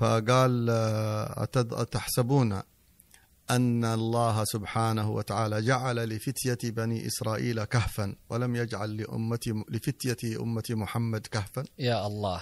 [0.00, 0.70] فقال
[1.72, 2.62] أتحسبون
[3.50, 11.26] أن الله سبحانه وتعالى جعل لفتية بني إسرائيل كهفا ولم يجعل لأمة لفتية أمة محمد
[11.26, 12.40] كهفا؟ يا الله.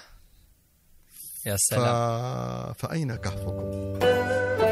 [1.47, 2.73] يا سلام.
[2.73, 4.66] فأين كهفكم؟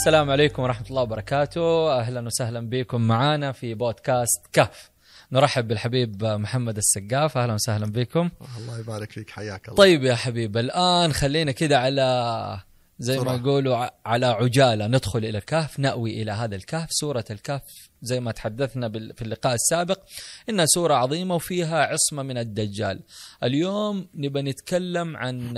[0.00, 1.92] السلام عليكم ورحمة الله وبركاته.
[1.98, 4.90] أهلا وسهلا بكم معنا في بودكاست كهف.
[5.32, 7.38] نرحب بالحبيب محمد السقاف.
[7.38, 8.30] أهلا وسهلا بكم.
[8.58, 9.76] الله يبارك فيك حياك الله.
[9.76, 12.60] طيب يا حبيب الآن خلينا كذا على
[13.00, 17.62] زي ما يقولوا على عجالة ندخل إلى الكهف نأوي إلى هذا الكهف سورة الكهف
[18.02, 20.00] زي ما تحدثنا في اللقاء السابق
[20.48, 23.00] انها سورة عظيمة وفيها عصمة من الدجال.
[23.42, 25.54] اليوم نبى نتكلم عن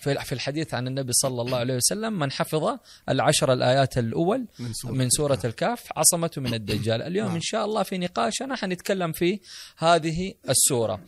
[0.00, 2.78] في الحديث عن النبي صلى الله عليه وسلم من حفظ
[3.08, 7.02] العشر الآيات الأول من سورة, من سورة الكهف عصمته من الدجال.
[7.02, 7.34] اليوم نعم.
[7.34, 9.40] إن شاء الله في نقاشنا حنتكلم في
[9.78, 11.00] هذه السورة.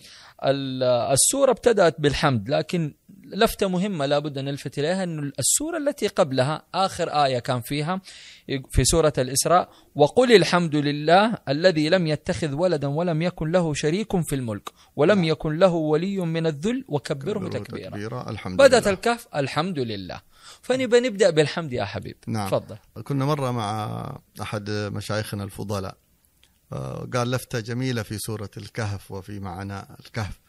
[1.12, 2.95] السورة ابتدأت بالحمد لكن
[3.32, 8.01] لفتة مهمة لابد أن نلفت إليها أن السورة التي قبلها آخر آية كان فيها
[8.71, 14.34] في سورة الإسراء وقل الحمد لله الذي لم يتخذ ولدا ولم يكن له شريك في
[14.34, 15.24] الملك ولم نعم.
[15.24, 18.30] يكن له ولي من الذل وكبره تكبيرا, تكبيرا.
[18.30, 18.90] الحمد لله.
[18.90, 20.21] الكهف الحمد لله
[20.62, 25.96] فنبى نبدأ بالحمد يا حبيب نعم تفضل كنا مرة مع أحد مشايخنا الفضلاء
[26.73, 30.40] آه، قال لفتة جميلة في سورة الكهف وفي معنى الكهف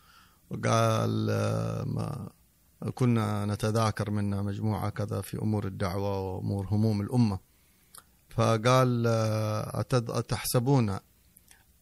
[0.49, 2.31] وقال آه،
[2.93, 7.39] كنا نتذاكر منا مجموعة كذا في أمور الدعوة وأمور هموم الأمة.
[8.29, 9.07] فقال
[9.93, 10.99] أتحسبون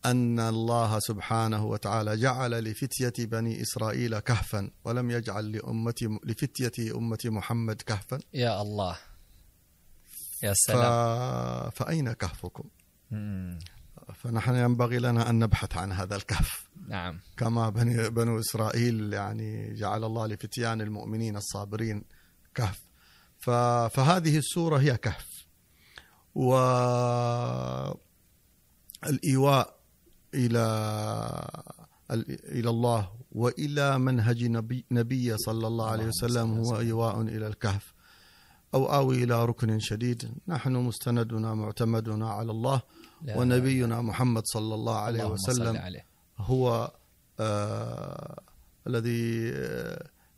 [0.06, 7.81] أن الله سبحانه وتعالى جعل لفتية بني إسرائيل كهفا ولم يجعل لأمة لفتية أمة محمد
[7.81, 8.20] كهفا.
[8.34, 8.98] يا الله.
[10.44, 11.70] يا سلام.
[11.70, 12.64] فأين كهفكم؟
[14.16, 16.69] فنحن ينبغي لنا أن نبحث عن هذا الكهف.
[16.88, 17.19] نعم.
[17.38, 22.03] كما بني بنو إسرائيل يعني جعل الله لفتيان المؤمنين الصابرين
[22.56, 22.79] كهف.
[23.90, 25.28] فهذه السورة هي كهف.
[29.06, 29.78] والإيواء
[30.34, 30.66] إلى
[32.44, 37.94] إلى الله وإلى منهج نبي, نبي صلى الله عليه وسلم هو إيواء إلى الكهف.
[38.73, 40.31] أو آوي إلى ركن شديد.
[40.47, 42.81] نحن مستندنا معتمدنا على الله.
[43.35, 46.05] ونبينا محمد صلى الله عليه وسلم عليه.
[46.38, 46.91] هو
[47.39, 48.39] آه
[48.88, 49.51] الذي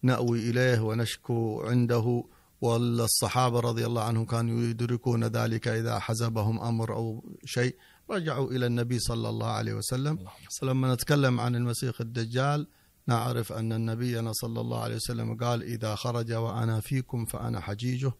[0.03, 2.23] نأوي إليه ونشكو عنده
[2.61, 7.75] والصحابة رضي الله عنهم كانوا يدركون ذلك إذا حزبهم أمر أو شيء.
[8.09, 10.19] رجعوا إلى النبي صلى الله عليه وسلم.
[10.63, 12.67] ولما نتكلم عن المسيح الدجال
[13.07, 18.11] نعرف أن نبينا صلى الله عليه وسلم قال إذا خرج وأنا فيكم فأنا حجيجه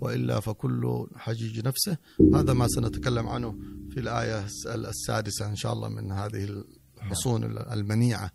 [0.00, 1.96] وإلا فكل حجيج نفسه.
[2.34, 3.54] هذا ما سنتكلم عنه.
[3.90, 6.64] في الآية السادسة إن شاء الله من هذه
[7.02, 8.30] الحصون المنيعة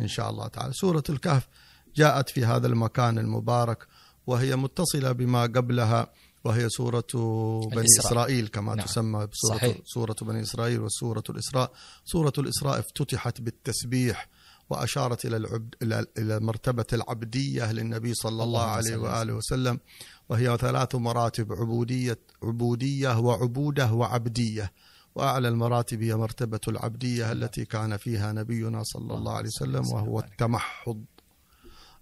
[0.00, 1.48] إن شاء الله تعالى سورة الكهف
[1.96, 3.86] جاءت في هذا المكان المبارك
[4.26, 6.12] وهي متصلة بما قبلها
[6.44, 8.06] وهي سورة بني الإسراء.
[8.12, 8.86] إسرائيل كما نعم.
[8.86, 9.76] تسمى بسورة صحيح.
[9.84, 11.72] سورة بني إسرائيل وسورة الإسراء
[12.04, 14.28] سورة الإسراء افتتحت بالتسبيح
[14.70, 15.74] وأشارت إلى العبد
[16.18, 19.80] إلى مرتبة العبدية للنبي صلى الله عليه وآله وسلم
[20.28, 24.72] وهي ثلاث مراتب عبودية عبودية وعبودة وعبدية
[25.14, 31.04] وأعلى المراتب هي مرتبة العبدية التي كان فيها نبينا صلى الله عليه وسلم وهو التمحض.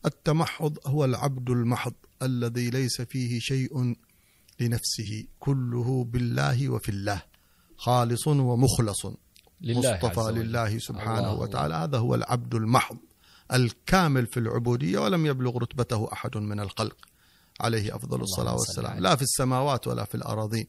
[0.06, 3.94] التمحض هو العبد المحض الذي ليس فيه شيء
[4.60, 7.22] لنفسه كله بالله وفي الله
[7.76, 9.06] خالص ومخلص.
[9.60, 11.75] لله مصطفى لله سبحانه وتعالى.
[11.75, 12.97] هذا هو العبد المحض
[13.53, 16.97] الكامل في العبودية ولم يبلغ رتبته أحد من الخلق.
[17.60, 18.99] عليه أفضل الصلاة والسلام.
[18.99, 20.66] لا في السماوات ولا في الأراضين.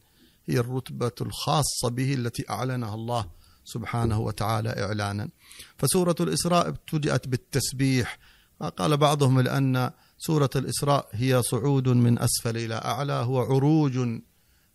[0.50, 3.26] هي الرتبة الخاصة به التي أعلنها الله
[3.64, 5.30] سبحانه وتعالى إعلانا.
[5.78, 8.18] فسورة الإسراء ابتدأت بالتسبيح.
[8.78, 14.00] قال بعضهم لأن سورة الإسراء هي صعود من أسفل إلى أعلى هو عروج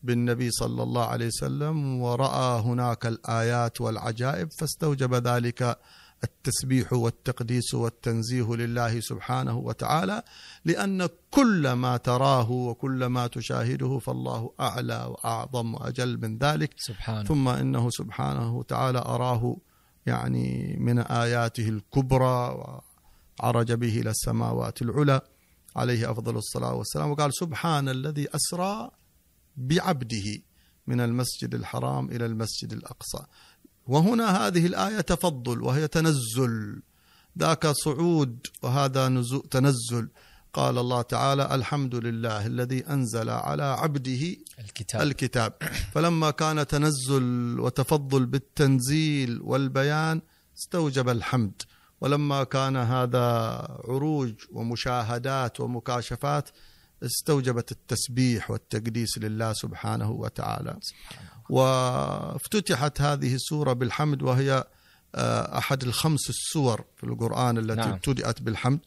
[0.02, 5.78] بالنبي صلى الله عليه وسلم ورأى هناك الآيات والعجائب فاستوجب ذلك
[6.26, 10.22] التسبيح والتقديس والتنزيه لله سبحانه وتعالى
[10.64, 16.74] لأن كل ما تراه وكل ما تشاهده فالله أعلى وأعظم وأجل من ذلك.
[16.76, 17.24] سبحانه.
[17.24, 19.56] ثم إنه سبحانه وتعالى أراه
[20.06, 22.38] يعني من آياته الكبرى
[23.40, 25.20] وعرج به إلى السماوات العلى
[25.76, 27.10] عليه أفضل الصلاة والسلام.
[27.10, 28.90] وقال سبحان الذي أسرى
[29.56, 30.38] بعبده
[30.86, 33.24] من المسجد الحرام إلى المسجد الأقصى.
[33.86, 36.82] وهنا هذه الآية تفضل وهي تنزل.
[37.38, 40.08] ذاك صعود وهذا نزول تنزل.
[40.52, 45.02] قال الله تعالى الحمد لله الذي أنزل على عبده الكتاب.
[45.02, 45.52] الكتاب.
[45.92, 50.22] فلما كان تنزل وتفضل بالتنزيل والبيان
[50.58, 51.62] استوجب الحمد.
[52.00, 53.26] ولما كان هذا
[53.88, 56.48] عروج ومشاهدات ومكاشفات
[57.02, 60.76] استوجبت التسبيح والتقديس لله سبحانه وتعالى.
[61.50, 64.64] وافتتحت هذه السورة بالحمد وهي
[65.14, 67.92] آه، أحد الخمس السور في القرآن التي نعم.
[67.92, 68.80] ابتدأت بالحمد.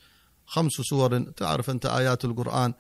[0.46, 2.74] خمس سور تعرف أنت آيات القرآن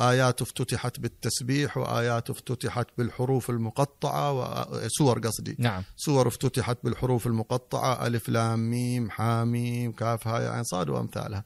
[0.00, 4.32] آيات افتتحت بالتسبيح وآيات افتتحت بالحروف المقطعة
[4.72, 5.56] وسور قصدي.
[5.58, 5.82] نعم.
[5.96, 11.44] سور افتتحت بالحروف المقطعة ألف لام ميم حاميم كاف هاء عين صاد وأمثالها.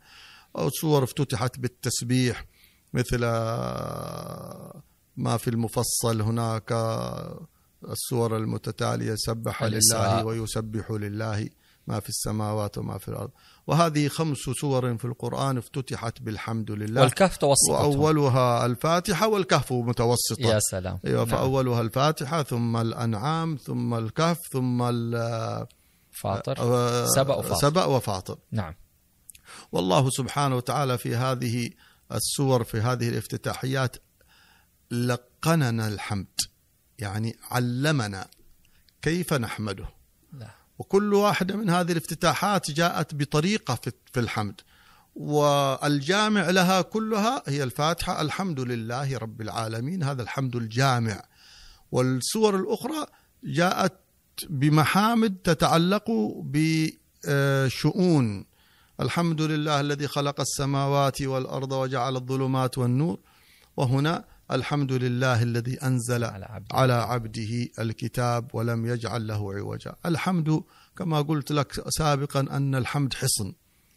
[0.59, 2.45] أو سور افتتحت بالتسبيح
[2.95, 4.83] مثل آه،
[5.17, 6.73] ما في المفصل هناك
[7.91, 10.25] السور المتتالية سبح لله.
[10.25, 11.49] ويسبح لله
[11.87, 13.31] ما في السماوات وما في الأرض.
[13.67, 17.01] وهذه خمس سور في القرآن افتتحت بالحمد لله.
[17.01, 20.41] والكهف توسطتهم وأولها الفاتحة والكهف متوسطة.
[20.41, 20.99] يا سلام.
[21.07, 21.37] أيوة نعم.
[21.37, 24.83] فأولها الفاتحة ثم الأنعام ثم الكهف ثم
[26.13, 26.55] فاطر.
[26.59, 27.61] آه، سبأ وفاطر.
[27.61, 28.39] سبأ وفاطر.
[28.53, 28.75] نعم.
[29.73, 31.71] والله سبحانه وتعالى في هذه
[32.13, 33.97] السور في هذه الافتتاحيات
[34.91, 36.27] لقننا الحمد.
[36.99, 38.29] يعني علمنا
[39.03, 39.87] كيف نحمده.
[40.33, 40.51] لا.
[40.79, 44.61] وكل واحدة من هذه الافتتاحات جاءت بطريقة في في الحمد.
[45.15, 50.03] والجامع لها كلها هي الفاتحة الحمد لله رب العالمين.
[50.03, 51.23] هذا الحمد الجامع.
[51.93, 53.07] والسور الأخرى
[53.45, 53.99] جاءت
[54.51, 56.05] بمحامد تتعلق
[57.25, 58.47] بشؤون.
[59.01, 63.19] الحمد لله الذي خلق السماوات والأرض وجعل الظلمات والنور.
[63.77, 69.95] وهنا الحمد لله الذي أنزل على عبد على عبده الكتاب ولم يجعل له عوجا.
[70.07, 70.63] الحمد
[70.99, 73.53] كما قلت لك سابقا أن الحمد حصن.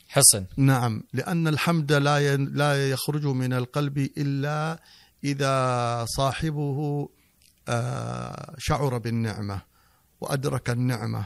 [0.08, 0.46] حصن.
[0.58, 4.80] نعم لأن الحمد لا لا يخرج من القلب إلا
[5.24, 7.10] إذا صاحبه
[7.68, 9.62] آه، شعر بالنعمة
[10.22, 11.26] وأدرك النعمة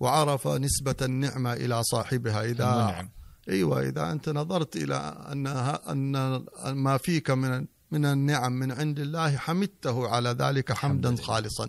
[0.00, 2.44] وعرف نسبة النعمة إلى صاحبها.
[2.44, 3.10] إذا المنعم
[3.48, 4.96] إيوه إذا أنت نظرت إلى
[5.32, 11.16] ان أن ما فيك من من النعم من عند الله حمدته على ذلك حمدا.
[11.16, 11.68] خالصا.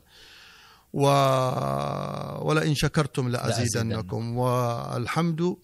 [0.94, 1.06] و
[2.42, 4.38] ولئن شكرتم لأزيدنكم.
[4.38, 5.56] والحمد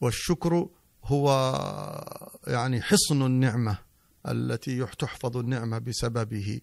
[0.00, 0.66] والشكر
[1.04, 1.28] هو
[2.46, 3.78] يعني حصن النعمة
[4.28, 6.60] التي تحفظ النعمة بسببه.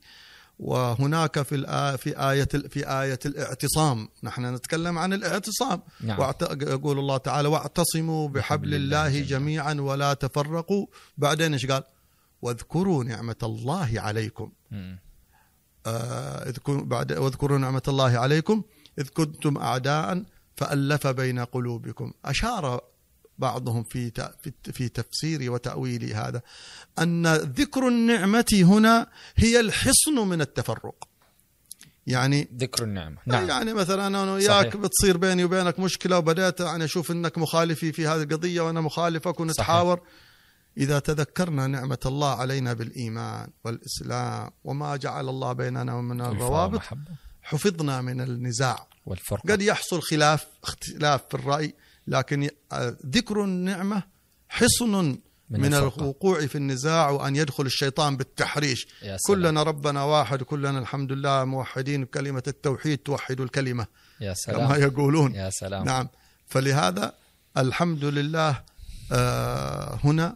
[0.59, 4.09] وهناك في الآ- في آية في آية الاعتصام.
[4.23, 5.81] نحن نتكلم عن الاعتصام.
[6.01, 6.19] نعم.
[6.19, 6.41] واعت...
[6.61, 10.85] يقول الله تعالى واعتصموا بحبل الله جميعا ولا تفرقوا.
[11.17, 11.83] بعدين إيش قال؟
[12.41, 14.51] واذكروا نعمة الله عليكم.
[15.85, 16.53] آه.
[16.67, 18.63] بعد واذكروا نعمة الله عليكم
[18.99, 20.23] إذ كنتم أعداء
[20.57, 22.81] فألف بين قلوبكم أشار
[23.37, 24.11] بعضهم في.
[24.63, 26.41] في تفسير وتأويل هذا
[26.99, 31.07] أن ذكر النعمة هنا هي الحصن من التفرق
[32.07, 34.77] يعني ذكر النعمة نعم يعني مثلا أنا وياك صحيح.
[34.77, 40.01] بتصير بيني وبينك مشكلة وبدأت يعني أشوف إنك مخالفي في هذه القضية وأنا مخالفك ونتحاور
[40.79, 46.81] إذا تذكرنا نعمة الله علينا بالإيمان والإسلام وما جعل الله بيننا ومن الروابط
[47.41, 48.87] حفظنا من النزاع.
[49.05, 51.73] والفرقة قد يحصل خلاف اختلاف في الرأي
[52.07, 54.03] لكن آه، ذكر النعمة
[54.49, 54.91] حصن
[55.49, 55.73] من من.
[55.73, 58.87] الوقوع في النزاع وأن يدخل الشيطان بالتحريش.
[59.27, 63.87] كلنا ربنا واحد كلنا الحمد لله موحدين كلمه التوحيد توحد الكلمة.
[64.21, 64.81] يا كما سلام.
[64.81, 65.35] يقولون.
[65.35, 65.85] يا سلام.
[65.85, 66.07] نعم.
[66.47, 67.13] فلهذا
[67.57, 68.63] الحمد لله
[69.11, 70.35] آه، هنا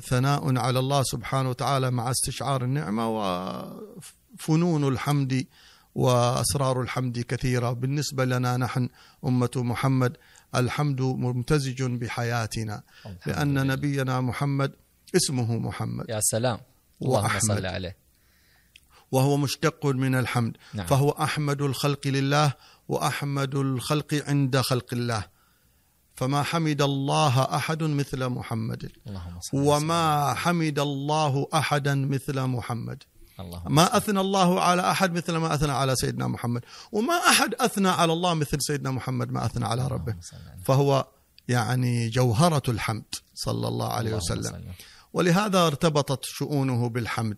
[0.00, 5.46] ثناء على الله سبحانه وتعالى مع استشعار النعمة وفنون الحمد
[5.94, 8.88] وأسرار الحمد كثيرة بالنسبة لنا نحن
[9.24, 10.16] أمة محمد
[10.54, 12.82] الحمد ممتزج بحياتنا
[13.26, 13.66] لأن.
[13.66, 14.72] نبينا محمد
[15.16, 16.58] اسمه محمد يا سلام
[17.02, 17.38] اللهم.
[17.38, 17.96] صل عليه
[19.12, 20.86] وهو مشتق من الحمد نعم.
[20.86, 22.52] فهو أحمد الخلق لله
[22.88, 25.37] وأحمد الخلق عند خلق الله
[26.18, 28.82] فما حمد الله أحد مثل محمد.
[29.52, 33.02] وما حمد الله أحدا مثل محمد.
[33.66, 36.62] ما أثنى الله على أحد مثل ما أثنى على سيدنا محمد.
[36.92, 40.14] وما أحد أثنى على الله مثل سيدنا محمد ما أثنى على ربه.
[40.64, 41.06] فهو
[41.48, 44.64] يعني جوهرة الحمد صلى الله عليه وسلم.
[45.12, 47.36] ولهذا ارتبطت شؤونه بالحمد.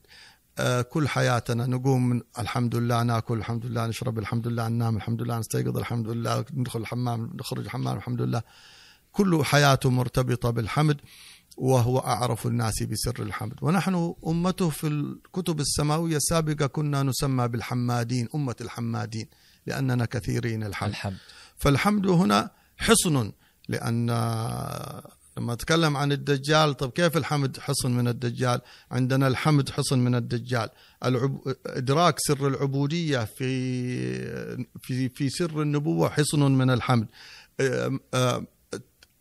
[0.91, 5.39] كل حياتنا نقوم من الحمد لله ناكل الحمد لله نشرب الحمد لله ننام الحمد لله
[5.39, 8.43] نستيقظ الحمد لله ندخل الحمام نخرج الحمام الحمد لله.
[9.13, 11.01] كل حياته مرتبطة بالحمد
[11.57, 13.55] وهو أعرف الناس بسر الحمد.
[13.63, 19.27] ونحن أمته في الكتب السماوية السابقة كنا نسمى بالحمادين أمة الحمادين
[19.67, 20.91] لأننا كثيرين الحمد.
[20.91, 21.17] الحمد.
[21.57, 23.33] فالحمد هنا حصن
[23.69, 24.11] لأن
[25.41, 30.69] لما أتكلم عن الدجال طب كيف الحمد حصن من الدجال؟ عندنا الحمد حصن من الدجال.
[31.05, 31.39] العب...
[31.67, 37.07] إدراك سر العبودية في في في سر النبوة حصن من الحمد.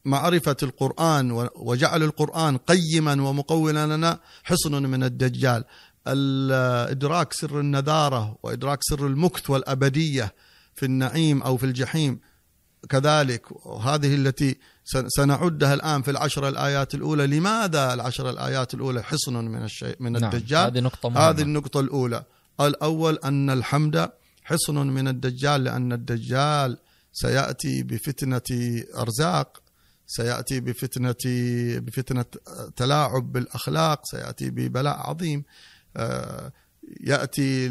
[0.05, 5.63] معرفة القرآن وجعل القرآن قيما ومقولا لنا حصن من الدجال.
[6.07, 10.33] إدراك سر النذارة وإدراك سر المكث والأبدية
[10.75, 12.19] في النعيم أو في الجحيم.
[12.89, 14.57] كذلك وهذه التي
[15.07, 17.27] سنعدها الآن في العشر الآيات الأولى.
[17.27, 21.29] لماذا العشر الآيات الأولى حصن من الشيء من نعم الدجال؟ هذه نقطة مهمة.
[21.29, 22.23] هذه النقطة الأولى.
[22.61, 24.09] الأول أن الحمد
[24.43, 26.77] حصن من الدجال لأن الدجال
[27.13, 29.61] سيأتي بفتنة أرزاق
[30.07, 31.15] سيأتي بفتنة
[31.79, 32.25] بفتنة
[32.75, 35.43] تلاعب بالأخلاق سيأتي ببلاء عظيم.
[35.97, 36.51] آه،
[37.01, 37.69] يأتي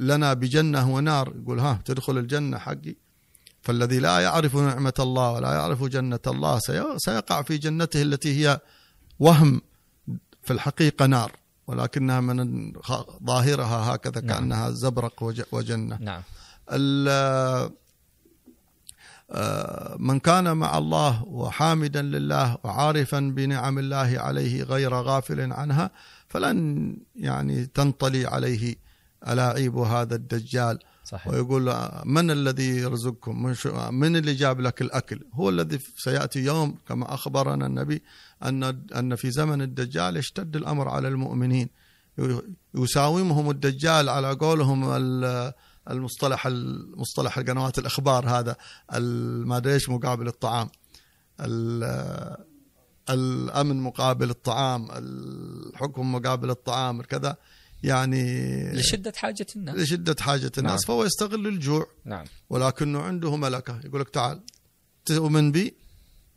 [0.00, 1.34] لنا بجنة ونار.
[1.42, 3.05] يقول ها تدخل الجنة حقي؟
[3.66, 6.58] فالذي لا يعرف نعمة الله ولا يعرف جنة الله
[6.96, 8.60] سيقع في جنته التي هي
[9.18, 9.60] وهم
[10.42, 11.32] في الحقيقة نار
[11.66, 12.72] ولكنها من
[13.24, 14.28] ظاهرها هكذا نعم.
[14.28, 15.98] كأنها زبرق وجنة.
[16.00, 16.22] نعم.
[19.30, 25.90] آه، من كان مع الله وحامدا لله وعارفا بنعم الله عليه غير غافل عنها
[26.28, 28.74] فلن يعني تنطلي عليه
[29.28, 30.78] ألاعيب هذا الدجال.
[31.06, 31.32] صحيح.
[31.32, 33.54] ويقول من الذي يرزقكم؟
[33.90, 38.02] من اللي جاب لك الأكل؟ هو الذي سيأتي يوم كما أخبرنا النبي
[38.42, 38.64] أن,
[38.96, 41.68] أن في زمن الدجال يشتد الأمر على المؤمنين.
[42.74, 44.84] يساومهم الدجال على قولهم
[45.90, 48.56] المصطلح المصطلح القنوات الإخبار هذا
[49.44, 50.68] ما إيش مقابل الطعام.
[53.10, 57.36] الأمن مقابل الطعام الحكم مقابل الطعام كذا.
[57.82, 59.76] يعني لشدة حاجة الناس.
[59.76, 60.72] لشدة حاجة الناس.
[60.72, 60.78] نعم.
[60.86, 61.86] فهو يستغل الجوع.
[62.04, 62.24] نعم.
[62.50, 63.80] ولكنه عنده ملكة.
[63.84, 64.42] يقول لك تعال
[65.04, 65.74] تؤمن بي؟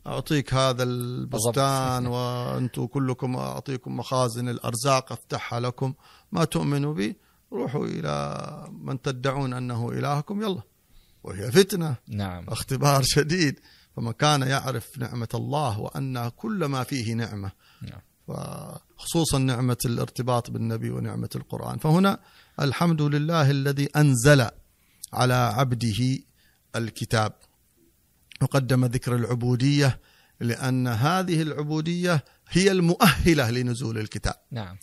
[0.06, 5.94] أعطيك هذا البستان وأنتم كلكم أعطيكم مخازن الأرزاق أفتحها لكم.
[6.32, 7.16] ما تؤمنوا بي؟
[7.52, 10.42] روحوا إلى من تدعون أنه إلهكم.
[10.42, 10.62] يلا.
[11.24, 11.96] وهي فتنة.
[12.08, 12.44] نعم.
[12.48, 13.60] اختبار شديد.
[13.96, 17.52] فمن كان يعرف نعمة الله وأن كل ما فيه نعمة
[18.30, 18.76] نعم.
[18.96, 21.78] خصوصا نعمة الارتباط بالنبي ونعمة القرآن.
[21.78, 22.20] فهنا
[22.60, 24.46] الحمد لله الذي أنزل
[25.12, 26.18] على عبده
[26.76, 27.32] الكتاب.
[28.42, 30.00] وقدم ذكر العبودية
[30.40, 34.34] لأن هذه العبودية هي المؤهلة لنزول الكتاب.
[34.50, 34.76] نعم.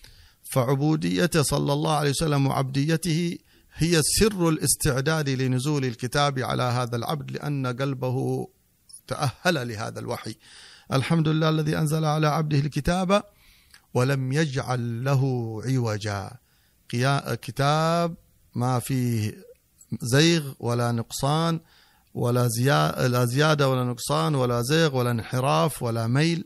[0.43, 3.37] فعبوديته صلى الله عليه وسلم وعبديته
[3.73, 8.47] هي سر الاستعداد لنزول الكتاب على هذا العبد لأن قلبه
[9.07, 10.35] تأهل لهذا الوحي.
[10.93, 13.23] الحمد لله الذي أنزل على عبده الكتاب
[13.97, 15.23] ولم يجعل له
[15.65, 16.31] عوجا.
[17.45, 18.15] كتاب
[18.55, 19.35] ما فيه
[20.01, 21.59] زيغ ولا نقصان
[22.13, 22.47] ولا
[23.25, 26.45] زيادة ولا نقصان ولا زيغ ولا انحراف ولا ميل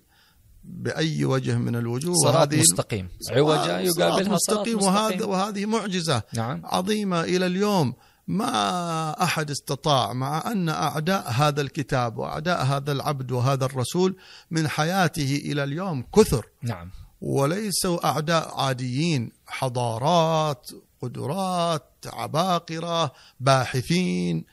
[0.63, 2.15] بأي وجه من الوجوه.
[2.15, 3.09] صراط مستقيم.
[3.31, 4.81] عوجا يقابلها مستقيم, مستقيم.
[4.81, 6.61] وهذا وهذه معجزة نعم.
[6.65, 7.93] عظيمة إلى اليوم.
[8.27, 14.15] ما أحد استطاع مع أن أعداء هذا الكتاب وأعداء هذا العبد وهذا الرسول
[14.51, 16.45] من حياته إلى اليوم كثر.
[16.63, 16.91] نعم.
[17.21, 20.69] وليسوا أعداء عاديين حضارات
[21.01, 24.45] قدرات عباقرة باحثين.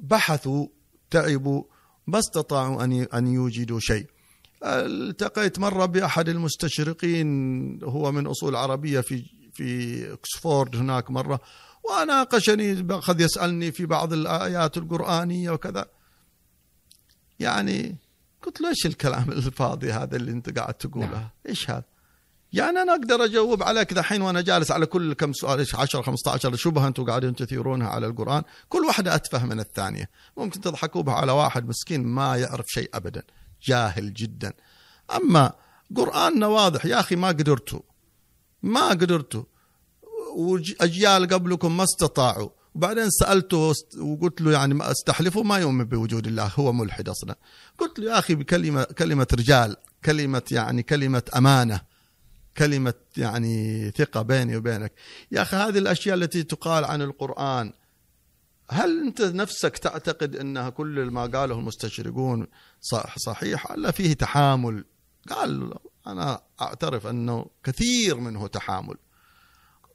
[0.00, 0.66] بحثوا
[1.10, 1.62] تعبوا
[2.06, 4.06] ما استطاعوا أن أن يوجدوا شيء.
[4.64, 11.40] التقيت مرة بأحد المستشرقين هو من أصول عربية في في اوكسفورد هناك مرة
[11.84, 15.86] وناقشني أخذ يسألني في بعض الآيات القرآنية وكذا.
[17.40, 17.96] يعني
[18.42, 21.28] قلت له إيش الكلام الفاضي هذا اللي أنت قاعد تقوله؟ نعم.
[21.48, 21.97] إيش هذا؟
[22.52, 26.56] يعني أنا أقدر أجاوب عليك ذحين وأنا جالس على كل كم سؤال إيش 10 15
[26.56, 30.10] شبهه أنتم قاعدين تثيرونها على القرآن؟ كل واحدة أتفه من الثانية.
[30.36, 33.22] ممكن تضحكوا بها على واحد مسكين ما يعرف شيء ابدا.
[33.62, 34.52] جاهل جدا.
[35.16, 35.52] أما
[35.96, 37.80] قرآننا واضح يا أخي ما قدرتوا
[38.62, 39.42] ما قدرتوا.
[40.36, 42.50] وأجيال قبلكم ما استطاعوا.
[42.74, 47.36] وبعدين سألته وقلت له يعني ما أستحلفه ما يؤمن بوجود الله هو ملحد أصلا.
[47.78, 51.80] قلت له يا أخي بكلمة كلمة رجال كلمة يعني كلمة أمانة.
[52.58, 54.92] كلمة يعني ثقة بيني وبينك.
[55.32, 57.72] يا أخي هذه الأشياء التي تقال عن القرآن
[58.70, 62.46] هل أنت نفسك تعتقد أنها كل ما قاله المستشرقون
[62.80, 64.84] صح صحيح ولا فيه تحامل؟
[65.30, 65.74] قال
[66.06, 68.94] أنا أعترف أنه كثير منه تحامل.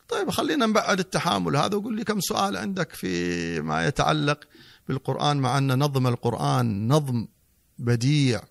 [0.10, 4.39] طيب خلينا نبعد التحامل هذا وقول لي كم سؤال عندك في ما يتعلق
[4.88, 7.27] بالقرآن مع أن نظم القرآن نظم
[7.79, 8.41] بديع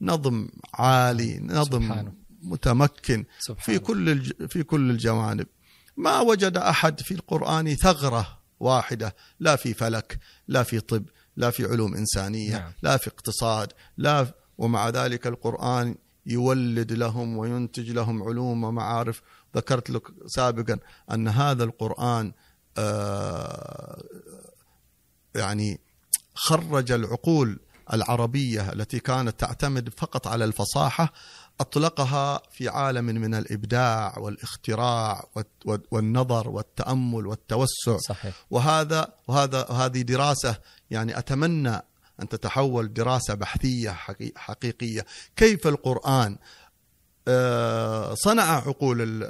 [0.00, 2.21] نظم عالي نظم سبحانه.
[2.42, 3.78] متمكن سبحانه.
[3.78, 5.46] في كل في كل الجوانب
[5.96, 10.18] ما وجد أحد في القرآن ثغرة واحدة لا في فلك
[10.48, 11.04] لا في طب
[11.36, 12.72] لا في علوم إنسانية نعم.
[12.82, 14.26] لا في اقتصاد لا
[14.58, 15.94] ومع ذلك القرآن
[16.26, 19.22] يولد لهم وينتج لهم علوم ومعارف
[19.56, 20.78] ذكرت لك سابقا
[21.10, 22.32] أن هذا القرآن
[22.78, 24.02] آه،
[25.34, 25.80] يعني
[26.34, 27.60] خرج العقول
[27.92, 31.12] العربية التي كانت تعتمد فقط على الفصاحة
[31.62, 35.24] أطلقها في عالم من الإبداع والاختراع
[35.90, 38.34] والنظر والتأمل والتوسع صحيح.
[38.50, 40.56] وهذا وهذا هذه دراسة
[40.90, 41.82] يعني أتمنى
[42.22, 43.96] أن تتحول دراسة بحثية
[44.36, 46.36] حقيقية كيف القرآن
[47.28, 49.24] آه، صنع عقول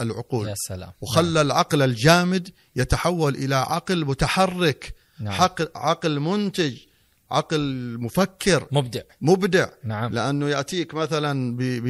[0.00, 0.92] العقول يا سلام.
[1.00, 5.48] وخلى العقل الجامد يتحول إلى عقل متحرك نعم.
[5.76, 6.78] عقل منتج
[7.30, 8.68] عقل مفكر.
[8.72, 9.00] مبدع.
[9.20, 9.68] مبدع.
[9.84, 10.12] نعم.
[10.12, 11.86] لأنه يأتيك مثلا ب ب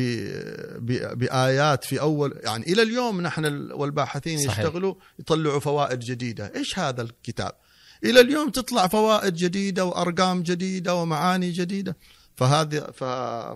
[0.79, 4.59] ب بآيات في أول يعني إلى اليوم نحن والباحثين صحيح.
[4.59, 6.53] يشتغلوا يطلعوا فوائد جديدة.
[6.57, 7.53] إيش هذا الكتاب؟
[8.05, 11.97] إلى اليوم تطلع فوائد جديدة وأرقام جديدة ومعاني جديدة.
[12.37, 12.81] فهذه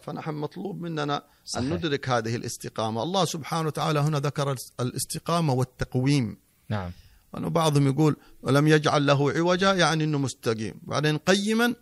[0.03, 1.65] فنحن مطلوب مننا صحيح.
[1.65, 3.03] ان ندرك هذه الاستقامة.
[3.03, 6.37] الله سبحانه وتعالى هنا ذكر الاستقامة والتقويم.
[6.69, 6.91] نعم.
[7.33, 10.75] وأنه بعضهم يقول ولم يجعل له عوجا يعني أنه مستقيم.
[10.83, 11.75] بعدين قيما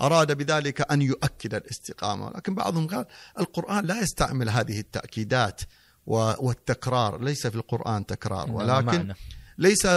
[0.00, 2.30] أراد بذلك أن يؤكد الاستقامة.
[2.30, 3.06] لكن بعضهم قال
[3.38, 5.60] القرآن لا يستعمل هذه التأكيدات
[6.06, 8.50] والتكرار ليس في القرآن تكرار.
[8.50, 9.14] ولكن
[9.58, 9.88] ليس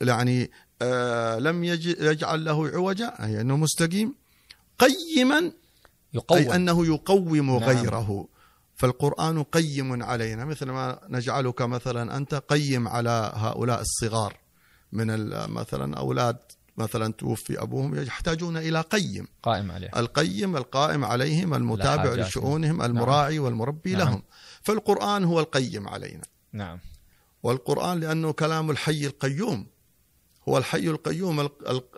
[0.00, 0.50] يعني
[0.82, 4.14] آه لم يجعل له عوجا أي أنه مستقيم.
[4.78, 5.52] قيما
[6.14, 6.38] يقوم.
[6.38, 7.56] أي أنه يقوم نعم.
[7.56, 8.28] غيره.
[8.78, 14.36] فالقرآن قيم علينا مثل ما نجعلك مثلا أنت قيم على هؤلاء الصغار
[14.92, 16.36] من مثلا أولاد
[16.76, 19.28] مثلا توفي أبوهم يحتاجون إلى قيم.
[19.42, 19.90] قائم عليه.
[19.96, 23.44] القيم القائم عليهم المتابع لشؤونهم المراعي نعم.
[23.44, 24.00] والمربي نعم.
[24.00, 24.22] لهم.
[24.62, 26.24] فالقرآن هو القيم علينا.
[26.52, 26.78] نعم.
[27.42, 29.66] والقرآن لأنه كلام الحي القيوم.
[30.48, 31.48] هو الحي القيوم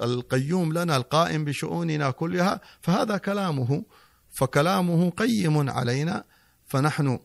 [0.03, 2.61] القيوم لنا القائم بشؤوننا كلها.
[2.81, 3.85] فهذا كلامه
[4.31, 6.25] فكلامه قيم علينا.
[6.71, 7.19] فنحن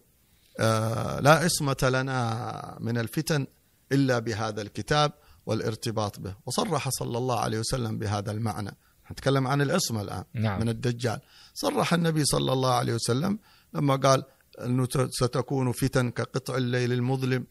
[0.59, 3.47] آه، لا عصمة لنا من الفتن
[3.91, 5.11] إلا بهذا الكتاب
[5.45, 6.35] والارتباط به.
[6.45, 8.77] وصرح صلى الله عليه وسلم بهذا المعنى.
[9.11, 10.59] نتكلم عن العصمة الآن نعم.
[10.59, 11.19] من الدجال.
[11.53, 13.39] صرح النبي صلى الله عليه وسلم
[13.73, 14.23] لما قال
[14.65, 17.47] أنه ستكون فتن كقطع الليل المظلم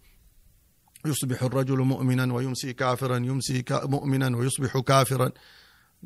[1.07, 5.31] يصبح الرجل مؤمنا ويمسي كافرا يمسي مؤمنا ويصبح كافرا.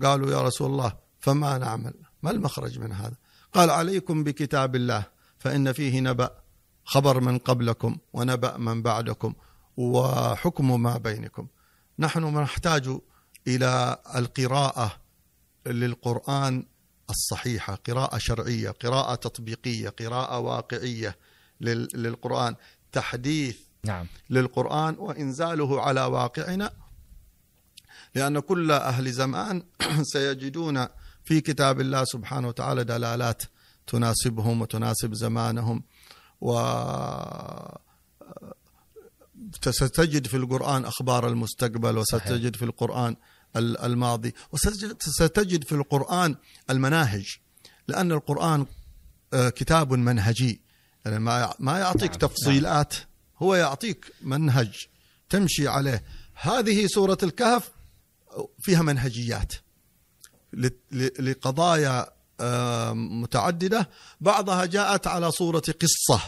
[0.02, 3.16] قالوا يا رسول الله فما نعمل؟ ما المخرج من هذا؟
[3.52, 5.17] قال عليكم بكتاب الله.
[5.38, 6.30] فإن فيه نبأ
[6.84, 9.34] خبر من قبلكم ونبأ من بعدكم
[9.76, 11.46] وحكم ما بينكم
[11.98, 12.98] نحن نحتاج
[13.46, 15.00] إلى القراءة
[15.66, 16.66] للقرآن
[17.10, 21.16] الصحيحة قراءة شرعية قراءة تطبيقية قراءة واقعية
[21.60, 22.54] للقرآن
[22.92, 24.06] تحديث نعم.
[24.30, 26.72] للقرآن وإنزاله على واقعنا
[28.14, 29.62] لأن كل أهل زمان
[30.12, 30.86] سيجدون
[31.24, 33.42] في كتاب الله سبحانه وتعالى دلالات
[33.88, 35.82] تناسبهم وتناسب زمانهم
[36.40, 36.52] و
[39.70, 43.16] ستجد في القرآن أخبار المستقبل وستجد في القرآن
[43.56, 46.36] الماضي وستجد في القرآن
[46.70, 47.26] المناهج
[47.88, 48.66] لأن القرآن
[49.32, 50.60] آه، كتاب منهجي.
[51.04, 52.18] يعني ما ما يعطيك نعم.
[52.18, 52.94] تفصيلات
[53.38, 54.86] هو يعطيك منهج
[55.28, 56.04] تمشي عليه.
[56.34, 57.70] هذه سورة الكهف
[58.60, 59.52] فيها منهجيات
[61.18, 62.17] لقضايا
[62.94, 63.88] متعددة
[64.20, 66.20] بعضها جاءت على صورة قصة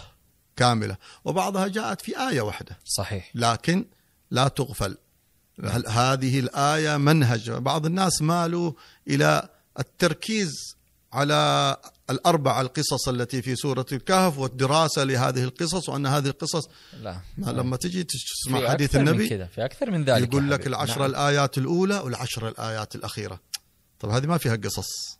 [0.56, 2.78] كاملة وبعضها جاءت في آية واحدة.
[2.84, 3.30] صحيح.
[3.34, 3.86] لكن
[4.30, 4.96] لا تغفل.
[5.88, 8.72] هذه الآية منهج؟ بعض الناس مالوا
[9.08, 10.76] إلى التركيز
[11.12, 11.76] على
[12.10, 16.68] الأربع القصص التي في سورة الكهف والدراسة لهذه القصص وأن هذه القصص
[17.02, 17.20] لا.
[17.38, 21.10] ما لما تجي تسمع حديث النبي كذا في أكثر من ذلك يقول لك العشر نعم.
[21.10, 23.40] الآيات الأولى والعشر الآيات الأخيرة.
[24.00, 25.19] طب هذه ما فيها قصص.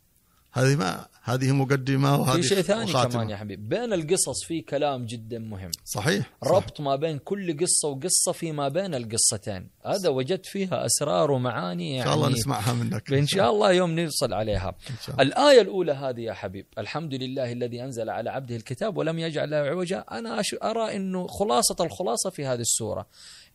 [0.52, 3.12] هذه ما هذه مقدمة وهذه في شيء ثاني وخاتمة.
[3.12, 5.70] كمان يا حبيبي بين القصص في كلام جدا مهم.
[5.84, 6.84] صحيح ربط صح.
[6.84, 9.68] ما بين كل قصة وقصة فيما بين القصتين.
[9.86, 13.72] هذا وجدت فيها أسرار ومعاني يعني إن شاء الله يعني نسمعها منك إن شاء الله
[13.72, 14.68] يوم نوصل عليها.
[14.90, 15.22] إن شاء الله.
[15.22, 16.66] الآية الأولى هذه يا حبيب.
[16.78, 20.04] الحمد لله الذي أنزل على عبده الكتاب ولم يجعل له عوجا.
[20.10, 23.06] أنا أرى إنه خلاصة الخلاصة في هذه السورة.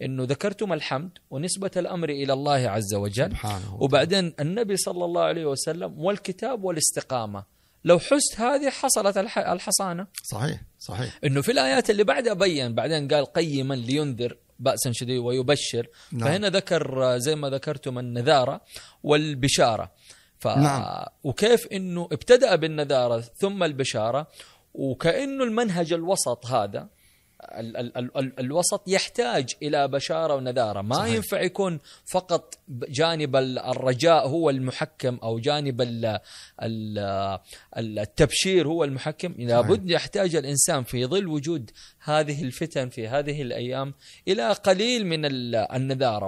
[0.02, 3.30] إنه ذكرتم الحمد ونسبة الأمر إلى الله عز وجل.
[3.30, 7.56] سبحانه وبعدين النبي صلى الله عليه وسلم والكتاب والاستقامة.
[7.86, 10.08] لو حست هذه حصلت الحصانة.
[10.24, 11.20] صحيح صحيح.
[11.24, 15.88] إنه في الآيات اللي بعدها بين بعدين قال قيما لينذر بأسا شديد ويبشر.
[16.12, 16.24] نعم.
[16.24, 18.62] فهنا ذكر زي ما ذكرتم النذارة
[19.04, 19.92] والبشارة.
[20.40, 20.48] ف...
[20.48, 21.06] نعم.
[21.24, 24.28] وكيف إنه ابتدأ بالنذارة ثم البشارة؟
[24.74, 26.88] وكأنه المنهج الوسط هذا
[27.42, 30.82] ال ال ال ال الوسط يحتاج إلى بشارة ونذارة.
[30.82, 31.16] ما صحيح.
[31.16, 36.20] ينفع يكون فقط جانب الرجاء هو المحكم أو جانب ال
[36.64, 37.40] ال
[37.78, 39.36] التبشير هو المحكم.
[39.38, 41.72] لابد يحتاج الإنسان في ظل وجود
[42.04, 43.94] هذه الفتن في هذه الأيام
[44.28, 45.26] إلى قليل من
[45.76, 46.28] النذارة.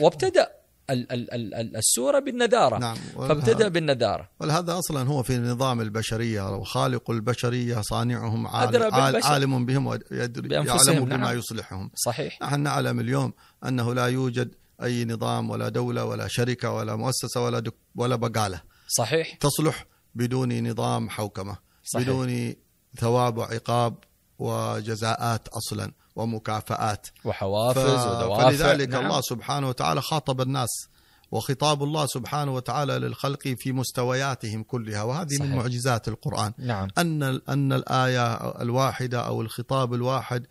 [0.00, 0.59] وابتدأ.
[0.90, 2.78] السورة بالنذارة.
[2.78, 4.30] نعم فابتدأ بالنذارة.
[4.40, 11.16] ولهذا أصلا هو في نظام البشرية وخالق البشرية صانعهم عالم, عالم بهم ويدري يعلم بما
[11.16, 11.38] نعم.
[11.38, 11.90] يصلحهم.
[11.94, 12.42] صحيح.
[12.42, 13.32] نحن نعلم اليوم
[13.64, 18.60] أنه لا يوجد أي نظام ولا دولة ولا شركة ولا مؤسسة ولا دك ولا بقالة.
[18.88, 19.34] صحيح.
[19.34, 22.04] تصلح بدون نظام حوكمة صحيح.
[22.04, 22.54] بدون
[22.98, 23.94] ثواب وعقاب
[24.38, 25.92] وجزاءات أصلا.
[26.16, 28.06] ومكافآت وحوافز ف...
[28.06, 29.04] ودوافع فلذلك نعم.
[29.04, 30.88] الله سبحانه وتعالى خاطب الناس
[31.32, 35.50] وخطاب الله سبحانه وتعالى للخلق في مستوياتهم كلها وهذه صحيح.
[35.50, 36.88] من معجزات القرآن نعم.
[36.98, 40.46] أن أن الآية الواحدة أو الخطاب الواحد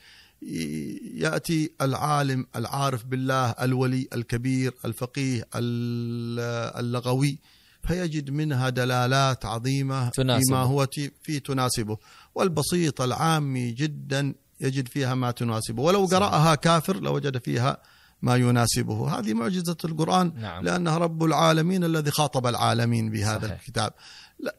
[1.14, 7.40] يأتي العالم العارف بالله الولي الكبير الفقيه اللغوي
[7.88, 10.46] فيجد منها دلالات عظيمة تناسبه.
[10.46, 10.88] فيما هو
[11.24, 11.98] في تناسبه
[12.36, 15.84] والبسيط العامي جدا يجد فيها ما تناسبه.
[15.84, 17.78] ولو قرأها كافر لوجد فيها
[18.22, 19.20] ما يناسبه.
[19.20, 20.64] هذه معجزة القرآن نعم.
[20.64, 23.60] لأنها رب العالمين الذي خاطب العالمين بهذا صحيح.
[23.60, 23.94] الكتاب.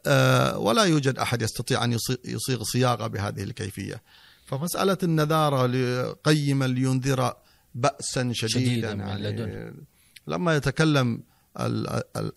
[0.06, 1.92] آه، ولا يوجد أحد يستطيع أن
[2.24, 4.02] يصيغ صياغة بهذه الكيفية.
[4.46, 5.66] فمسألة النذارة
[6.12, 7.34] قيما لينذر
[7.74, 9.86] بأسا شديدا, شديدا يعني
[10.26, 11.22] لما يتكلم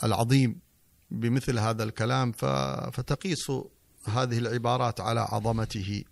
[0.03, 0.59] العظيم
[1.11, 2.31] بمثل هذا الكلام
[2.91, 3.51] فتقيس
[4.07, 6.03] هذه العبارات على عظمته.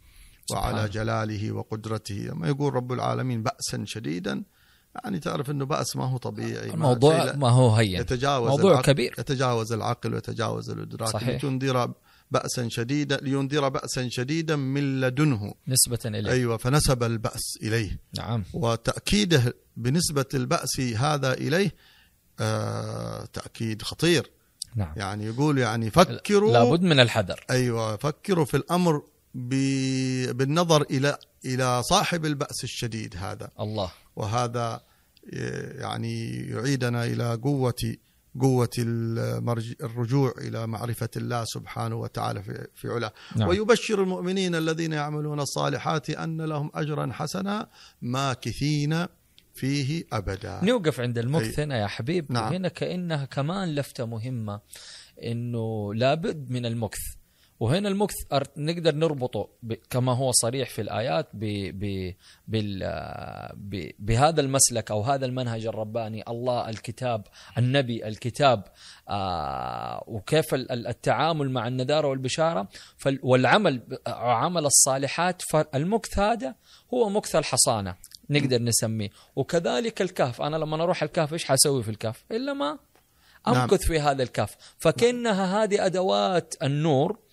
[0.51, 2.15] وعلى جلاله وقدرته.
[2.15, 4.43] لما يقول رب العالمين بأسا شديدا
[5.03, 8.01] يعني تعرف إنه بأس ما هو طبيعي الموضوع ما هو هين.
[8.01, 9.15] يتجاوز موضوع العقل كبير.
[9.19, 11.09] يتجاوز العقل ويتجاوز الإدراك.
[11.09, 11.29] صحيح.
[11.29, 11.93] لتنذر
[12.31, 15.53] بأسا شديدا لينذر بأسا شديدا من لدنه.
[15.67, 16.31] نسبة إليه.
[16.31, 17.99] أيوة فنسب البأس إليه.
[18.17, 18.43] نعم.
[18.53, 21.71] وتأكيده بنسبة البأس هذا إليه
[22.39, 24.31] آه تأكيد خطير.
[24.75, 24.93] نعم.
[24.97, 27.45] يعني يقول يعني فكروا لابد من الحذر.
[27.49, 33.49] أيوة فكروا في الأمر بالنظر إلى إلى صاحب البأس الشديد هذا.
[33.59, 33.91] الله.
[34.15, 34.81] وهذا
[35.79, 37.95] يعني يعيدنا إلى قوة
[38.41, 38.69] قوة
[39.81, 42.43] الرجوع إلى معرفة الله سبحانه وتعالى
[42.75, 43.13] في علاه.
[43.35, 43.49] نعم.
[43.49, 47.69] ويبشر المؤمنين الذين يعملون الصالحات أن لهم أجرا حسنا
[48.01, 49.05] ماكثين
[49.53, 50.59] فيه أبدا.
[50.63, 52.53] نوقف عند المكث هنا يا حبيب نعم.
[52.53, 54.61] هنا كأنها كمان لفتة مهمة
[55.23, 57.01] أنه لابد من المكث.
[57.61, 58.15] وهنا المكث
[58.57, 59.49] نقدر نربطه
[59.89, 61.45] كما هو صريح في الآيات ب
[61.79, 62.13] ب
[63.53, 68.63] ب بهذا المسلك أو هذا المنهج الرباني الله الكتاب النبي الكتاب
[69.09, 72.67] آه وكيف التعامل مع النذارة والبشارة.
[73.23, 76.55] والعمل عمل الصالحات فالمكث هذا
[76.93, 77.95] هو مكث الحصانة
[78.29, 79.09] نقدر نسميه.
[79.35, 82.79] وكذلك الكهف أنا لما أروح الكهف إيش حسوي في الكهف؟ إلا ما
[83.47, 83.55] نعم.
[83.55, 84.55] أمكث في هذا الكهف.
[84.79, 87.30] فكأنها هذه أدوات النور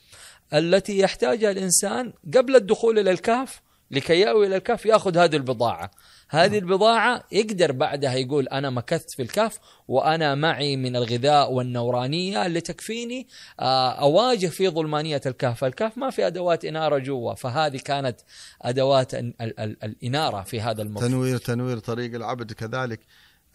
[0.55, 5.91] التي يحتاجها الإنسان قبل الدخول إلى الكهف لكي يأوي إلى الكهف يأخذ هذه البضاعة.
[6.31, 6.59] هذه نعم.
[6.59, 9.59] البضاعة يقدر بعدها يقول أنا مكثت في الكهف
[9.89, 13.29] وأنا معي من الغذاء والنورانية اللي تكفيني
[13.61, 15.65] آه، أواجه في ظلمانية الكهف.
[15.65, 18.21] الكهف ما في أدوات إنارة جوا فهذه كانت
[18.63, 23.01] أدوات الإنارة في هذا المكث تنوير تنوير طريق العبد كذلك.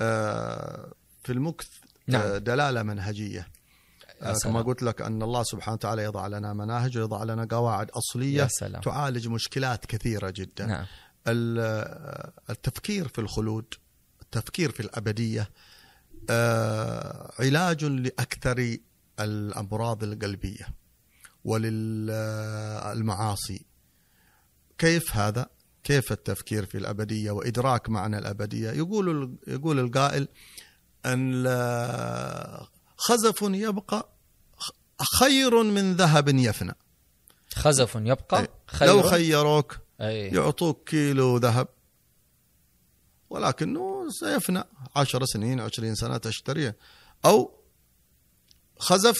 [0.01, 0.91] آه،
[1.23, 1.67] في المكث
[2.08, 2.21] نعم.
[2.21, 3.47] آه، دلالة منهجية.
[4.43, 8.47] كما قلت لك أن الله سبحانه وتعالى يضع لنا مناهج ويضع لنا قواعد أصلية
[8.84, 10.65] تعالج مشكلات كثيرة جدا.
[10.65, 10.86] نعم.
[12.49, 13.73] التفكير في الخلود
[14.21, 15.49] التفكير في الأبدية
[16.30, 18.78] آه، علاج لأكثر
[19.19, 20.67] الأمراض القلبية
[21.45, 22.45] وللمعاصي.
[24.78, 25.45] كيف هذا؟
[25.84, 30.28] كيف التفكير في الأبدية وإدراك معنى الأبدية؟ يقول يقول القائل
[31.06, 31.43] أن
[33.07, 34.09] خزف يبقى
[35.19, 36.75] خير من ذهب يفنى.
[37.55, 38.87] خزف يبقى خير.
[38.87, 40.27] لو خيروك أي.
[40.27, 41.67] يعطوك كيلو ذهب
[43.29, 44.63] ولكنه سيفنى.
[44.95, 46.77] عشر سنين عشرين سنة تشتريه.
[47.25, 47.59] أو
[48.79, 49.17] خزف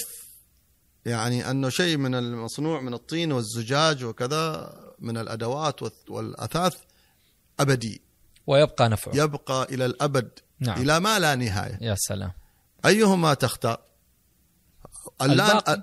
[1.06, 6.76] يعني أنه شيء من المصنوع من الطين والزجاج وكذا من الأدوات والأثاث
[7.60, 8.02] أبدي.
[8.48, 9.16] ويبقى نفعه.
[9.16, 10.82] يبقى إلى الأبد نعم.
[10.82, 11.78] إلى ما لا نهاية.
[11.82, 12.32] يا سلام.
[12.86, 13.82] أيهما تختار
[15.22, 15.76] اللا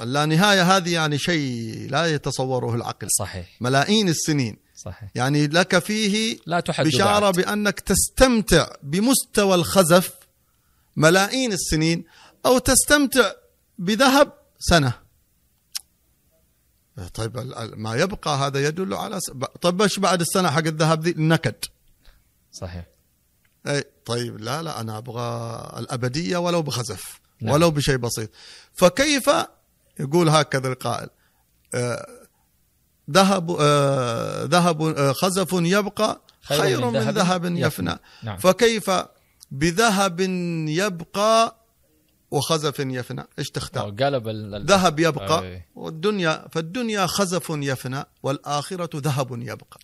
[0.00, 3.08] اللانهايه هذه يعني شيء لا يتصوره العقل.
[3.10, 3.56] صحيح.
[3.60, 4.58] ملايين السنين.
[4.74, 5.10] صحيح.
[5.14, 7.34] يعني لك فيه لا تحد بشارة بعد.
[7.34, 10.14] بأنك تستمتع بمستوى الخزف
[10.96, 12.04] ملايين السنين
[12.46, 13.32] أو تستمتع
[13.78, 14.92] بذهب سنة.
[17.14, 17.38] طيب
[17.76, 19.30] ما يبقى هذا يدل على س...
[19.60, 21.64] طيب إيش بعد السنة حق الذهب ذي؟ النكد.
[22.52, 22.84] صحيح.
[23.66, 27.54] اي طيب لا لا أنا أبغى الأبدية ولو بخزف نعم.
[27.54, 28.30] ولو بشيء بسيط
[28.74, 29.30] فكيف
[30.00, 31.08] يقول هكذا القائل
[31.74, 32.06] آه،
[33.10, 37.98] ذهب آه، ذهب آه، خزف يبقى خير, خير من, ذهب يفنى, يفنى.
[38.22, 38.36] نعم.
[38.36, 38.90] فكيف
[39.50, 40.20] بذهب
[40.68, 41.56] يبقى
[42.30, 44.28] وخزف يفنى إيش تختار قلب
[44.70, 45.64] ذهب يبقى أي.
[45.74, 49.78] والدنيا فالدنيا خزف يفنى والآخرة ذهب يبقى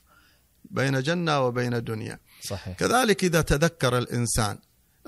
[0.70, 2.76] بين جنة وبين دنيا صحيح.
[2.76, 4.58] كذلك إذا تذكر الإنسان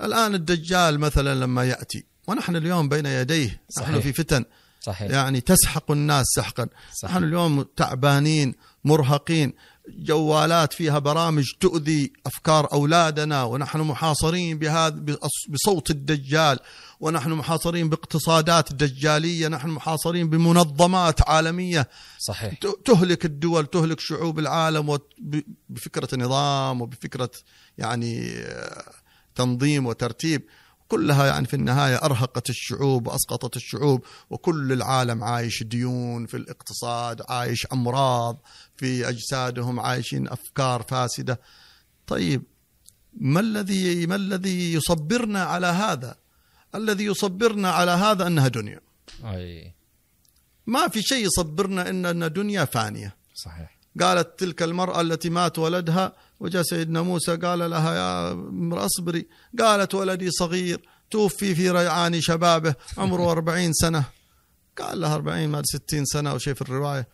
[0.01, 3.89] الآن الدجال مثلا لما يأتي ونحن اليوم بين يديه صحيح.
[3.89, 4.45] نحن في فتن
[4.81, 5.11] صحيح.
[5.11, 7.15] يعني تسحق الناس سحقا صحيح.
[7.15, 9.53] نحن اليوم تعبانين مرهقين
[9.89, 15.17] جوالات فيها برامج تؤذي أفكار أولادنا ونحن محاصرين بهذا
[15.49, 16.59] بصوت الدجال
[17.05, 21.89] ونحن محاصرين باقتصادات دجالية نحن محاصرين بمنظمات عالمية.
[22.19, 22.59] صحيح.
[22.85, 24.99] تهلك الدول تهلك شعوب العالم
[25.69, 27.31] بفكرة نظام وبفكرة
[27.77, 28.43] يعني
[29.35, 30.41] تنظيم وترتيب.
[30.87, 37.67] كلها يعني في النهاية أرهقت الشعوب وأسقطت الشعوب وكل العالم عايش ديون في الاقتصاد عايش
[37.73, 38.41] أمراض
[38.77, 41.39] في أجسادهم عايشين أفكار فاسدة.
[42.07, 42.43] طيب
[43.13, 46.24] ما الذي ما الذي يصبرنا على هذا؟
[46.77, 48.79] الذي يصبرنا على هذا أنها دنيا.
[49.25, 49.73] أي.
[50.67, 53.15] ما في شيء يصبرنا إن دنيا فانية.
[53.35, 53.77] صحيح.
[54.01, 59.27] قالت تلك المرأة التي مات ولدها وجاء سيدنا موسى قال لها يا امرأة اصبري.
[59.59, 64.03] قالت ولدي صغير توفي في ريعان شبابه عمره أربعين سنة.
[64.77, 67.07] قال لها أربعين ما ستين سنة أو شيء في الرواية.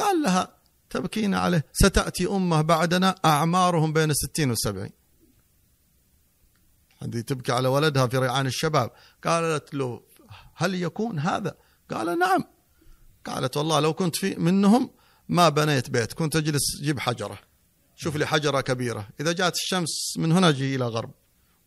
[0.00, 5.01] قال لها تبكين عليه ستأتي أمة بعدنا أعمارهم بين الستين والسبعين
[7.02, 8.90] هذه تبكي على ولدها في ريعان الشباب.
[9.24, 10.02] قالت له
[10.54, 11.54] هل يكون هذا؟
[11.90, 12.44] قال نعم.
[13.26, 14.90] قالت والله لو كنت في منهم
[15.28, 17.38] ما بنيت بيت كنت أجلس جيب حجرة.
[17.96, 19.08] شوف لي حجرة كبيرة.
[19.20, 21.10] إذا جاءت الشمس من هنا أجي إلى غرب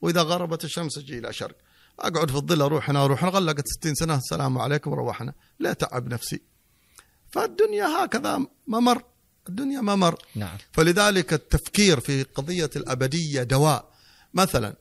[0.02, 1.56] وإذا غربت الشمس أجي إلى شرق.
[2.00, 5.34] أقعد في الظل أروح هنا أروح غلقت ستين سنة السلام عليكم روحنا.
[5.60, 6.42] لا تعب نفسي.
[7.32, 9.04] فالدنيا هكذا ممر
[9.50, 10.58] الدنيا ممر نعم.
[10.72, 13.96] فلذلك التفكير في قضية الأبدية دواء.
[14.34, 14.76] مثلا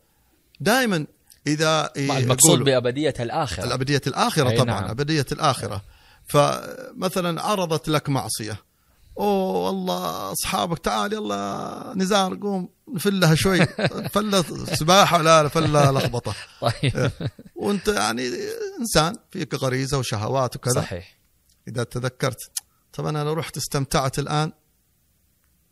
[0.61, 1.07] دائما
[1.47, 3.65] إذا المقصود بأبدية الآخرة.
[3.65, 4.91] الأبدية الآخرة طبعا نعم.
[4.91, 5.83] أبدية الآخرة.
[6.27, 8.61] فمثلا عرضت لك معصية.
[9.19, 13.67] أوه والله أصحابك تعال يلا نزار قوم نفلها شوي.
[14.15, 14.43] فلة
[14.75, 16.35] سباحة لا فلة لخبطة.
[16.61, 17.11] طيب.
[17.63, 18.31] وأنت يعني
[18.81, 20.81] إنسان فيك غريزة وشهوات وكذا.
[20.81, 21.19] صحيح.
[21.69, 22.39] إذا تذكرت.
[22.93, 24.53] طب أنا لو رحت استمتعت الآن؟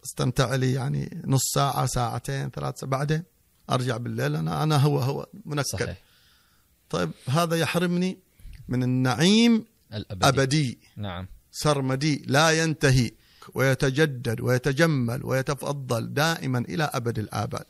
[0.04, 2.84] استمتع لي يعني نص ساعة ساعتين ثلاث ساعات.
[2.84, 3.31] بعدين؟
[3.74, 5.66] أرجع بالليل أنا أنا هو هو منكد.
[5.66, 5.96] صحيح.
[6.90, 8.18] طيب هذا يحرمني
[8.68, 10.28] من النعيم الأبدي.
[10.28, 10.78] أبدي.
[10.96, 11.26] نعم.
[11.52, 13.10] سرمدي لا ينتهي
[13.54, 17.64] ويتجدد ويتجمل ويتفضل دائما إلى أبد الآباد.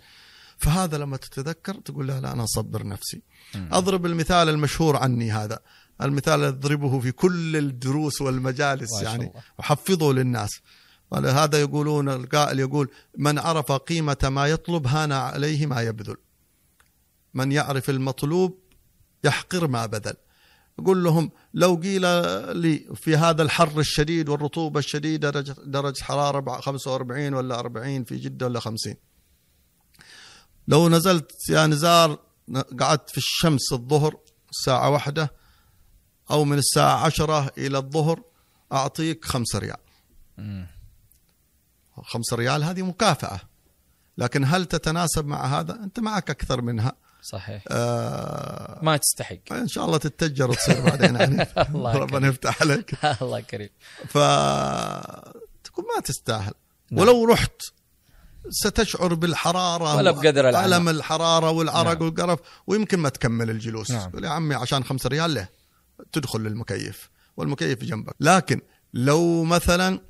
[0.58, 3.22] فهذا لما تتذكر تقول لا لا أنا أصبر نفسي.
[3.54, 5.58] أضرب المثال المشهور عني هذا
[6.02, 10.50] المثال أضربه في كل الدروس والمجالس يعني وحفظه للناس.
[11.12, 16.16] ولهذا يقولون القائل يقول من عرف قيمة ما يطلب هان عليه ما يبذل.
[17.34, 18.58] من يعرف المطلوب
[19.24, 20.14] يحقر ما بذل.
[20.78, 22.02] أقول لهم لو قيل
[22.56, 28.46] لي في هذا الحر الشديد والرطوبة الشديدة درجة, درجة حرارة 45 ولا 40 في جدة
[28.46, 28.94] ولا 50
[30.68, 32.18] لو نزلت يا نزار
[32.80, 34.16] قعدت في الشمس الظهر
[34.50, 35.32] الساعة واحدة
[36.30, 38.22] أو من الساعة عشرة إلى الظهر
[38.72, 39.76] أعطيك خمسة ريال.
[41.96, 43.40] خمسة ريال هذه مكافأة.
[44.18, 46.92] لكن هل تتناسب مع هذا؟ أنت معك أكثر منها.
[47.22, 47.64] صحيح.
[47.68, 49.52] آه ما تستحق.
[49.52, 51.46] إن شاء الله تتجر وتصير بعدين يعني.
[52.02, 52.94] ربنا يفتح عليك.
[53.22, 53.68] الله كريم
[54.08, 54.18] ف
[55.64, 56.52] تكون ما تستاهل.
[56.90, 57.00] نعم.
[57.00, 57.62] ولو رحت
[58.50, 62.02] ستشعر بالحرارة ولا بقدر ألم الحرارة والعرق نعم.
[62.02, 63.90] والقرف ويمكن ما تكمل الجلوس.
[63.90, 64.24] نعم.
[64.24, 65.48] يا عمي عشان خمسة ريال له
[66.12, 68.14] تدخل للمكيف والمكيف جنبك.
[68.20, 68.60] لكن
[68.94, 70.00] لو مثلا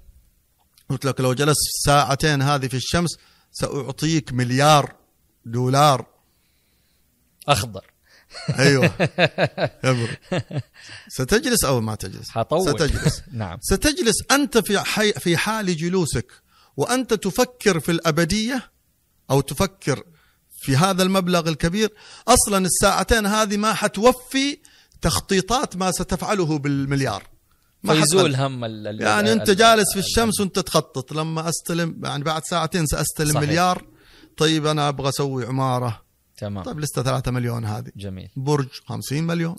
[0.92, 3.10] قلت لك لو جلست ساعتين هذه في الشمس
[3.52, 4.96] سأعطيك مليار
[5.44, 6.06] دولار.
[7.48, 7.84] أخضر.
[8.58, 8.94] أيوه.
[11.08, 13.22] ستجلس أو ما تجلس؟ حطول ستجلس.
[13.32, 13.58] نعم.
[13.60, 16.32] ستجلس أنت في حي في حال جلوسك
[16.76, 18.70] وأنت تفكر في الأبدية
[19.30, 20.04] أو تفكر
[20.62, 21.92] في هذا المبلغ الكبير.
[22.28, 24.58] أصلا الساعتين هذه ما حتوفي
[25.00, 27.31] تخطيطات ما ستفعله بالمليار.
[27.82, 32.42] ما فيزول هم ال يعني انت جالس في الشمس وانت تخطط لما أستلم يعني بعد
[32.44, 33.48] ساعتين سأستلم صحيح.
[33.48, 33.86] مليار
[34.36, 36.02] طيب أنا أبغى أسوي عمارة.
[36.36, 36.64] تمام.
[36.64, 37.90] طيب لسه 3 مليون هذه.
[37.96, 38.30] جميل.
[38.36, 39.56] برج 50 مليون.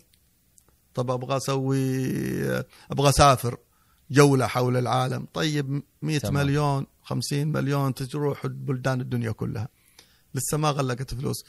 [0.94, 2.06] طب أبغى أسوي
[2.92, 3.58] أبغى أسافر
[4.12, 5.28] جولة حول العالم.
[5.34, 6.34] طيب 100 تمام.
[6.34, 9.68] مليون 50 مليون تروح بلدان الدنيا كلها.
[10.36, 11.44] لسه ما غلقت فلوس.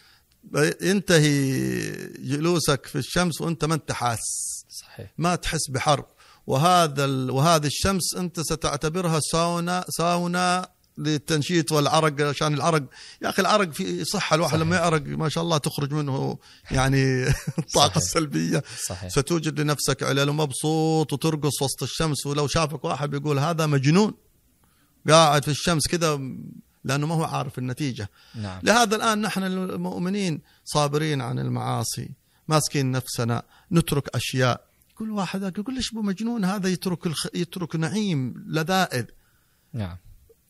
[0.83, 1.51] ينتهي
[2.19, 4.21] جلوسك في الشمس وانت ما انت حاس.
[4.69, 5.13] صحيح.
[5.19, 6.05] ما تحس بحر
[6.46, 7.30] وهذا ال...
[7.30, 12.83] وهذه الشمس أنت ستعتبرها ساونا ساونا للتنشيط والعرق عشان العرق
[13.22, 14.66] يا أخي العرق في صحة الواحد صحيح.
[14.66, 16.38] لما يعرق ما شاء الله تخرج منه
[16.70, 17.26] يعني
[17.59, 17.98] الطاقه.
[17.98, 19.09] السلبيه صحيح.
[19.11, 22.26] ستوجد لنفسك علل ومبسوط وترقص وسط الشمس.
[22.26, 24.14] ولو شافك واحد بيقول هذا مجنون
[25.09, 26.20] قاعد في الشمس كذا
[26.85, 28.11] لأنه ما هو عارف النتيجة.
[28.35, 28.61] نعم.
[28.62, 32.11] لهذا الآن نحن المؤمنين صابرين عن المعاصي
[32.48, 34.63] ماسكين نفسنا نترك أشياء
[34.94, 37.26] كل واحد يقول ليش مجنون هذا يترك الخ...
[37.35, 39.04] يترك نعيم لذائذ.
[39.72, 39.96] نعم.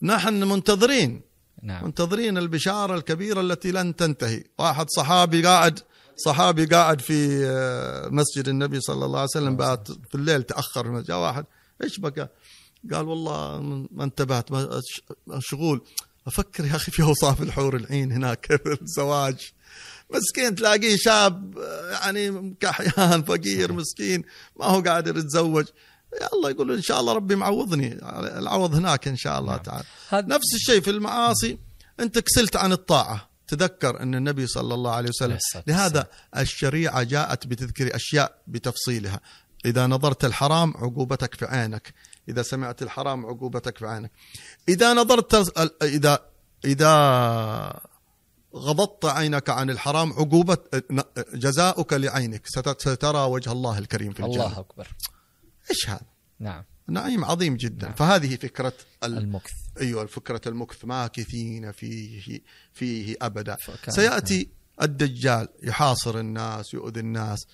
[0.03, 1.21] نحن منتظرين.
[1.63, 1.85] نعم.
[1.85, 4.45] منتظرين البشارة الكبيرة التي لن تنتهي.
[4.59, 5.81] واحد صحابي قاعد
[6.17, 11.19] صحابي قاعد في آه، مسجد النبي صلى الله عليه وسلم بات في الليل تأخر جاء
[11.19, 11.45] واحد
[11.83, 12.31] إيش بقى؟
[12.93, 14.81] قال والله ما انتبهت ما-
[15.39, 15.81] شغول
[16.27, 19.53] أفكر يا أخي في أوصاف الحور العين هناك في الزواج.
[20.11, 21.59] مسكين تلاقيه شاب
[21.93, 24.25] يعني كحيان فقير مسكين
[24.57, 25.65] ما هو قادر يتزوج.
[26.33, 27.93] الله يقول إن شاء الله ربي معوضني
[28.39, 29.63] العوض هناك إن شاء الله نعم.
[29.63, 29.85] تعالى.
[30.13, 31.59] نفس الشيء في المعاصي.
[32.01, 33.31] أنت كسلت عن الطاعة.
[33.49, 39.21] تذكر أن النبي صلى الله عليه وسلم لهذا الشريعة جاءت بتذكر أشياء بتفصيلها.
[39.65, 41.95] إذا نظرت الحرام عقوبتك في عينك.
[42.29, 44.11] إذا سمعت الحرام عقوبتك في عينك.
[44.69, 45.35] إذا نظرت
[45.83, 46.19] إذا
[46.65, 47.81] إذا
[48.55, 50.59] غضضت عينك عن الحرام عقوبة
[51.35, 52.47] جزاؤك لعينك.
[52.47, 54.47] ست- سترى وجه الله الكريم في الجنة.
[54.47, 54.89] الله أكبر.
[55.71, 56.07] إيش هذا؟
[56.41, 56.65] نعم.
[56.89, 57.87] نعيم عظيم جدا.
[57.87, 57.95] نعم.
[57.97, 58.73] فهذه فكرة
[59.05, 59.19] ال...
[59.19, 59.53] المكث.
[59.81, 60.85] أيوه فكره المكث.
[60.85, 62.41] ماكثين فيه
[62.73, 63.57] فيه ابدا.
[63.57, 64.49] فكان- سيأتي
[64.83, 67.47] الدجال يحاصر الناس يؤذي الناس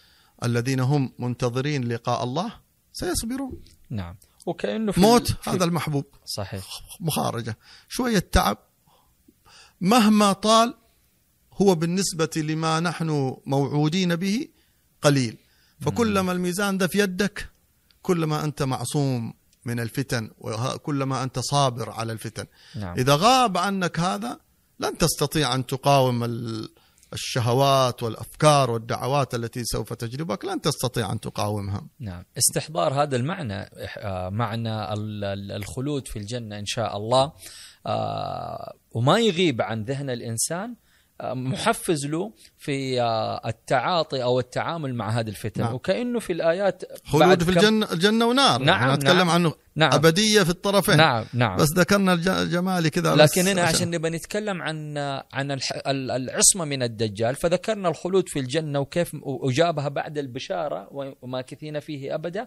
[0.45, 2.53] الذين هم منتظرين لقاء الله
[2.93, 3.63] سيصبرون.
[3.91, 4.17] نعم.
[4.47, 6.05] وكأنه في موت في- هذا المحبوب.
[6.25, 6.65] صحيح.
[7.01, 7.59] مخارجة.
[7.89, 8.59] شوية تعب.
[9.81, 10.75] مهما طال
[11.63, 14.49] هو بالنسبة لما نحن موعودين به
[15.03, 15.37] قليل.
[15.81, 17.49] فكلما الميزان ده في يدك
[18.03, 22.47] كلما أنت معصوم من الفتن وكلما أنت صابر على الفتن.
[22.77, 22.99] نعم.
[22.99, 24.41] إذا غاب عنك هذا
[24.81, 26.69] لن تستطيع أن تقاوم ال-
[27.13, 30.45] الشهوات والأفكار والدعوات التي سوف تجلبك.
[30.45, 31.87] لن تستطيع أن تقاومها.
[32.01, 32.25] نعم.
[32.39, 33.55] استحضار هذا المعنى
[33.99, 37.33] آه، معنى ال- ال- الخلود في الجنة إن شاء الله.
[37.87, 40.75] آه، وما يغيب عن ذهن الإنسان
[41.35, 45.63] محفز له في آه، التعاطي أو التعامل مع هذه الفتن.
[45.63, 45.75] نعم.
[45.75, 48.63] وكأنه في الآيات خلود في الجنة, الجنة ونار.
[48.63, 49.31] نعم، أنا أتكلم نعم.
[49.31, 49.53] عنه.
[49.77, 49.93] نعم.
[49.93, 50.97] أبدية في الطرفين.
[50.97, 51.57] نعم نعم.
[51.57, 54.99] بس ذكرنا الج- الجمالي كذا لكن هنا عشان نبى نتكلم عن
[55.33, 57.35] عن العصمة من الدجال.
[57.37, 60.89] فذكرنا الخلود في الجنة وكيف أجابها بعد البشارة
[61.23, 62.47] وماكثين فيه أبدا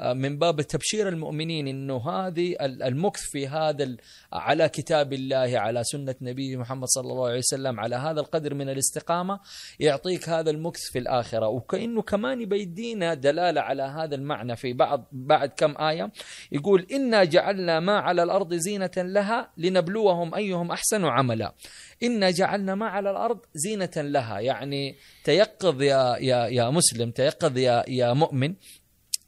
[0.00, 3.96] آه، من باب تبشير المؤمنين إنه هذه ال- المكث في هذا
[4.32, 8.68] على كتاب الله على سنة نبيه محمد صلى الله عليه وسلم على هذا القدر من
[8.68, 9.40] الاستقامة
[9.80, 11.48] يعطيك هذا المكث في الآخرة.
[11.48, 16.12] وكأنه كمان يبي يدينا دلالة على هذا المعنى في بعض بعد كم آية.
[16.52, 21.54] يقول إنا جعلنا ما على الأرض زينة لها لنبلوهم أيهم أحسن عملا.
[22.02, 24.40] إنا جعلنا ما على الأرض زينة لها.
[24.40, 28.54] يعني تيقظ يا, يا, يا مسلم تيقظ يا, يا مؤمن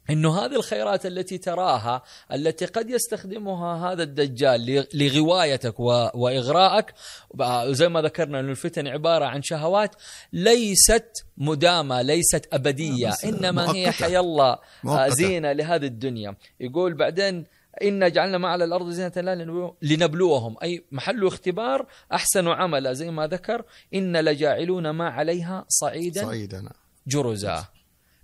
[0.09, 2.01] إنه هذه الخيرات التي تراها
[2.33, 6.93] التي قد يستخدمها هذا الدجال لغوايتك وإغراءك
[7.39, 9.95] وزي ما ذكرنا إنه الفتن عبارة عن شهوات
[10.33, 13.91] ليست مدامة ليست أبدية إنما هي.
[13.91, 15.07] حي الله آه،.
[15.09, 17.45] زينة لهذه الدنيا يقول بعدين
[17.81, 23.11] إنا جعلنا ما على الأرض زينة لا لنبلو- لنبلوهم أي محل اختبار أحسن عملا زي
[23.11, 26.71] ما ذكر إن لجاعلون ما عليها صعيدا صعيدنا
[27.07, 27.65] جرزا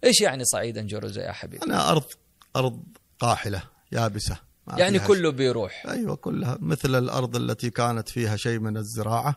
[0.03, 2.03] إيش يعني صعيدا جرزا يا حبيبي؟ أنا أرض
[2.55, 2.83] أرض
[3.19, 4.37] قاحلة يابسة
[4.67, 5.85] ما يعني كله بيروح.
[5.87, 9.35] أيوة كلها مثل الأرض التي كانت فيها شيء من الزراعة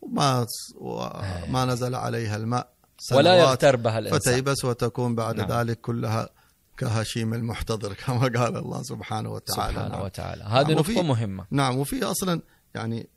[0.00, 2.68] وما وما نزل عليها الماء
[3.12, 4.20] ولا يغتر بها الإنسان.
[4.20, 5.52] فتيبس وتكون بعد نعم.
[5.52, 6.28] ذلك كلها
[6.76, 9.72] كهشيم المحتضر كما قال الله سبحانه وتعالى.
[9.72, 10.04] سبحانه نعم.
[10.04, 10.44] وتعالى.
[10.44, 11.46] هذه نعم، نقطة مهمة.
[11.50, 12.40] نعم وفي أصلا
[12.74, 13.08] يعني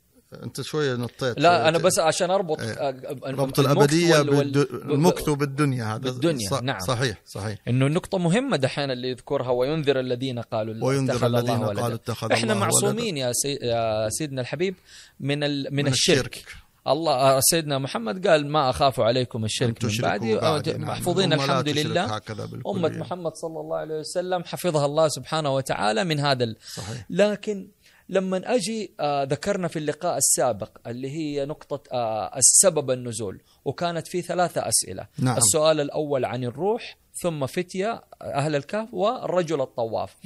[0.42, 1.82] أنت شوية نطيت لا شوية.
[1.82, 3.00] بس عشان أربط إيه.
[3.24, 4.20] ربط الأبدية.
[4.20, 6.52] المكث بالدنيا هذا بالدنيا، ص...
[6.52, 6.78] نعم.
[6.78, 11.82] صحيح صحيح إنه النقطة مهمة دحين اللي يذكرها وينذر الذين قالوا وينذر الله الذين ولدا.
[11.82, 13.58] قالوا اتخذ إحنا الله معصومين يا, سي...
[13.62, 14.74] يا سيدنا الحبيب
[15.20, 15.66] من ال...
[15.70, 16.34] من, من الشرك.
[16.36, 16.54] الشرك.
[16.86, 20.80] الله آه، سيدنا محمد قال ما أخاف عليكم الشرك من بعدي آه، نعم.
[20.80, 22.62] محفوظين لا الحمد لله بالكلية.
[22.66, 26.56] أمة محمد صلى الله عليه وسلم حفظها الله سبحانه وتعالى من هذا ال...
[26.74, 27.68] صحيح لكن
[28.10, 34.22] لما أجي آه ذكرنا في اللقاء السابق اللي هي نقطة آه السبب النزول وكانت في
[34.22, 35.36] ثلاثة أسئلة نعم.
[35.36, 40.16] السؤال الأول عن الروح ثم فتية أهل الكهف والرجل الطواف.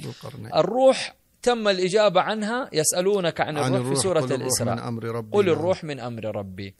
[0.55, 4.81] الروح تم الإجابة عنها يسألونك عن, عن الروح في الروح سورة قل الروح الإسراء من
[4.81, 5.49] أمر ربي قل.
[5.49, 6.75] الروح من أمر ربي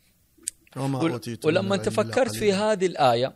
[0.78, 2.54] وما ولما تفكرت في.
[2.54, 3.34] هذه الآية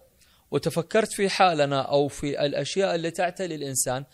[0.52, 4.06] وتفكرت في حالنا أو في الأشياء اللي تعتلي الإنسان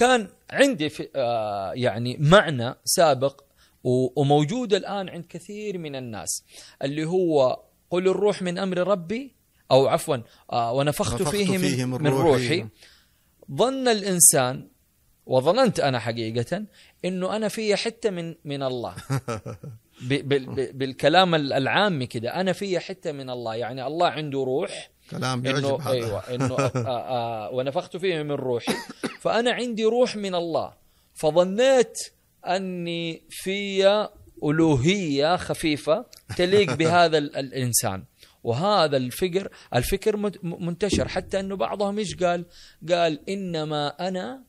[0.00, 3.40] كان عندي في آه يعني معنى سابق
[4.16, 6.44] وموجود الآن عند كثير من الناس
[6.82, 9.34] اللي هو قل الروح من أمر ربي
[9.70, 10.16] أو عفوا
[10.52, 12.60] آه ونفخت نفخت فيه, فيه من, من من روحي.
[12.60, 12.66] روحي.
[13.52, 14.68] ظن الإنسان
[15.26, 16.64] وظننت أنا حقيقة
[17.04, 18.94] أنه أنا في حتة من من الله.
[20.72, 23.54] بالكلام العامي كده أنا في حتة من الله.
[23.54, 25.90] يعني الله عنده روح كلام يعجب انه هذا.
[25.90, 26.56] أيوه إنه
[27.52, 28.72] ونفخت فيه من روحي.
[29.20, 30.72] فأنا عندي روح من الله.
[31.14, 31.98] فظنيت
[32.46, 33.86] أني في
[34.44, 36.06] ألوهية خفيفة
[36.36, 38.04] تليق بهذا ال- الإنسان.
[38.44, 41.08] وهذا الفكر الفكر منتشر.
[41.08, 42.44] حتى إنه بعضهم إيش قال؟
[42.90, 44.42] قال إنما أنا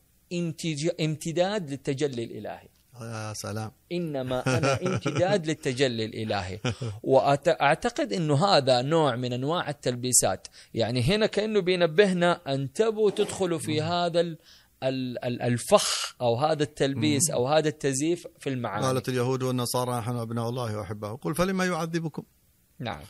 [1.02, 2.68] امتداد للتجلي الإلهي.
[3.02, 3.72] يا سلام.
[3.92, 6.60] إنما أنا امتداد للتجلي الإلهي.
[7.04, 10.48] واعتقد إنه هذا نوع من أنواع التلبيسات.
[10.74, 14.38] يعني هنا كأنه بينبهنا انتبهوا تدخلوا في هذا ال-
[14.84, 18.86] ال- ال- الفخ أو هذا التلبيس أو هذا التزييف في المعاني.
[18.86, 21.18] قالت اليهود والنصارى نحن أبناء الله وأحباؤه.
[21.18, 22.24] قل فلما يعذبكم؟
[22.80, 23.02] نعم.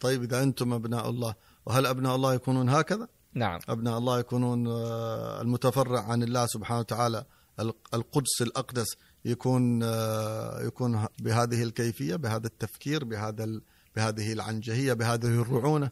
[0.00, 1.34] طيب إذا أنتم أبناء الله
[1.66, 3.60] وهل أبناء الله يكونون هكذا؟ نعم.
[3.68, 7.24] أبناء الله يكونون آه، المتفرع عن الله سبحانه وتعالى
[7.60, 8.86] الق- القدس الأقدس.
[9.26, 13.60] يكون آه، يكون بهذه الكيفية بهذا التفكير بهذا
[13.96, 15.90] بهذه العنجهية بهذه الرعونة.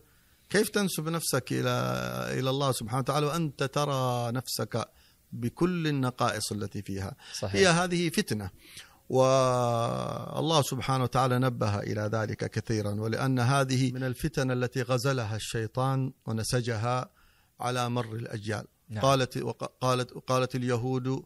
[0.51, 1.71] كيف تنسب نفسك إلى
[2.39, 4.89] إلى الله سبحانه وتعالى؟ وأنت ترى نفسك
[5.33, 7.17] بكل النقائص التي فيها.
[7.35, 7.55] صحيح.
[7.55, 8.51] هي هذه فتنة.
[9.11, 12.91] والله سبحانه وتعالى نبه إلى ذلك كثيرا.
[13.01, 17.11] ولأن هذه من الفتن التي غزلها الشيطان ونسجها
[17.61, 18.65] على مر الأجيال.
[18.89, 19.03] نعم.
[19.03, 21.23] قالت وق- قالت قالت اليهود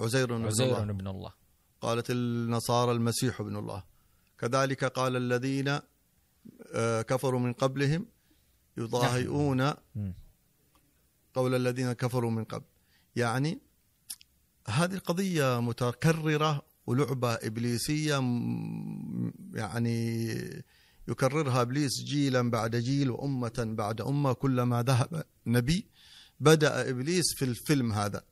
[0.00, 0.46] عزير بن الله.
[0.46, 1.32] عزير بن الله.
[1.80, 3.82] قالت النصارى المسيح ابن الله.
[4.38, 5.80] كذلك قال الذين
[6.74, 8.06] آه، كفروا من قبلهم
[8.76, 10.14] يضاهئون مم.
[11.34, 12.64] قول الذين كفروا من قبل.
[13.16, 13.58] يعني
[14.68, 18.14] هذه القضية متكررة ولعبة إبليسية
[19.54, 20.28] يعني
[21.08, 25.86] يكررها إبليس جيلا بعد جيل وأمة بعد أمة كلما ذهب نبي
[26.40, 28.22] بدأ إبليس في الفيلم هذا.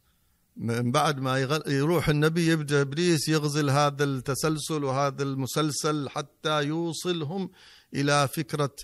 [0.56, 1.38] من بعد ما.
[1.66, 7.50] يروح النبي يبدأ إبليس يغزل هذا التسلسل وهذا المسلسل حتى يوصلهم
[7.94, 8.74] إلى فكرة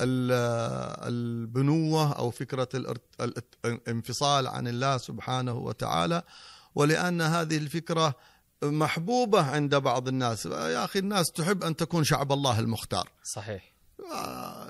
[0.00, 0.32] ال-
[1.08, 6.22] البنوة أو فكرة الإرت- الات- الانفصال عن الله سبحانه وتعالى.
[6.74, 8.14] ولأن هذه الفكرة
[8.62, 10.46] محبوبة عند بعض الناس.
[10.46, 13.08] يا أخي الناس تحب أن تكون شعب الله المختار.
[13.34, 13.71] صحيح.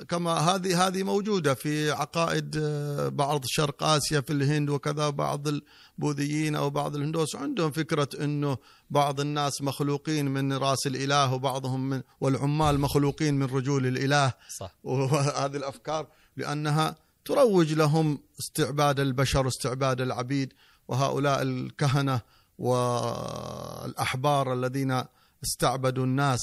[0.09, 6.55] كما هذه هذه موجودة في عقائد آه، بعض شرق آسيا في الهند وكذا بعض البوذيين
[6.57, 8.57] أو بعض الهندوس عندهم فكرة أنه
[8.91, 14.33] بعض الناس مخلوقين من رأس الإله وبعضهم من والعمال مخلوقين من رجول الإله.
[14.59, 14.75] صح.
[14.85, 16.07] وهذه الأفكار
[16.37, 20.53] لأنها تروج لهم استعباد البشر واستعباد العبيد
[20.89, 22.21] وهؤلاء الكهنة
[22.59, 25.05] والأحبار الذين
[25.45, 26.41] استعبدوا الناس.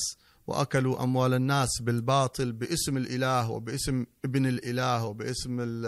[0.50, 5.84] وأكلوا أموال الناس بالباطل باسم الإله وباسم ابن الإله وباسم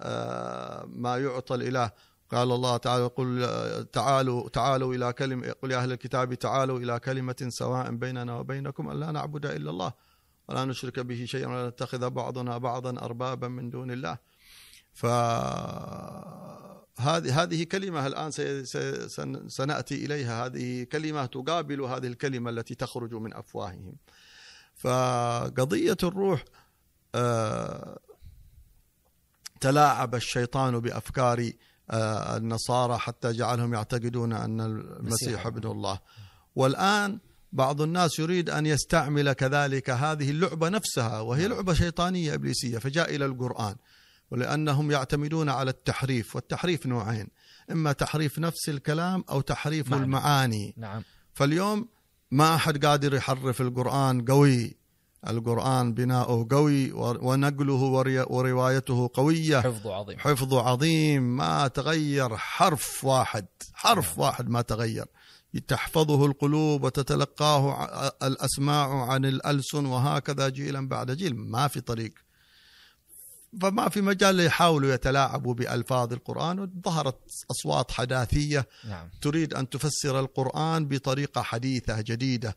[0.00, 1.90] آه، ما يعطى الإله.
[2.30, 3.46] قال الله تعالى قل
[3.92, 9.10] تعالوا تعالوا إلى كلمة قل يا أهل الكتاب تعالوا إلى كلمة سواء بيننا وبينكم الا
[9.12, 9.92] نعبد إلا الله
[10.48, 14.18] ولا نشرك به شيئا ولا نتخذ بعضنا بعضا أربابا من دون الله.
[14.92, 15.06] ف
[16.98, 18.30] هذه هذه كلمة الآن
[19.48, 20.46] سنأتي إليها.
[20.46, 23.96] هذه كلمة تقابل هذه الكلمة التي تخرج من أفواههم.
[24.74, 26.44] فقضية الروح
[27.14, 27.98] آه،
[29.60, 31.50] تلاعب الشيطان بأفكار
[31.90, 35.98] آه، النصارى حتى جعلهم يعتقدون أن المسيح ابن الله.
[36.56, 37.18] والآن
[37.52, 43.24] بعض الناس يريد أن يستعمل كذلك هذه اللعبة نفسها وهي لعبة شيطانية إبليسية فجاء إلى
[43.24, 43.76] القرآن.
[44.30, 47.28] ولأنهم يعتمدون على التحريف والتحريف نوعين
[47.70, 50.04] إما تحريف نفس الكلام أو تحريف معنى.
[50.04, 50.74] المعاني.
[50.76, 51.02] نعم.
[51.34, 51.88] فاليوم
[52.30, 54.76] ما أحد قادر يحرف القرآن قوي.
[55.28, 57.74] القرآن بناؤه قوي ونقله
[58.30, 59.60] وروايته قوية.
[59.60, 60.18] حفظه عظيم.
[60.18, 61.36] حفظه عظيم.
[61.36, 63.46] ما تغير حرف واحد.
[63.74, 65.04] حرف واحد ما تغير.
[65.68, 67.86] تحفظه القلوب وتتلقاه
[68.22, 71.36] الأسماع عن الألسن وهكذا جيلا بعد جيل.
[71.36, 72.12] ما في طريق.
[73.62, 77.18] فما في مجال يحاولوا يتلاعبوا بألفاظ القرآن ظهرت
[77.50, 78.66] أصوات حداثية.
[78.88, 79.08] نعم.
[79.22, 82.56] تريد أن تفسر القرآن بطريقة حديثة جديدة.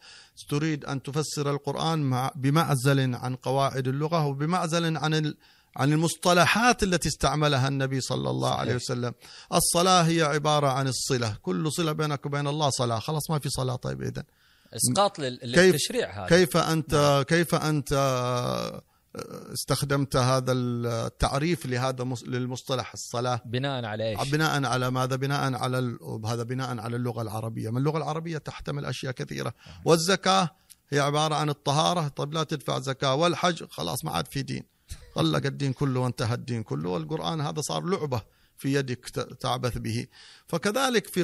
[0.50, 5.38] تريد أن تفسر القرآن مع بمعزل عن قواعد اللغة وبمعزل عن ال
[5.76, 8.60] عن المصطلحات التي استعملها النبي صلى الله صحيح.
[8.60, 9.14] عليه وسلم.
[9.54, 11.38] الصلاة هي عبارة عن الصلة.
[11.42, 13.00] كل صلة بينك وبين الله صلاة.
[13.00, 13.76] خلاص ما في صلاة.
[13.76, 14.24] طيب إذن.
[14.74, 16.28] إسقاط للتشريع هذا.
[16.28, 17.94] كيف أنت كيف أنت
[19.54, 23.42] استخدمت هذا التعريف لهذا مص- للمصطلح الصلاة.
[23.46, 27.70] بناء على إيش؟ بناء على ماذا؟ بناء على ال- هذا بناء على اللغة العربية.
[27.70, 29.54] ما اللغة العربية تحتمل أشياء كثيرة.
[29.86, 30.50] والزكاة
[30.90, 32.08] هي عبارة عن الطهارة.
[32.08, 33.16] طيب لا تدفع زكاة.
[33.16, 34.64] والحج خلاص ما عاد في دين.
[35.16, 36.90] طلق الدين كله وانتهى الدين كله.
[36.90, 38.22] والقرآن هذا صار لعبة.
[38.58, 40.08] في يدك تعبث به.
[40.48, 41.24] فكذلك في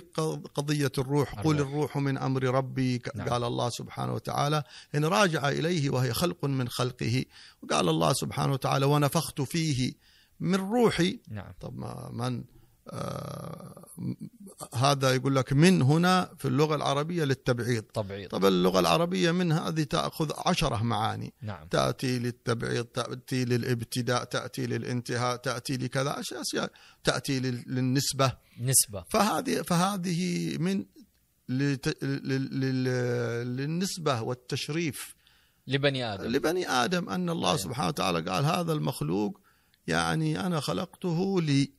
[0.55, 1.39] قضية الروح.
[1.39, 1.97] قل الروح.
[1.97, 3.01] من أمر ربي.
[3.15, 3.29] نعم.
[3.29, 4.63] قال الله سبحانه وتعالى
[4.95, 7.25] إن راجع إليه وهي خلق من خلقه.
[7.63, 9.93] وقال الله سبحانه وتعالى ونفخت فيه
[10.39, 11.19] من روحي.
[11.27, 11.53] نعم.
[11.61, 12.43] طب ما من
[14.73, 17.83] هذا يقول لك من هنا في اللغة العربية للتبعيض.
[17.83, 18.29] تبعيض.
[18.29, 21.33] طب اللغة العربية من هذه تأخذ عشرة معاني.
[21.41, 21.67] نعم.
[21.67, 26.71] تأتي للتبعيض تأتي للإبتداء تأتي للانتهاء تأتي لكذا أشياء
[27.03, 28.33] تأتي لل- للنسبة.
[28.61, 29.03] نسبة.
[29.09, 30.85] فهذه فهذه من
[31.49, 35.15] لت- لل- لل- للنسبة والتشريف.
[35.67, 36.23] لبني آدم.
[36.23, 37.59] لبني آدم أن الله أيوة.
[37.61, 39.39] سبحانه وتعالى قال هذا المخلوق
[39.87, 41.78] يعني أنا خلقته لي.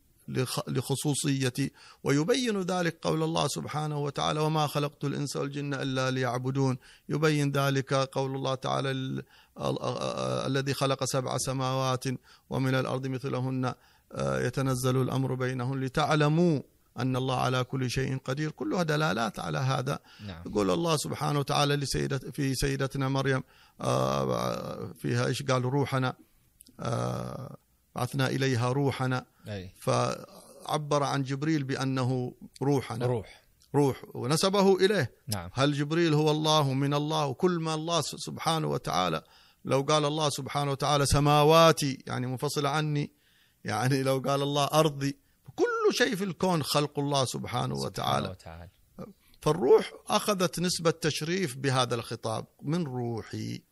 [0.69, 1.71] لخصوصيتي
[2.05, 6.79] ويبين ذلك قول الله سبحانه وتعالى وما خلقت الإنس والجن إلا ليعبدون.
[7.09, 9.19] يبين ذلك قول الله تعالى ال-
[9.61, 12.05] ال- ال- الذي خلق سبع سماوات
[12.51, 13.75] ومن الأرض مثلهن
[14.13, 16.61] آه، يتنزل الأمر بينهن لتعلموا
[16.99, 18.51] أن الله على كل شيء قدير.
[18.51, 19.99] كلها دلالات على هذا.
[20.27, 20.43] نعم.
[20.47, 23.43] يقول الله سبحانه وتعالى لسيدة في سيدتنا مريم
[23.81, 26.15] آه، فيها إيش قال؟ روحنا
[26.81, 27.57] آه،
[27.95, 29.27] بعثنا إليها روحنا.
[29.49, 29.71] أي.
[29.81, 33.07] فعبر عن جبريل بأنه روحنا.
[33.07, 33.43] روح.
[33.75, 34.05] روح.
[34.15, 35.13] ونسبه إليه.
[35.29, 35.51] نعم.
[35.53, 39.23] هل جبريل هو الله من الله؟ وكل ما الله سبحانه وتعالى
[39.65, 43.11] لو قال الله سبحانه وتعالى سماواتي يعني منفصلة عني
[43.65, 45.17] يعني لو قال الله أرضي
[45.57, 48.27] كل شيء في الكون خلق الله سبحانه وتعالى.
[48.27, 48.71] سبحانه وتعالى.
[49.43, 53.63] فالروح أخذت نسبة تشريف بهذا الخطاب من روحي.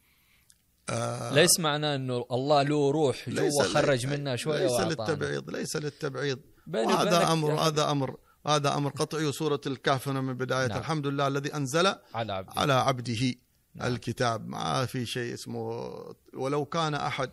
[0.90, 4.80] آه ليس معناه إنه الله له روح جوا خرج منها شوية ليس.
[4.80, 8.16] للتبعيض ليس للتبعيض بيني وهذا أمر يا هذا أمر
[8.46, 10.78] هذا أمر قطعي وسورة الكهف من بداية نعم.
[10.78, 13.34] الحمد لله الذي أنزل على عبد على عبده
[13.74, 13.92] نعم.
[13.92, 15.90] الكتاب ما في شيء اسمه
[16.34, 17.30] ولو كان أحد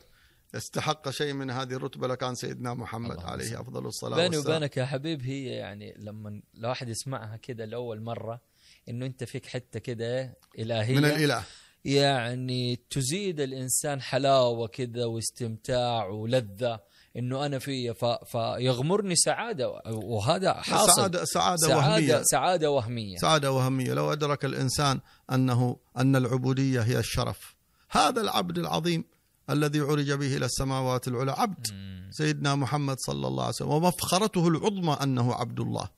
[0.56, 3.56] يستحق شيء من هذه الرتبة لكان سيدنا محمد عليه صل.
[3.56, 8.42] أفضل الصلاة بيني والسلام وبينك يا حبيب هي يعني لما الواحد يسمعها كده لأول مرة
[8.90, 11.44] إنه أنت فيك حتة كده إلهية من الإله
[11.86, 16.80] يعني تزيد الإنسان حلاوة كده واستمتاع ولذة
[17.18, 18.06] إنه أنا فيه ف...
[18.06, 25.00] فيغمرني سعادة وهذا حاصل سعادة, سعادة, سعاده وهمية سعادة وهمية سعادة وهمية لو أدرك الإنسان
[25.32, 27.56] أنه أن العبودية هي الشرف
[27.90, 29.04] هذا العبد العظيم
[29.50, 31.68] الذي عرج به إلى السماوات العلى عبد.
[32.12, 35.90] سيدنا محمد صلى الله عليه وسلم ومفخرته العظمى أنه عبد الله.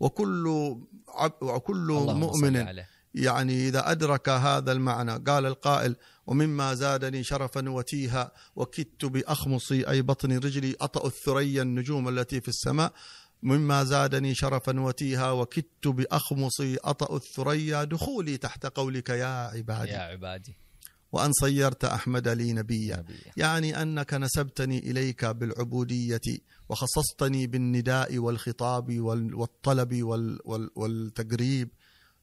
[0.00, 0.76] وكل
[1.08, 2.88] عب وكل مؤمن عليه.
[3.14, 5.96] يعني إذا أدرك هذا المعنى قال القائل
[6.26, 12.92] ومما زادني شرفا وتيها وكدت بأخمصي أي بطن رجلي أطأ الثريا النجوم التي في السماء.
[13.42, 17.84] مما زادني شرفا وتيها وكدت بأخمصي أطأ الثريا.
[17.84, 19.90] دخولي تحت قولك يا عبادي.
[19.90, 20.54] يا عبادي.
[21.12, 22.96] وأن صيرت أحمد لي نبيا.
[22.96, 23.32] نبيا.
[23.36, 26.20] يعني أنك نسبتني إليك بالعبودية
[26.68, 31.68] وخصصتني بالنداء والخطاب وال- والطلب وال- وال- والتقريب.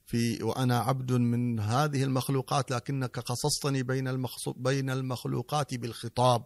[0.10, 4.24] في وأنا عبد من هذه المخلوقات لكنك خصصتني بين
[4.58, 6.44] بين المخلوقات بالخطاب.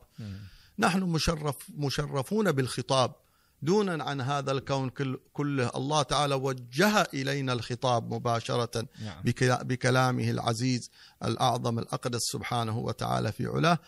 [0.80, 3.16] نحن مشرف مشرفون بالخطاب.
[3.62, 5.72] دونا عن هذا الكون كل- كله.
[5.76, 9.22] الله تعالى وجه إلينا الخطاب مباشرة نعم.
[9.24, 10.90] بك- بكلامه العزيز
[11.24, 13.80] الأعظم الأقدس سبحانه وتعالى في علاه.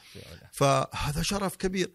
[0.53, 1.91] فهذا شرف كبير.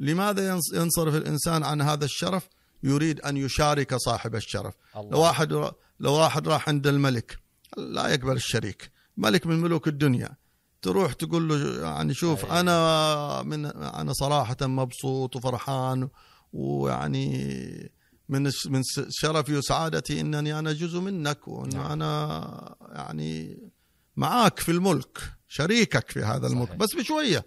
[0.00, 2.48] لماذا ينص- ينصرف الإنسان عن هذا الشرف؟
[2.84, 5.52] يريد أن يشارك صاحب الشرف لو الله واحد
[6.00, 7.38] لو واحد راح عند الملك
[7.76, 10.36] لا يقبل الشريك ملك من ملوك الدنيا
[10.82, 12.60] تروح تقول له يعني شوف أي.
[12.60, 16.08] أنا من أنا صراحة مبسوط وفرحان
[16.52, 17.92] ويعني
[18.28, 21.92] من من شرفي وسعادتي إنني أنا جزء منك وإن نعم.
[21.92, 23.58] أنا يعني
[24.16, 25.18] معاك في الملك
[25.48, 26.78] شريكك في هذا الملك صحيح.
[26.80, 27.46] بس بشوية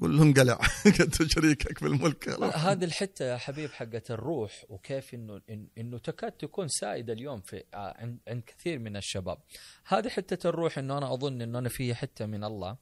[0.00, 0.58] قول لهم قلع.
[0.98, 2.28] كنت شريكك في الملك.
[2.54, 7.64] هذه الحتة يا حبيب حقت الروح وكيف إنه إن- إنه تكاد تكون سائدة اليوم في
[7.74, 9.38] آه، عند عند كثير من الشباب.
[9.86, 12.76] هذه حتة الروح إنه أنا أظن إنه أنا في حتة من الله.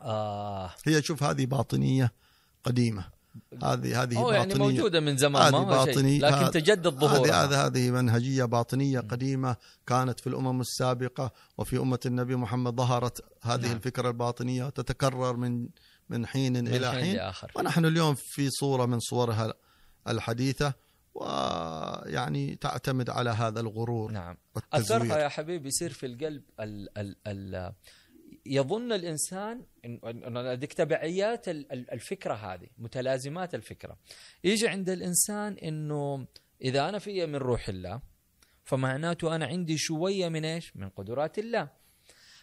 [0.00, 0.70] آه.
[0.86, 2.12] هي شوف هذه باطنية
[2.64, 3.19] قديمة.
[3.62, 6.20] هذه هذه باطنيه يعني موجودة من زمان هذه باطنية.
[6.20, 7.44] لكن تجدد ظهورها.
[7.44, 9.56] هذه هذه منهجية باطنية قديمة
[9.86, 13.76] كانت في الأمم السابقة وفي أمة النبي محمد ظهرت هذه نعم.
[13.76, 15.68] الفكرة الباطنية تتكرر من
[16.08, 17.16] من حين من إلى حين, حين.
[17.16, 17.52] لآخر.
[17.56, 19.54] ونحن اليوم في صورة من صورها
[20.08, 20.74] الحديثة
[21.14, 24.36] ويعني تعتمد على هذا الغرور نعم.
[24.72, 27.72] أثرها يا حبيبي يصير في القلب ال ال ال
[28.46, 33.96] يظن الإنسان ان هذيك تبعيات الفكرة هذه متلازمات الفكرة.
[34.44, 36.26] يجي عند الإنسان إنه
[36.62, 38.00] إذا أنا في من روح الله
[38.64, 41.68] فمعناته أنا عندي شوية من إيش؟ من قدرات الله.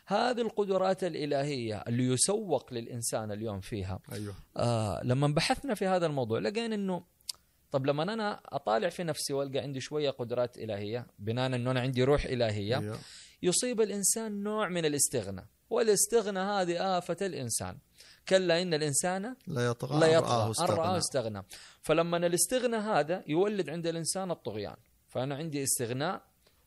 [0.06, 4.00] هذه القدرات الإلهية اللي يسوق للإنسان اليوم فيها.
[4.12, 4.36] أيوه.
[4.58, 7.04] آه لما بحثنا في هذا الموضوع لقينا إنه
[7.72, 12.04] طب لما أنا أطالع في نفسي وألقى عندي شوية قدرات إلهية بناء إنه أنا عندي
[12.04, 12.98] روح إلهية أيوه.
[13.44, 15.46] يصيب الإنسان نوع من الاستغناء.
[15.70, 17.78] والاستغنى هذه آفة الإنسان.
[18.30, 21.44] كلا إن الإنسان لا يطغى لا يطغى أن رآه استغنى.
[21.82, 24.76] فلما الاستغنى هذا يولد عند الإنسان الطغيان.
[25.08, 26.22] فأنا عندي استغناء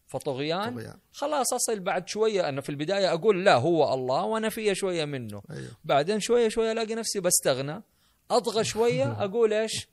[0.06, 0.74] فطغيان.
[0.74, 0.98] طغيان.
[1.12, 5.42] خلاص أصل بعد شوية أنا في البداية أقول لا هو الله وأنا في شوية منه.
[5.50, 5.70] أيوه.
[5.84, 7.82] بعدين شوية شوية ألاقي نفسي بستغنى.
[8.30, 9.88] أطغى شوية أقول إيش؟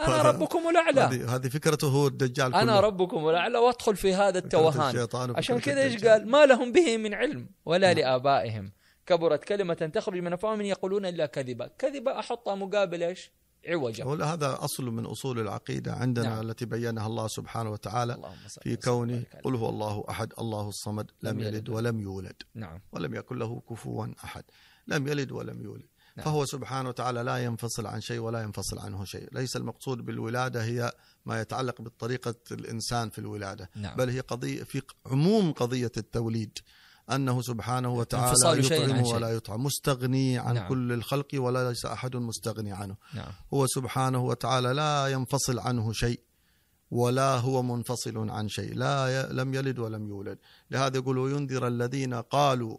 [0.00, 1.00] أنا ربكم الأعلى.
[1.24, 5.06] هذه فكرته هو الدجال أنا ربكم الأعلى وادخل في هذا التوهان.
[5.36, 8.02] عشان كذا إيش قال؟ ما لهم به من علم ولا نعم.
[8.02, 8.72] لآبائهم.
[9.06, 11.66] كبرت كلمة تخرج من أفواههم يقولون إلا كذبا.
[11.78, 13.30] كذبا أحطها مقابل إيش؟
[13.68, 16.50] عوجا هذا أصل من أصول العقيدة عندنا نعم.
[16.50, 18.18] التي بينها الله سبحانه وتعالى
[18.62, 22.42] في كونه قل هو الله أحد الله الصمد لم يلد ولم يولد.
[22.54, 22.80] نعم.
[22.92, 24.44] ولم يكن له كفوا أحد.
[24.86, 25.91] لم يلد ولم يولد.
[26.16, 26.24] نعم.
[26.26, 30.92] فهو سبحانه وتعالى لا ينفصل عن شيء ولا ينفصل عنه شيء ليس المقصود بالولادة هي
[31.26, 33.96] ما يتعلق بطريقة الإنسان في الولادة نعم.
[33.96, 36.58] بل هي قضية في عموم قضية التوليد
[37.10, 40.68] أنه سبحانه وتعالى يطعم ولا يطعم مستغني عن نعم.
[40.68, 43.32] كل الخلق ولا ليس أحد مستغني عنه نعم.
[43.54, 46.20] هو سبحانه وتعالى لا ينفصل عنه شيء
[46.90, 49.32] ولا هو منفصل عن شيء لا ي...
[49.32, 50.38] لم يلد ولم يولد
[50.70, 52.78] لهذا يقول وينذر الذين قالوا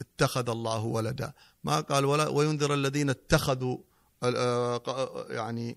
[0.00, 1.32] اتخذ الله ولدا
[1.64, 3.78] ما قال ولا وينذر الذين اتخذوا
[4.22, 5.76] آه، يعني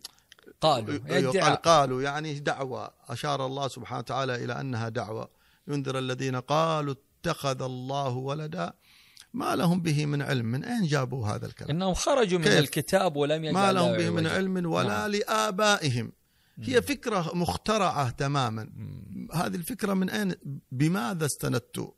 [0.61, 0.99] قالوا
[1.41, 2.91] قال قالوا يعني دعوة.
[3.09, 5.29] أشار الله سبحانه وتعالى إلى أنها دعوة.
[5.67, 8.73] ينذر الذين قالوا اتخذ الله ولدا
[9.33, 10.45] ما لهم به من علم.
[10.45, 14.27] من أين جابوا هذا الكلام؟ إنهم خرجوا من الكتاب ولم يجعل ما لهم به من
[14.27, 15.11] علم ولا نعم.
[15.11, 16.11] لآبائهم.
[16.59, 18.69] هي فكرة مخترعة تماما.
[19.33, 20.35] هذه الفكرة من أين؟
[20.71, 21.91] بماذا استندتوا؟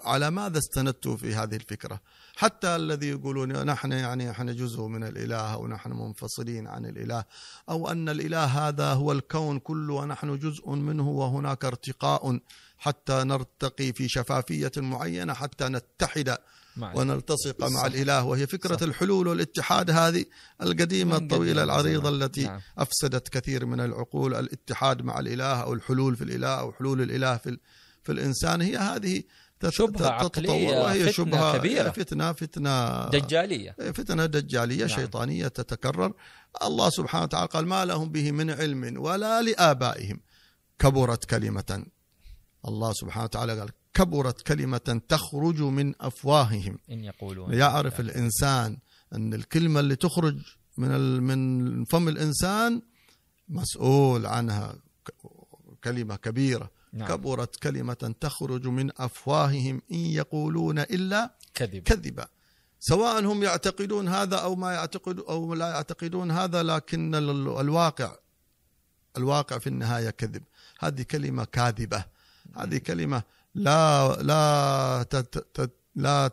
[0.00, 2.00] على ماذا استندتوا في هذه الفكرة؟
[2.36, 7.24] حتى الذي يقولون نحن يعني إحنا جزء من الإله أو نحن منفصلين عن الإله
[7.68, 12.40] أو أن الإله هذا هو الكون كله ونحن جزء منه وهناك ارتقاء
[12.78, 16.36] حتى نرتقي في شفافية معينة حتى نتحد
[16.78, 17.84] ونلتصق مع صح.
[17.84, 18.82] الإله وهي فكرة صح.
[18.82, 20.24] الحلول والاتحاد هذه
[20.62, 22.60] القديمة الطويلة العريضة التي نعم.
[22.78, 27.58] أفسدت كثير من العقول الاتحاد مع الإله أو الحلول في الإله أو حلول الإله في,
[28.02, 29.22] في الإنسان هي هذه
[29.68, 31.90] شبهة عقلية وهي فتنة شبهة كبيرة.
[31.90, 33.70] فتنة فتنة دجالية.
[33.70, 34.96] فتنة دجالية نعم.
[34.96, 36.12] شيطانية تتكرر.
[36.62, 40.20] الله سبحانه وتعالى قال ما لهم به من علم ولا لآبائهم.
[40.78, 41.84] كبرت كلمة.
[42.68, 46.78] الله سبحانه وتعالى قال كبرت كلمة تخرج من أفواههم.
[46.90, 47.54] إن يقولون.
[47.54, 48.78] يعرف الإنسان
[49.12, 50.36] أن الكلمة اللي تخرج
[50.76, 52.82] من من فم الإنسان
[53.48, 54.76] مسؤول عنها
[55.84, 56.70] كلمة كبيرة.
[56.96, 57.08] نعم.
[57.08, 61.82] كبرت كلمة تخرج من أفواههم إن يقولون إلا كذب.
[61.82, 62.26] كذبا.
[62.80, 68.16] سواء هم يعتقدون هذا أو ما يعتقد أو لا يعتقدون هذا لكن الواقع
[69.16, 70.42] الواقع في النهاية كذب.
[70.80, 72.04] هذه كلمة كاذبة.
[72.56, 73.22] هذه كلمة
[73.54, 76.28] لا لا تت لا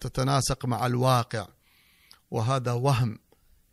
[0.00, 1.48] تتناسق مع الواقع.
[2.30, 3.18] وهذا وهم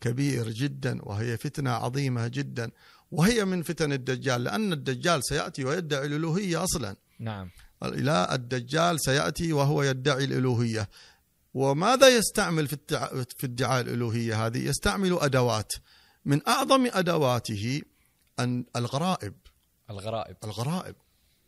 [0.02, 2.72] كبير جدا وهي فتنة عظيمة جدا.
[3.18, 6.96] وهي من فتن الدجال لأن الدجال سيأتي ويدعي الألوهية أصلا.
[7.20, 7.50] نعم.
[7.82, 10.90] لا الدجال سيأتي وهو يدعي الألوهية.
[11.54, 12.78] وماذا يستعمل في
[13.38, 15.72] في ادعاء الألوهية هذه؟ يستعمل أدوات.
[16.26, 17.82] من أعظم أدواته
[18.40, 19.34] أن الغرائب.
[19.90, 20.36] الغرائب.
[20.44, 20.96] الغرائب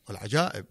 [0.09, 0.65] والعجائب.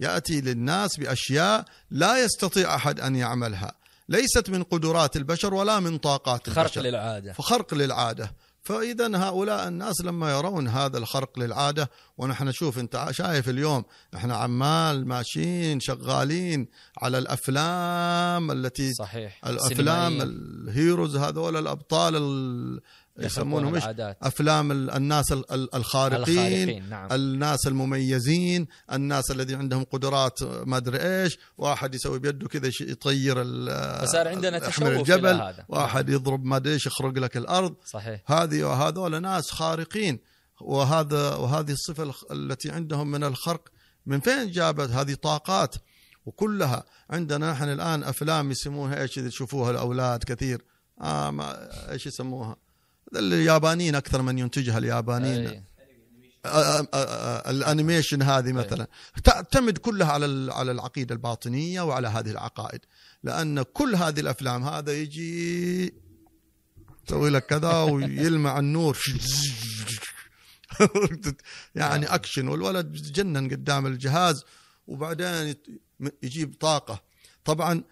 [0.00, 3.72] يأتي للناس بأشياء لا يستطيع أحد أن يعملها.
[4.08, 6.68] ليست من قدرات البشر ولا من طاقات البشر.
[6.68, 7.32] خرق للعادة.
[7.32, 8.34] فخرق للعادة.
[8.62, 13.84] فإذا هؤلاء الناس لما يرون هذا الخرق للعادة ونحن نشوف أنت شايف اليوم
[14.14, 19.40] إحنا عمال ماشيين شغالين على الأفلام التي صحيح.
[19.46, 22.16] الأفلام الهيروز هذول الأبطال
[23.18, 23.84] يسمونهم إيش؟
[24.22, 27.12] أفلام الناس الخارقين, الخارقين نعم.
[27.12, 33.44] الناس المميزين الناس الذين عندهم قدرات ما أدري إيش واحد يسوي بيده كذا يطير
[34.02, 35.64] فصار عندنا تشوف الجبل هذا.
[35.68, 37.74] واحد يضرب ما أدري إيش يخرق لك الأرض.
[37.84, 38.20] صحيح.
[38.26, 40.18] هذه وهذول ناس خارقين.
[40.60, 43.68] وهذا وهذه الصفة التي عندهم من الخرق.
[44.06, 45.74] من فين جابت هذه طاقات؟
[46.26, 50.64] وكلها عندنا نحن الآن أفلام يسموها إيش؟ تشوفوها الأولاد كثير.
[51.00, 52.56] آه ما إيش يسموها؟
[53.16, 55.46] اليابانيين أكثر من ينتجها اليابانيين.
[55.46, 55.62] أي.
[56.44, 58.86] آه، آه، آه، ال animation هذه مثلا.
[59.24, 62.80] تعتمد كلها على على العقيدة الباطنية وعلى هذه العقائد.
[63.22, 65.94] لأن كل هذه الأفلام هذا يجي
[67.06, 68.98] يسوي لك كذا ويلمع النور.
[71.74, 74.44] يعني أكشن والولد جنن قدام الجهاز
[74.86, 75.54] وبعدين
[76.22, 77.02] يجيب طاقة.
[77.44, 77.82] طبعا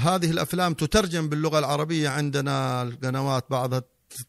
[0.00, 3.82] هذه الأفلام تترجم باللغة العربية عندنا القنوات بعضها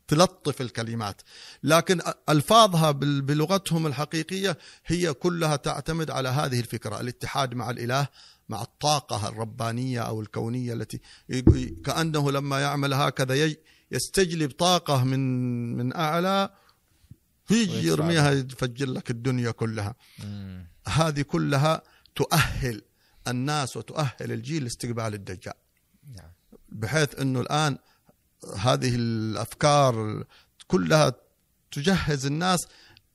[0.07, 1.21] تلطف الكلمات
[1.63, 8.07] لكن ألفاظها بلغتهم الحقيقية هي كلها تعتمد على هذه الفكرة الاتحاد مع الإله
[8.49, 10.99] مع الطاقة الربانية أو الكونية التي
[11.86, 13.55] كأنه لما يعمل هكذا
[13.91, 15.19] يستجلب طاقة من
[15.77, 16.49] من أعلى
[17.51, 20.67] يجي يرميها يفجر لك الدنيا كلها مم.
[20.88, 21.82] هذه كلها
[22.15, 22.82] تؤهل
[23.27, 25.53] الناس وتؤهل الجيل لاستقبال الدجال
[26.15, 26.32] نعم.
[26.69, 27.77] بحيث إنه الآن
[28.58, 30.24] هذه الأفكار
[30.68, 31.14] كلها
[31.72, 32.60] تجهز الناس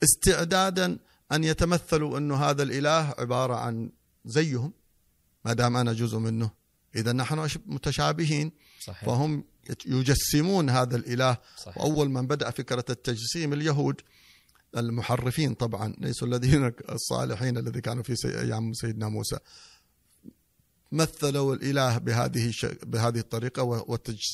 [0.03, 0.99] استعدادا
[1.33, 3.91] أن يتمثلوا انه هذا الإله عبارة عن
[4.25, 4.73] زيهم
[5.45, 6.51] ما دام أنا جزء منه
[6.97, 9.05] إذا نحن متشابهين صحيح.
[9.05, 9.45] فهم
[9.87, 11.79] يجسمون هذا الإله صحيح.
[11.79, 14.01] وأول من بدأ فكرة التجسيم اليهود
[14.77, 19.39] المحرفين طبعا ليسوا الذين الصالحين الذي كانوا في أيام سيدنا موسى
[20.95, 23.63] مثلوا الإله بهذه بهذه الطريقة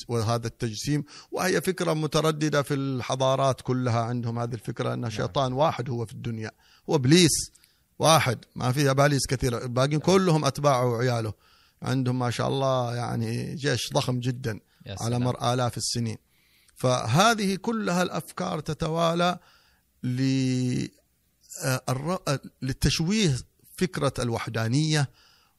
[0.07, 1.03] وهذا التجسيم.
[1.31, 5.09] وهي فكرة مترددة في الحضارات كلها عندهم هذه الفكرة أن نعم.
[5.09, 6.51] شيطان واحد هو في الدنيا.
[6.89, 7.51] هو إبليس
[7.99, 10.01] واحد ما في اباليس كثيره الباقيين نعم.
[10.01, 11.33] كلهم اتباعه وعياله
[11.81, 14.59] عندهم ما شاء الله يعني جيش ضخم جدا
[15.01, 16.17] على مر آلاف السنين.
[16.75, 19.39] فهذه كلها الأفكار تتوالى
[21.63, 23.37] آه، للتشويه
[23.77, 25.09] فكرة الوحدانية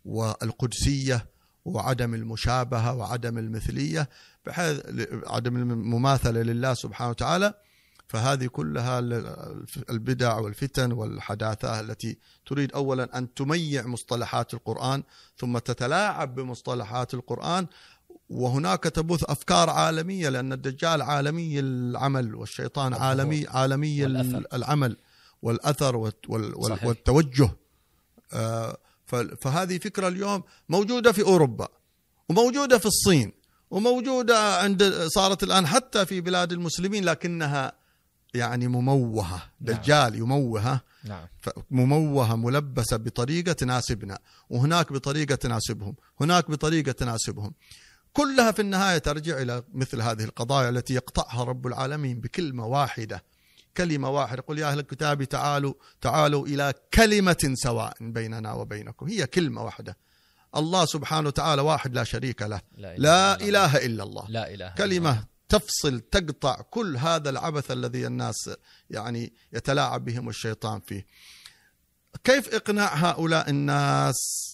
[0.04, 1.26] والقدسية
[1.64, 4.08] وعدم المشابهة وعدم المثلية
[4.46, 4.80] بحيث
[5.26, 7.54] عدم المماثلة لله سبحانه وتعالى.
[8.08, 8.98] فهذه كلها
[9.90, 15.02] البدع والفتن والحداثة التي تريد اولا أن تميع مصطلحات القرآن
[15.36, 17.66] ثم تتلاعب بمصطلحات القرآن.
[18.30, 24.46] وهناك تبث أفكار عالمية لأن الدجال عالمي العمل والشيطان عالمي عالمي والأثر.
[24.52, 24.96] العمل
[25.42, 25.96] والأثر
[26.82, 27.50] والتوجه.
[28.32, 28.78] آه
[29.40, 31.68] فهذه فكرة اليوم موجودة في أوروبا
[32.28, 33.32] وموجودة في الصين
[33.70, 37.72] وموجودة عند صارت الآن حتى في بلاد المسلمين لكنها
[38.34, 39.76] يعني مموهة نعم.
[39.76, 41.26] دجال يموه نعم.
[41.70, 44.18] مموهة ملبسة بطريقة تناسبنا
[44.50, 47.52] وهناك بطريقة تناسبهم هناك بطريقة تناسبهم
[48.12, 53.24] كلها في النهاية ترجع إلى مثل هذه القضايا التي يقطعها رب العالمين بكلمة واحدة
[53.76, 54.42] كلمة واحدة.
[54.42, 59.08] قل يا أهل الكتاب تعالوا تعالوا إلى كلمة سواء بيننا وبينكم.
[59.08, 59.96] هي كلمة واحدة.
[60.56, 62.60] الله سبحانه وتعالى واحد لا شريك له.
[62.76, 64.26] لا إله, لا إله إلا الله.
[64.28, 65.24] لا إله كلمة الله.
[65.48, 68.50] تفصل تقطع كل هذا العبث الذي الناس
[68.90, 71.06] يعني يتلاعب بهم الشيطان فيه.
[72.24, 74.51] كيف إقناع هؤلاء الناس؟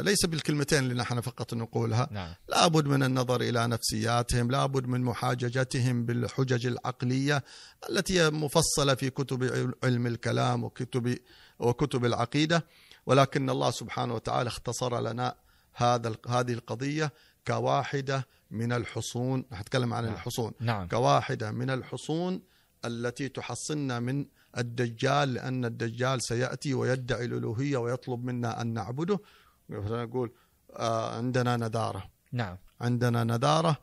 [0.00, 2.34] ليس بالكلمتين اللي نحن فقط نقولها نعم.
[2.48, 7.44] لابد من النظر إلى نفسياتهم لابد من محاججتهم بالحجج العقلية
[7.90, 11.18] التي هي مفصلة في كتب علم الكلام وكتب
[11.58, 12.66] وكتب العقيدة
[13.06, 15.34] ولكن الله سبحانه وتعالى اختصر لنا
[15.74, 17.12] هذا هذه القضية
[17.46, 20.14] كواحدة من الحصون نتكلم عن نعم.
[20.14, 20.88] الحصون نعم.
[20.88, 22.42] كواحدة من الحصون
[22.84, 24.26] التي تحصننا من
[24.58, 29.20] الدجال لأن الدجال سيأتي ويدعي الألوهية ويطلب منا أن نعبده.
[29.70, 30.32] نقول
[30.76, 32.10] آه عندنا نذارة.
[32.32, 32.56] نعم.
[32.80, 33.76] عندنا نذارة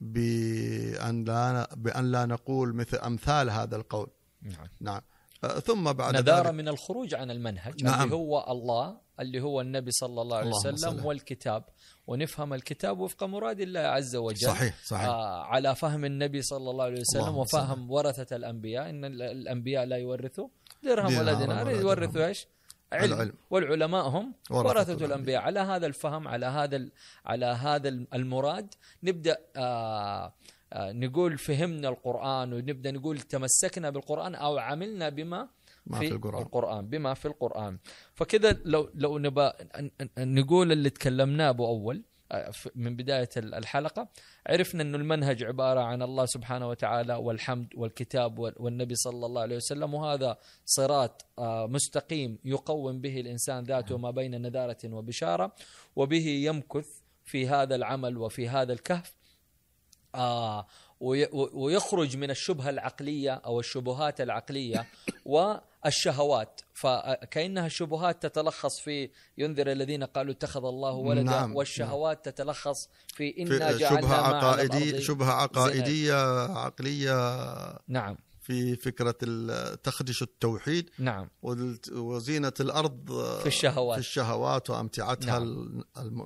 [0.00, 4.10] بأن لا بأن لا نقول مثل أمثال هذا القول.
[4.42, 4.66] نعم.
[4.80, 5.00] نعم.
[5.44, 8.02] آه ثم بعد نذارة ذلك من الخروج عن المنهج نعم.
[8.02, 11.64] اللي هو الله اللي هو النبي صلى الله عليه وسلم والكتاب.
[12.06, 14.46] ونفهم الكتاب وفق مراد الله عز وجل.
[14.46, 15.08] صحيح صحيح.
[15.08, 17.90] آه على فهم النبي صلى الله عليه وسلم وفهم صحيح.
[17.90, 18.90] ورثة الأنبياء.
[18.90, 20.48] إن الأنبياء لا يورثوا
[20.82, 22.46] درهم ولا دينار يورثوا إيش؟
[22.92, 23.32] علم, العلم.
[23.50, 25.42] والعلماء هم ورثة الأنبياء.
[25.42, 26.88] على هذا الفهم على هذا
[27.26, 30.32] على هذا المراد نبدأ آه
[30.72, 35.48] آه نقول فهمنا القرآن ونبدأ نقول تمسكنا بالقرآن أو عملنا بما
[35.86, 36.42] ما في, في القرآن.
[36.42, 37.78] القرآن بما في القرآن
[38.14, 39.50] فكذا لو لو نبى
[40.18, 42.02] نقول اللي تكلمناه أبو أول
[42.74, 44.08] من بداية الحلقة
[44.46, 49.94] عرفنا إنه المنهج عبارة عن الله سبحانه وتعالى والحمد والكتاب والنبي صلى الله عليه وسلم
[49.94, 51.26] وهذا صراط
[51.68, 55.54] مستقيم يقوم به الإنسان ذاته ما بين نذارة وبشارة
[55.96, 56.88] وبه يمكث
[57.24, 59.14] في هذا العمل وفي هذا الكهف
[60.14, 60.66] آه
[61.52, 64.86] ويخرج من الشبهة العقلية أو الشبهات العقلية
[65.24, 66.60] والشهوات.
[66.74, 72.34] فكأنها الشبهات تتلخص في ينذر الذين قالوا اتخذ الله ولدا نعم والشهوات نعم.
[72.34, 77.78] تتلخص في إنا جعلنا شبهة عقائديه شبهة عقائدية عقلية.
[77.88, 78.16] نعم.
[78.42, 79.14] في فكرة
[79.74, 81.28] تخدش التوحيد نعم.
[81.92, 83.06] وزينة الأرض
[83.40, 83.98] في الشهوات.
[84.00, 85.84] في الشهوات وأمتعتها نعم.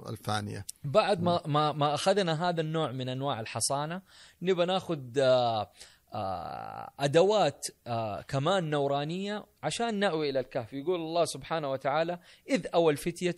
[0.08, 0.66] الفانية.
[0.84, 4.02] بعد ما ما ما أخذنا هذا النوع من أنواع الحصانة
[4.42, 5.70] نبغى ناخذ آه،
[6.14, 10.72] آه، أدوات آه، كمان نورانية عشان نأوي إلى الكهف.
[10.72, 12.18] يقول الله سبحانه وتعالى
[12.50, 13.36] إذ أوى الفتية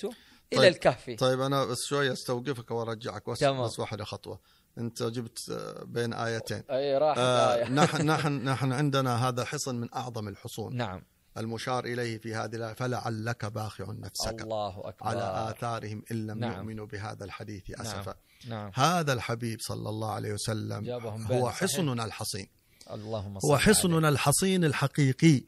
[0.53, 1.11] إلى طيب الكهف.
[1.19, 4.41] طيب أنا بس شوية أستوقفك وأرجعك بس, بس واحدة خطوة.
[4.79, 7.69] انت جبت بين آيتين أي راحت آه.
[7.83, 11.03] نحن نحن نحن عندنا هذا حصن من أعظم الحصون نعم
[11.39, 16.53] المشار إليه في هذه فلعلك باخع نفسك الله أكبر على آثارهم إن لم نعم.
[16.53, 17.71] يؤمنوا بهذا الحديث.
[17.71, 18.15] اسفا
[18.49, 18.61] نعم.
[18.61, 18.71] نعم.
[18.75, 20.91] هذا الحبيب صلى الله عليه وسلم
[21.31, 22.49] هو حصننا الحصين
[22.91, 25.43] اللهم صل هو حصننا الحصين الحقيقي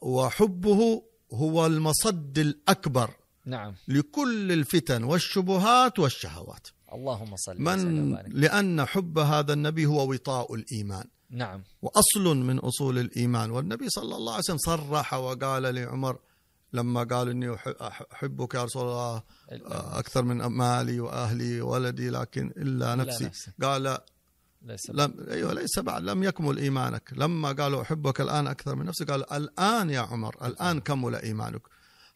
[0.00, 3.10] وحبه هو المصد الأكبر
[3.46, 11.04] نعم لكل الفتن والشبهات والشهوات اللهم صل من لأن حب هذا النبي هو وطاء الإيمان.
[11.30, 11.62] نعم.
[11.82, 13.50] وأصل من أصول الإيمان.
[13.50, 16.18] والنبي صلى الله عليه وسلم صرح وقال لعمر
[16.72, 17.56] لما قال إني
[18.12, 19.22] أحبك يا رسول الله
[19.98, 23.24] أكثر من مالي وأهلي وولدي لكن إلا نفسي.
[23.24, 23.50] نفسي.
[23.62, 23.98] قال
[24.62, 27.10] ليس لم أيوه ليس بعد لم يكمل إيمانك.
[27.16, 31.62] لما قالوا أحبك الآن أكثر من نفسي قال الآن يا عمر الآن كمل إيمانك.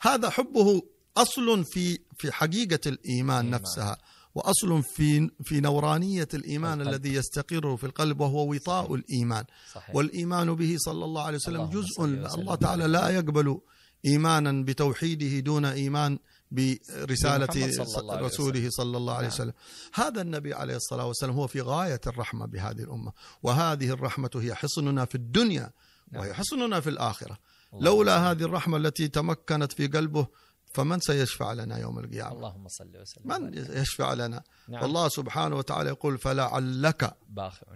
[0.01, 0.83] هذا حبه
[1.16, 3.51] أصل في في حقيقة الإيمان.
[3.51, 3.99] نفسها.
[4.35, 6.95] وأصل في في نورانية الإيمان القلب.
[6.95, 8.91] الذي يستقر في القلب وهو وطاء صحيح.
[8.93, 9.97] الإيمان صحيح.
[9.97, 13.59] والإيمان به صلى الله عليه وسلم جزء الله تعالى لا يقبل
[14.05, 16.18] إيمانا بتوحيده دون إيمان
[16.51, 19.35] برسالة صلى رسوله صلى الله عليه نعم.
[19.35, 19.53] وسلم
[19.95, 23.12] هذا النبي عليه الصلاة والسلام هو في غاية الرحمة بهذه الأمة
[23.43, 25.70] وهذه الرحمة هي حصننا في الدنيا
[26.12, 26.22] نعم.
[26.22, 27.39] وهي حصننا في الآخرة
[27.80, 30.26] لولا هذه الرحمة التي تمكنت في قلبه
[30.75, 34.83] فمن سيشفع لنا يوم القيامة؟ اللهم صل وسلم من يشفع لنا؟ نعم.
[34.83, 37.16] والله سبحانه وتعالى يقول فلعلك.
[37.29, 37.66] باخع.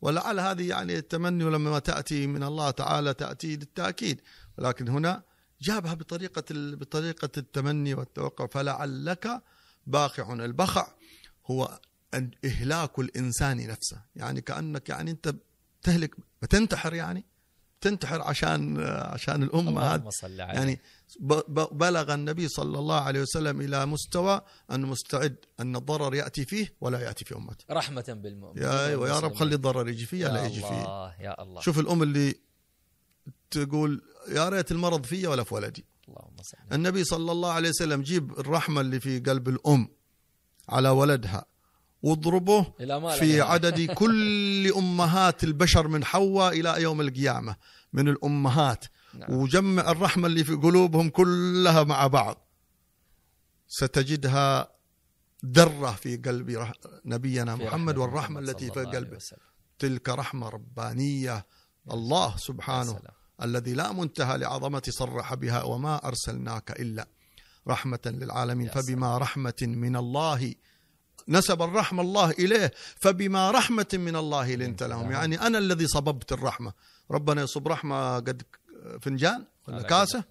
[0.00, 4.20] ولعل هذه يعني التمني لما تأتي من الله تعالى تأتي للتأكيد.
[4.58, 5.22] ولكن هنا
[5.62, 8.46] جابها بطريقة بطريقة التمني والتوقع.
[8.46, 9.42] فلعلك
[9.86, 10.32] باخع.
[10.32, 10.88] البخع
[11.46, 11.80] هو
[12.44, 14.02] إهلاك الإنسان نفسه.
[14.16, 15.34] يعني كأنك يعني أنت
[15.82, 17.24] تهلك بتنتحر يعني.
[17.80, 20.10] تنتحر عشان عشان الأمة هذه.
[20.22, 20.80] يعني
[21.72, 27.00] بلغ النبي صلى الله عليه وسلم إلى مستوى انه مستعد أن الضرر يأتي فيه ولا
[27.00, 27.64] يأتي في أمته.
[27.70, 31.14] رحمة بالمؤمن يا أيوه يا رب خلي الضرر يجي فيه لا يجي فيه.
[31.20, 31.60] يا الله.
[31.60, 32.34] شوف الأم اللي
[33.50, 35.84] تقول يا ريت المرض في ولا في ولدي.
[36.08, 39.88] اللهم صل النبي صلى الله عليه وسلم جيب الرحمة اللي في قلب الأم
[40.68, 41.44] على ولدها.
[42.02, 42.62] واضربه
[43.18, 47.56] في عدد كل أمهات البشر من حواء إلى يوم القيامة
[47.92, 48.84] من الأمهات.
[49.14, 49.32] نعم.
[49.32, 52.48] وجمع الرحمة اللي في قلوبهم كلها مع بعض.
[53.68, 54.68] ستجدها
[55.42, 56.72] درة في قلب
[57.04, 59.18] نبينا في محمد والرحمة التي في قلبه.
[59.78, 61.46] تلك رحمة ربانية.
[61.90, 63.00] الله سبحانه
[63.42, 67.08] الذي لا منتهى لعظمة صرح بها وما أرسلناك إلا
[67.68, 68.68] رحمة للعالمين.
[68.68, 70.54] فبما رحمة من الله
[71.28, 75.10] نسب الرحمة الله إليه فبما رحمة من الله لنت لهم.
[75.12, 76.72] يعني أنا الذي صببت الرحمة.
[77.10, 78.42] ربنا يصب رحمة قد
[79.00, 80.24] فنجان ولا كاسة؟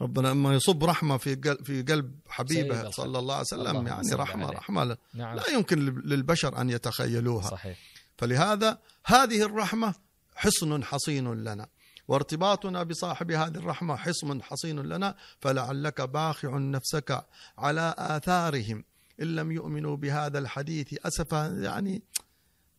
[0.00, 4.96] ربنا لما يصب رحمة في في قلب حبيبه صلى الله عليه وسلم يعني رحمة رحمة.
[5.14, 5.36] نعم.
[5.36, 7.50] لا يمكن للبشر أن يتخيلوها.
[7.50, 7.78] صحيح.
[8.18, 9.94] فلهذا هذه الرحمة
[10.34, 11.66] حصن حصين لنا
[12.08, 17.26] وارتباطنا بصاحب هذه الرحمة حصن حصين لنا فلعلك باخع نفسك
[17.58, 18.84] على آثارهم.
[19.22, 22.02] إن لم يؤمنوا بهذا الحديث أسفا يعني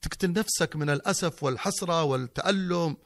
[0.01, 2.97] تقتل نفسك من الأسف والحسرة والتألم.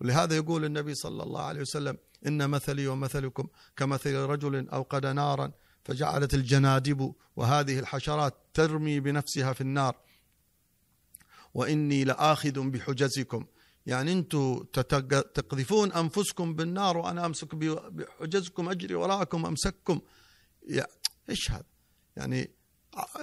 [0.00, 3.46] ولهذا يقول النبي صلى الله عليه وسلم إن مثلي ومثلكم
[3.76, 5.52] كمثل رجل أوقد نارا
[5.84, 9.96] فجعلت الجنادب وهذه الحشرات ترمي بنفسها في النار.
[11.54, 13.46] وإني لآخذ بحجزكم.
[13.86, 14.64] يعني أنتم
[15.34, 20.00] تقذفون أنفسكم بالنار وأنا أمسك بحجزكم أجري وراءكم أمسككم.
[20.68, 20.86] يا
[21.30, 21.64] إيش هذا؟
[22.16, 22.50] يعني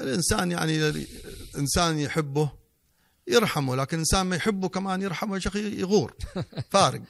[0.01, 1.05] الإنسان يعني
[1.57, 2.51] انسان يحبه
[3.27, 6.15] يرحمه لكن انسان ما يحبه كمان يرحمه يا شيخ يغور
[6.71, 7.01] فارق.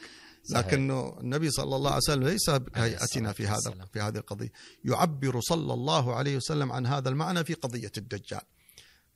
[0.49, 4.51] لكنه النبي صلى الله عليه وسلم ليس كهيئتنا في هذا في هذه القضية.
[4.86, 8.41] يعبر صلى الله عليه وسلم عن هذا المعنى في قضية الدجال.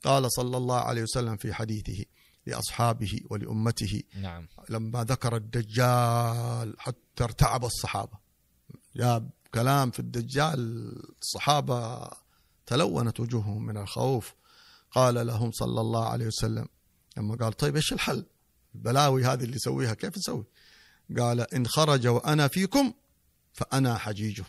[0.04, 2.04] قال صلى الله عليه وسلم في حديثه
[2.46, 4.48] لأصحابه ولأمته نعم.
[4.68, 8.18] لما ذكر الدجال حتى ارتعب الصحابة.
[8.94, 10.92] يا كلام في الدجال
[11.22, 12.10] الصحابة
[12.68, 14.34] تلونت وجوههم من الخوف
[14.90, 16.68] قال لهم صلى الله عليه وسلم
[17.16, 18.26] لما قال طيب إيش الحل؟
[18.74, 20.44] البلاوي هذه اللي يسويها كيف نسوي؟
[21.18, 22.92] قال إن خرج وأنا فيكم
[23.52, 24.44] فأنا حجيجه.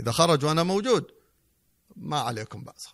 [0.00, 1.06] إذا خرج وأنا موجود
[1.96, 2.88] ما عليكم بأس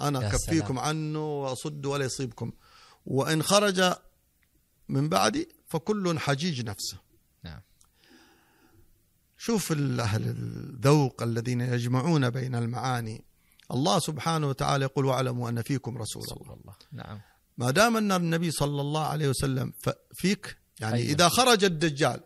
[0.00, 2.52] أنا أكفيكم عنه وأصد ولا يصيبكم
[3.06, 3.94] وإن خرج
[4.88, 7.03] من بعدي فكل حجيج نفسه.
[9.46, 13.24] شوف أهل الذوق الذين يجمعون بين المعاني.
[13.70, 16.74] الله سبحانه وتعالى يقول واعلموا أن فيكم رسول الله, الله.
[16.92, 17.20] نعم.
[17.58, 19.72] ما دام أن النبي صلى الله عليه وسلم
[20.14, 21.10] فيك يعني حيث.
[21.10, 22.20] إذا خرج الدجال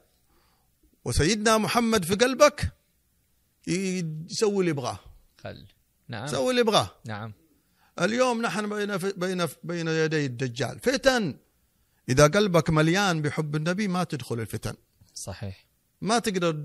[1.04, 2.72] وسيدنا محمد في قلبك
[3.66, 4.98] يسوي اللي يبغاه.
[5.38, 5.66] خل
[6.08, 6.24] نعم.
[6.24, 6.90] يسوي اللي يبغاه.
[7.04, 7.32] نعم.
[8.00, 10.78] اليوم نحن بين بين بين يدي الدجال.
[10.78, 11.36] فتن.
[12.08, 14.74] إذا قلبك مليان بحب النبي ما تدخل الفتن.
[15.14, 15.66] صحيح.
[16.00, 16.64] ما تقدر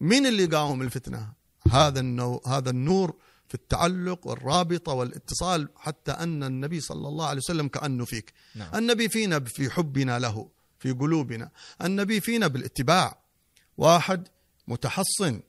[0.00, 1.32] مين اللي يقاوم الفتنة؟
[1.70, 2.42] هذا النو...
[2.46, 3.16] هذا النور
[3.48, 8.32] في التعلق والرابطة والاتصال حتى أن النبي صلى الله عليه وسلم كأنه فيك.
[8.54, 8.74] نعم.
[8.74, 10.48] النبي فينا في حبنا له
[10.78, 11.50] في قلوبنا.
[11.82, 13.20] النبي فينا بالاتباع.
[13.76, 14.28] واحد
[14.68, 15.40] متحصن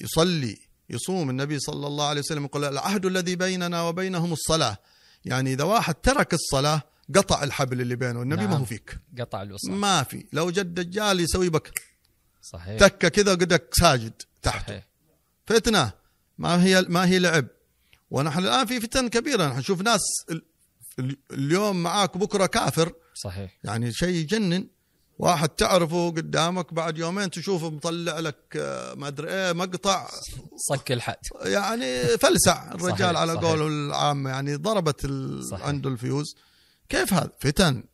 [0.00, 0.58] يصلي
[0.90, 1.30] يصوم.
[1.30, 4.76] النبي صلى الله عليه وسلم يقول العهد الذي بيننا وبينهم الصلاة.
[5.24, 6.82] يعني إذا واحد ترك الصلاة
[7.14, 8.22] قطع الحبل اللي بينه.
[8.22, 8.50] النبي نعم.
[8.50, 8.98] ما هو فيك.
[9.18, 10.26] قطع الوصل ما في.
[10.32, 11.91] لو جد دجال يسوي بك.
[12.42, 12.78] صحيح.
[12.80, 14.12] تكة كذا قدك ساجد
[14.42, 14.86] تحته صحيح.
[15.46, 15.92] فتنة.
[16.38, 17.46] ما هي ما هي لعب.
[18.10, 19.46] ونحن الآن في فتن كبيرة.
[19.48, 20.00] نحن نشوف ناس
[21.32, 22.92] اليوم معاك بكرة كافر.
[23.14, 23.58] صحيح.
[23.64, 24.68] يعني شيء يجنن.
[25.18, 30.08] واحد تعرفه قدامك بعد يومين تشوفه مطلع لك آه، ما أدري إيه مقطع.
[30.68, 31.16] صك الحد.
[31.44, 33.16] يعني فلسع الرجال صحيح.
[33.20, 35.06] على قوله العامه يعني ضربت
[35.52, 36.36] عنده الفيوز.
[36.88, 37.84] كيف هذا؟ فتن.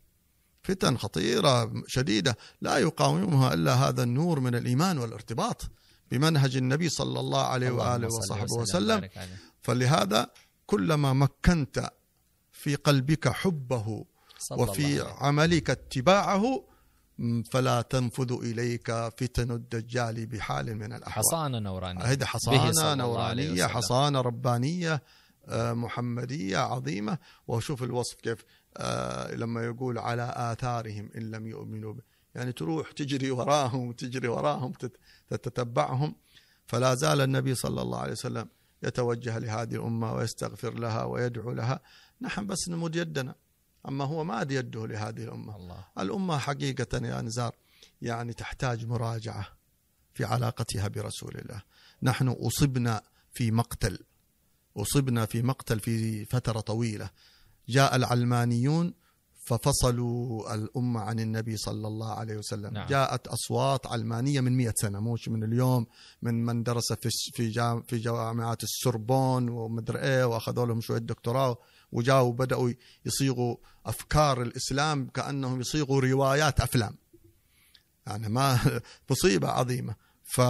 [0.69, 5.63] فتن خطيرة شديدة لا يقاومها إلا هذا النور من الإيمان والارتباط
[6.11, 9.09] بمنهج النبي صلى الله عليه وآله وصحبه وسلم
[9.63, 10.31] فلهذا
[10.67, 11.91] كلما مكنت
[12.53, 14.05] في قلبك حبه
[14.51, 16.65] وفي عملك اتباعه
[17.51, 21.25] فلا تنفذ إليك فتن الدجال بحال من الأحوال.
[21.27, 25.03] حصانه نورانيه هذه حصانه نورانية حصانه ربانية
[25.49, 27.19] آه، محمدية عظيمة.
[27.49, 28.45] وشوف الوصف كيف
[29.33, 32.03] لما يقول على آثارهم إن لم يؤمنوا به
[32.35, 34.73] يعني تروح تجري وراهم تجري وراهم
[35.31, 36.15] تتتبعهم.
[36.67, 38.49] فلا زال النبي صلى الله عليه وسلم
[38.83, 41.81] يتوجه لهذه الأمة ويستغفر لها ويدعو لها.
[42.21, 43.35] نحن بس نمد يدنا.
[43.89, 45.57] أما هو ما أد يده لهذه الأمة.
[45.57, 45.85] الله.
[45.99, 47.55] الأمة حقيقة يا نزار
[48.03, 49.47] يعني تحتاج مراجعة
[50.15, 51.63] في علاقتها برسول الله.
[52.03, 53.03] نحن أصبنا
[53.33, 53.99] في مقتل.
[54.77, 57.11] أصبنا في مقتل في فترة طويلة.
[57.69, 58.95] جاء العلمانيون
[59.49, 62.73] ففصلوا الأمة عن النبي صلى الله عليه وسلم.
[62.75, 62.87] نعم.
[62.87, 65.87] جاءت أصوات علمانية من مئة سنة مش من اليوم
[66.23, 71.59] من من درس في في جام في جامعات السربون ومدري إيه وأخذوا لهم شوية دكتوراه
[71.93, 72.71] وجاوا وبداوا
[73.07, 73.57] يصيغوا
[73.87, 76.97] أفكار الإسلام كأنهم يصيغوا روايات أفلام.
[78.07, 78.59] يعني ما
[79.11, 79.95] مصيبة عظيمة.
[80.25, 80.41] ف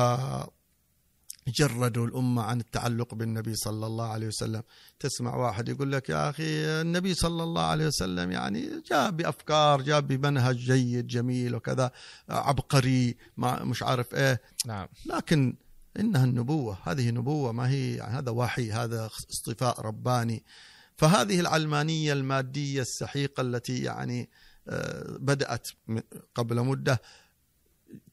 [1.51, 4.63] جردوا الأمة عن التعلق بالنبي صلى الله عليه وسلم.
[5.01, 6.45] تسمع واحد يقول لك يا أخي
[6.81, 11.91] النبي صلى الله عليه وسلم يعني جاء بأفكار جاء بمنهج جيد جميل وكذا
[12.29, 14.41] عبقري ما مش عارف إيه.
[14.67, 14.89] نعم.
[15.07, 15.57] لكن
[16.01, 20.45] إنها النبوة هذه نبوة ما هي يعني هذا وحي هذا اصطفاء رباني.
[20.97, 24.29] فهذه العلمانية المادية السحيقة التي يعني
[24.69, 25.69] آه، بدأت
[26.35, 27.03] قبل مدة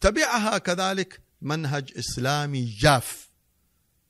[0.02, 3.24] تبعها كذلك منهج إسلامي جاف.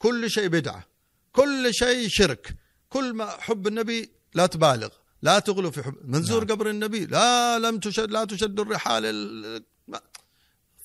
[0.06, 0.86] كل شيء بدعة
[1.32, 2.56] كل شيء شرك
[2.90, 4.90] كل ما حب النبي لا تبالغ
[5.22, 6.56] لا تغلو في حب منزور نعم.
[6.56, 9.04] قبر النبي لا لم تشد لا تشد الرحال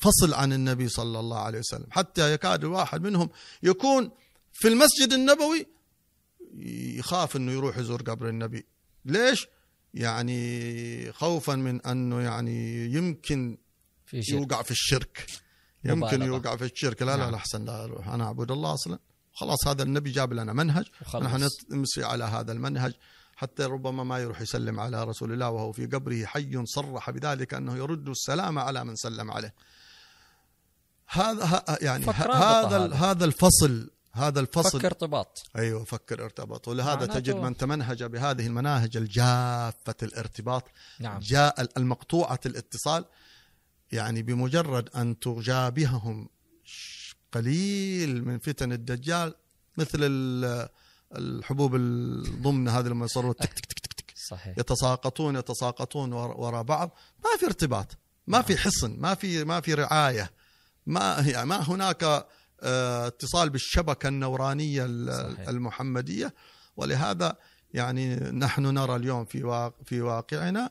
[0.00, 3.30] فصل عن النبي صلى الله عليه وسلم حتى يكاد الواحد منهم
[3.62, 4.10] يكون
[4.52, 5.66] في المسجد النبوي
[6.98, 8.66] يخاف إنه يروح يزور قبر النبي
[9.04, 9.46] ليش
[9.94, 13.58] يعني خوفا من أنه يعني يمكن
[14.06, 14.40] في شرك.
[14.40, 15.26] يوقع في الشرك
[15.84, 17.30] يمكن يوقع في الشرك لا لا نعم.
[17.30, 18.98] لا أحسن لا أروح أنا أعبد الله أصلا
[19.40, 20.84] خلاص هذا النبي جاب لنا منهج
[21.14, 22.92] نحن نمشي على هذا المنهج
[23.36, 27.76] حتى ربما ما يروح يسلم على رسول الله وهو في قبره حي صرح بذلك أنه
[27.76, 29.54] يرد السلام على من سلم عليه.
[31.06, 34.78] هذا يعني هذا هذا الفصل هذا الفصل.
[34.78, 35.42] فكر ارتباط.
[35.56, 36.68] أيوه فكر ارتباط.
[36.68, 40.64] ولهذا تجد من تمنهج بهذه المناهج الجافة الارتباط
[41.00, 41.18] نعم.
[41.18, 43.04] جاء المقطوعة الإتصال
[43.92, 46.28] يعني بمجرد أن تجابههم
[47.32, 49.34] قليل من فتن الدجال
[49.76, 49.98] مثل
[51.16, 54.58] الحبوب الضمن هذه لما يصيروا تك تك تك تك, تك صحيح.
[54.58, 56.90] يتساقطون يتساقطون وراء بعض
[57.24, 58.62] ما في ارتباط ما في نعم.
[58.62, 60.30] حصن ما في ما في رعاية
[60.86, 62.26] ما يعني ما هناك
[62.62, 65.48] آه، اتصال بالشبكة النورانية صحيح.
[65.48, 66.34] المحمدية
[66.76, 67.36] ولهذا
[67.74, 70.70] يعني نحن نرى اليوم في في واقعنا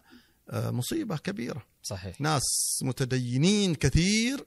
[0.50, 4.46] آه، مصيبة كبيرة صحيح ناس متدينين كثير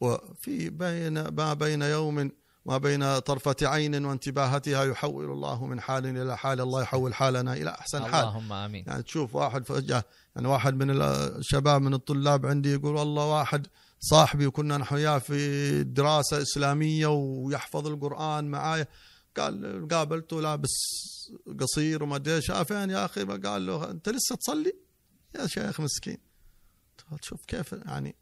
[0.00, 2.30] وفي بين ما بين يوم
[2.66, 6.60] ما بين طرفة عين وانتباهتها يحول الله من حال إلى حال.
[6.60, 8.24] الله يحول حالنا إلى أحسن حال.
[8.28, 8.84] اللهم آمين.
[8.86, 10.04] يعني تشوف واحد فجأة
[10.36, 13.66] يعني واحد من الشباب من الطلاب عندي يقول والله واحد
[14.00, 18.86] صاحبي وكنا نحن وياه في دراسة إسلامية ويحفظ القرآن معايا
[19.36, 20.74] قال قابلته لابس
[21.60, 24.76] قصير وما أدري شافين يا أخي؟ قال له أنت لسه تصلي؟
[25.38, 26.18] يا شيخ مسكين.
[27.20, 28.16] شوف كيف يعني.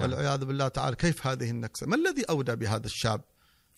[0.00, 3.20] والعياذ بالله تعالى كيف هذه النكسة؟ ما الذي أودى بهذا الشاب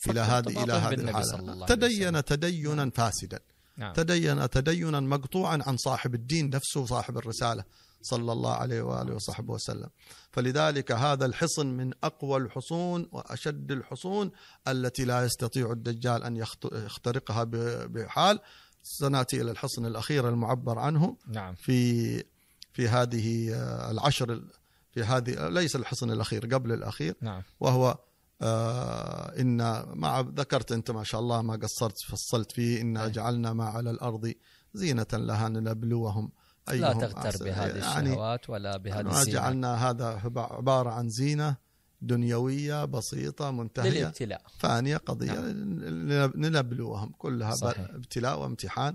[0.08, 2.90] إلى هذه إلى هذه الحالة؟ تدين تدينا نعم.
[2.90, 3.40] فاسدا.
[3.76, 3.92] نعم.
[3.92, 7.64] تدين تدينا مقطوعا عن صاحب الدين نفسه صاحب الرسالة
[8.02, 9.88] صلى الله عليه وآله وصحبه وسلم.
[10.30, 14.30] فلذلك هذا الحصن من أقوى الحصون وأشد الحصون
[14.68, 16.36] التي لا يستطيع الدجال أن
[16.72, 17.44] يخترقها
[17.86, 18.40] بحال.
[18.82, 21.54] سنأتي إلى الحصن الأخير المعبر عنه نعم.
[21.54, 22.24] في
[22.72, 23.52] في هذه
[23.90, 24.42] العشر
[24.90, 27.42] في هذه ليس الحصن الأخير قبل الأخير نعم.
[27.60, 27.98] وهو
[28.42, 29.56] آه إن
[29.94, 34.34] ما ذكرت أنت ما شاء الله ما قصرت فصلت فيه إنا جعلنا ما على الأرض
[34.74, 36.32] زينة لها لنبلوهم
[36.68, 41.56] لا تغتر بهذه يعني الشهوات ولا بهذه الزينة جعلنا هذا عبارة عن زينة
[42.02, 46.32] دنيوية بسيطة منتهية للابتلاء فانية قضية نعم.
[46.34, 47.90] لنبلوهم كلها صحيح.
[47.90, 48.94] ابتلاء وامتحان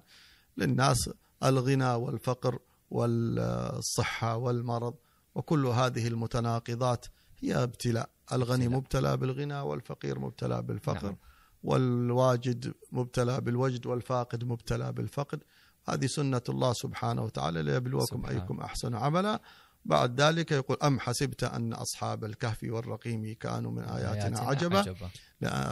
[0.58, 1.10] للناس
[1.44, 2.60] الغنى والفقر
[2.92, 4.96] والصحة والمرض
[5.36, 7.06] وكل هذه المتناقضات
[7.40, 8.10] هي ابتلاء.
[8.34, 11.08] الغني مبتلى بالغنى والفقير مبتلى بالفقر.
[11.08, 11.18] نعم.
[11.64, 15.44] والواجد مبتلى بالوجد والفاقد مبتلى بالفقد.
[15.90, 18.40] هذه سنة الله سبحانه وتعالى ليبلوكم سبحان.
[18.40, 19.42] أيكم أحسن عملا.
[19.86, 25.10] بعد ذلك يقول أم حسبت أن أصحاب الكهف والرقيم كانوا من آياتنا, عجبا, عجبا.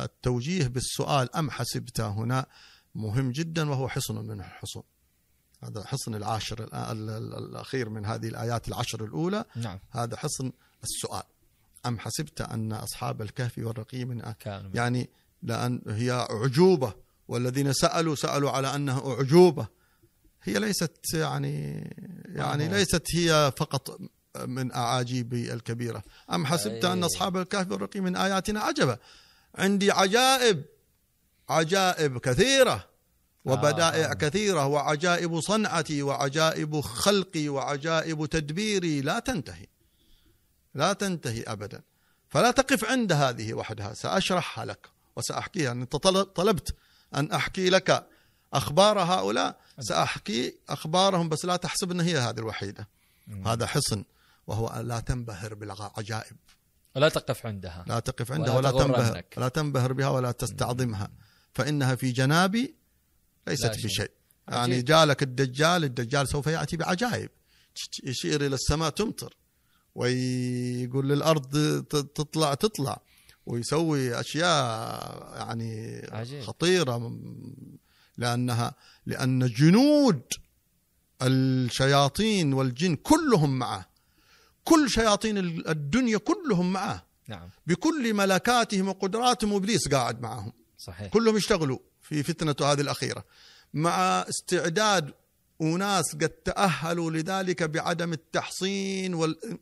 [0.04, 2.46] التوجيه بالسؤال أم حسبت هنا
[2.96, 4.84] مهم جدا وهو حصن من الحصون.
[5.64, 6.70] هذا حصن العاشر
[7.38, 9.46] الأخير من هذه الآيات العشر الأولى.
[9.56, 9.80] نعم.
[9.92, 10.52] هذا حصن
[10.84, 11.24] السؤال.
[11.86, 15.10] أم حسبت أن أصحاب الكهف والرقيم من كانوا يعني
[15.44, 16.94] لأن هي أعجوبة
[17.28, 19.68] والذين سألوا سألوا على أنها أعجوبة.
[20.44, 21.88] هي ليست يعني
[22.26, 24.00] يعني ليست هي فقط
[24.46, 26.04] من أعاجيب الكبيرة.
[26.32, 28.98] أم حسبت أن أصحاب الكهف والرقيم من آياتنا عجبا
[29.56, 30.64] عندي عجائب
[31.50, 32.93] عجائب كثيرة.
[33.46, 34.14] وبدائع آه.
[34.14, 39.68] كثيرة وعجائب صنعتي وعجائب خلقي وعجائب تدبيري لا تنتهي.
[40.76, 41.82] لا تنتهي أبدا.
[42.30, 43.94] فلا تقف عند هذه وحدها.
[43.94, 45.72] سأشرحها لك وسأحكيها.
[45.72, 45.96] أنت
[46.36, 46.76] طلبت
[47.16, 48.08] أن أحكي لك
[48.54, 49.60] أخبار هؤلاء.
[49.80, 52.88] سأحكي أخبارهم بس لا تحسب أن هي هذه الوحيدة.
[53.46, 54.04] هذا حصن
[54.48, 56.36] وهو لا تنبهر بالعجائب.
[56.96, 57.86] ولا تقف عندها.
[57.88, 59.24] لا تقف عندها ولا, ولا تنبهر.
[59.38, 61.10] لا تنبهر بها ولا تستعظمها.
[61.54, 62.76] فإنها في جنابي
[63.48, 64.12] ليست بشيء
[64.48, 67.30] يعني جالك الدجال الدجال سوف يأتي بعجائب.
[68.04, 69.38] يشير إلى السماء تمطر
[69.96, 71.84] ويقول للأرض
[72.16, 73.02] تطلع تطلع
[73.46, 76.42] ويسوي أشياء يعني عجيب.
[76.42, 77.20] خطيرة
[78.18, 78.76] لأنها
[79.06, 80.22] لأن جنود
[81.22, 83.90] الشياطين والجن كلهم معه.
[84.64, 85.38] كل شياطين
[85.68, 87.06] الدنيا كلهم معه.
[87.28, 87.50] نعم.
[87.68, 90.54] بكل ملكاتهم وقدراتهم وابليس قاعد معهم.
[90.78, 91.08] صحيح.
[91.08, 91.80] كلهم يشتغلوا.
[92.04, 93.24] في فتنته هذه الأخيرة.
[93.74, 95.14] مع استعداد
[95.62, 99.14] أناس قد تأهلوا لذلك بعدم التحصين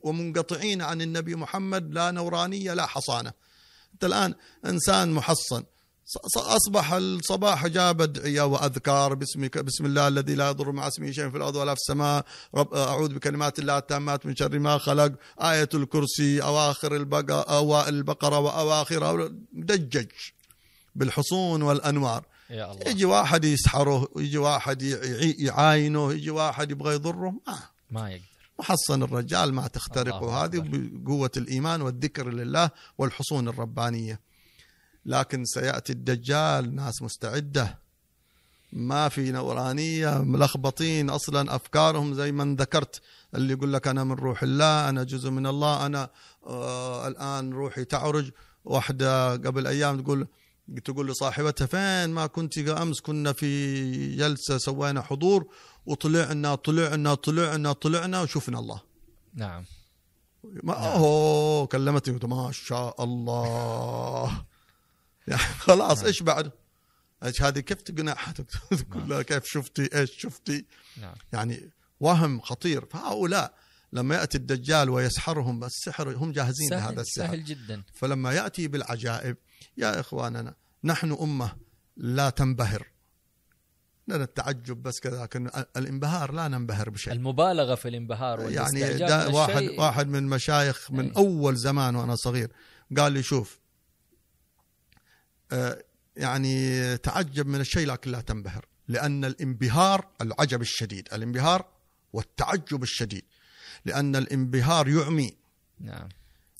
[0.02, 3.32] ومنقطعين عن النبي محمد لا نورانية لا حصانة.
[3.94, 4.34] أنت الآن
[4.66, 5.64] إنسان محصن.
[6.36, 11.36] أصبح الصباح جاب أدعية وأذكار باسمك بسم الله الذي لا يضر مع اسمه شيء في
[11.36, 12.24] الأرض ولا في السماء
[12.54, 18.38] رب أعوذ بكلمات الله التامات من شر ما خلق آية الكرسي أواخر البقرة أوائل البقرة
[18.38, 20.06] وأواخرها مدجج
[20.94, 22.24] بالحصون والأنوار.
[22.52, 22.90] يا الله.
[22.90, 24.82] يجي واحد يسحره يجي واحد
[25.38, 27.58] يعاينه يجي واحد يبغى يضره ما.
[27.90, 28.24] ما يقدر.
[28.58, 30.44] محصن الرجال ما تخترقه.
[30.44, 34.20] هذه بقوة الإيمان والذكر لله والحصون الربانية.
[35.06, 37.78] لكن سيأتي الدجال ناس مستعدة.
[38.72, 43.00] ما في نورانية ملخبطين أصلا أفكارهم زي من ذكرت
[43.34, 46.10] اللي يقول لك أنا من روح الله أنا جزء من الله أنا
[46.46, 48.30] آه الآن روحي تعرج.
[48.64, 50.26] واحدة قبل أيام تقول
[50.84, 55.46] تقول لصاحبتها فين ما كنت أمس كنا في جلسة سوينا حضور
[55.86, 58.80] وطلعنا طلعنا طلعنا طلعنا وشفنا الله.
[59.34, 59.64] نعم.
[60.44, 64.44] ما أوه كلمتني قلت ما شاء الله.
[65.28, 66.06] يعني خلاص نعم.
[66.06, 66.52] إيش بعد؟
[67.24, 70.64] إيش هذه؟ كيف تقنعها؟ تقول لها كيف شفتي؟ إيش شفتي؟
[71.00, 71.14] نعم.
[71.32, 71.70] يعني
[72.00, 72.86] وهم خطير.
[72.90, 73.54] فهؤلاء
[73.92, 77.26] لما يأتي الدجال ويسحرهم السحر هم جاهزين لهذا سهل, السحر.
[77.26, 77.82] سهل جدا.
[77.94, 79.36] فلما يأتي بالعجائب
[79.76, 80.54] يا إخواننا
[80.84, 81.56] نحن أمة
[81.96, 82.86] لا تنبهر.
[84.08, 87.12] لنا التعجب بس كذا لكن الانبهار لا ننبهر بشيء.
[87.12, 91.12] المبالغة في الانبهار يعني دا واحد واحد من مشايخ من أي.
[91.16, 92.50] أول زمان وأنا صغير
[92.96, 93.60] قال لي شوف
[95.52, 95.84] آه،
[96.16, 101.66] يعني تعجب من الشيء لكن لا تنبهر لأن الانبهار العجب الشديد الانبهار
[102.12, 103.24] والتعجب الشديد
[103.84, 105.36] لأن الانبهار يعمي.
[105.80, 106.08] نعم.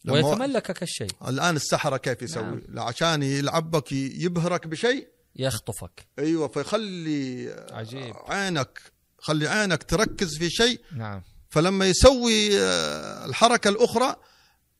[0.08, 2.86] ويتملكك الشيء الآن السحرة كيف يسوي؟ نعم.
[2.86, 5.08] عشان يلعبك يبهرك بشيء.
[5.36, 6.06] يخطفك.
[6.18, 8.14] أيوه فيخلي عجيب.
[8.28, 8.80] عينك
[9.18, 10.80] خلي عينك تركز في شيء.
[10.96, 11.22] نعم.
[11.50, 14.16] فلما يسوي آه، الحركة الأخرى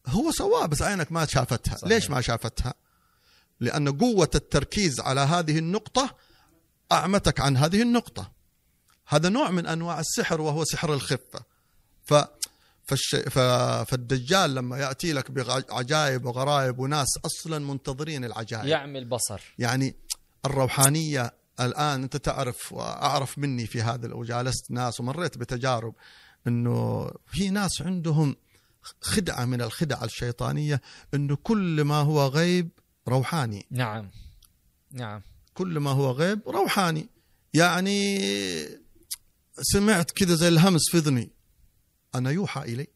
[0.07, 1.77] هو سواها بس عينك ما شافتها.
[1.77, 1.93] صحيح.
[1.93, 2.75] ليش ما شافتها؟
[3.61, 6.17] لأن قوة التركيز على هذه النقطة
[6.93, 8.33] أعمتك عن هذه النقطة.
[9.07, 11.43] هذا نوع من أنواع السحر وهو سحر الخفة.
[12.05, 12.15] ف
[12.85, 13.17] فالش...
[13.17, 13.39] ف...
[13.91, 18.67] فالدجال لما يأتي لك بعجائب وغرائب وناس أصلا منتظرين العجائب.
[18.67, 19.97] يعمي البصر يعني
[20.45, 25.95] الروحانية الآن أنت تعرف وأعرف مني في هذا وجالست ناس ومريت بتجارب
[26.47, 28.37] إنه في ناس عندهم
[29.01, 30.81] خدعة من الخدع الشيطانية
[31.15, 32.69] إنه كل ما هو غيب
[33.09, 33.67] روحاني.
[33.71, 34.11] نعم.
[34.91, 35.23] نعم.
[35.55, 37.09] كل ما هو غيب روحاني.
[37.55, 38.21] يعني
[39.63, 41.31] سمعت كذا زي الهمس في اذني
[42.15, 42.87] أنا يوحى إلي.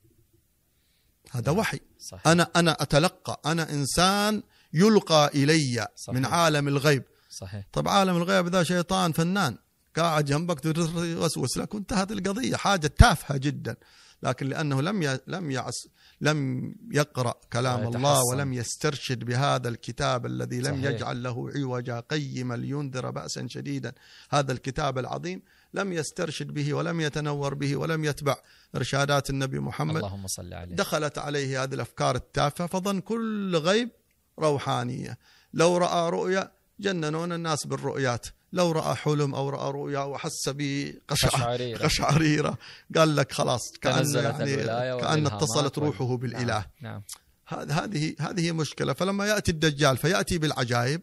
[1.30, 1.80] هذا وحي.
[1.98, 2.28] صحيح.
[2.28, 3.40] أنا أنا أتلقى.
[3.46, 6.18] أنا إنسان يلقى إلي صحيح.
[6.18, 7.04] من عالم الغيب.
[7.30, 7.66] صحيح.
[7.72, 9.58] طب عالم الغيب ذا شيطان فنان.
[9.96, 10.64] قاعد جنبك
[10.96, 12.56] يوسوس لك وانتهت القضية.
[12.56, 13.76] حاجة تافهة جدا.
[14.22, 15.18] لكن لأنه لم ي...
[15.26, 15.88] لم يعس
[16.20, 17.96] لم يقرأ كلام.
[17.96, 20.90] الله ولم يسترشد بهذا الكتاب الذي لم صحيح.
[20.90, 23.92] يجعل له عوجا قيما لينذر باسا شديدا.
[24.30, 25.42] هذا الكتاب العظيم.
[25.74, 28.36] لم يسترشد به ولم يتنور به ولم يتبع
[28.76, 29.96] إرشادات النبي محمد.
[29.96, 30.76] اللهم صل عليه.
[30.76, 33.90] دخلت عليه هذه الأفكار التافهة فظن كل غيب
[34.38, 35.18] روحانية.
[35.54, 38.26] لو رأى رؤيا جننون الناس بالرؤيات.
[38.52, 41.78] لو رأى حلم أو رأى رؤيا وحس بقشعريره قشعريرة.
[41.78, 42.58] قشعريرة.
[42.96, 46.66] قال لك خلاص كأن تنزلت يعني والإلهامات اتصلت روحه بالإله.
[46.80, 46.92] نعم.
[46.92, 47.02] نعم
[47.46, 48.92] هذه هذه هذه مشكلة.
[48.92, 51.00] فلما يأتي الدجال فيأتي بالعجائب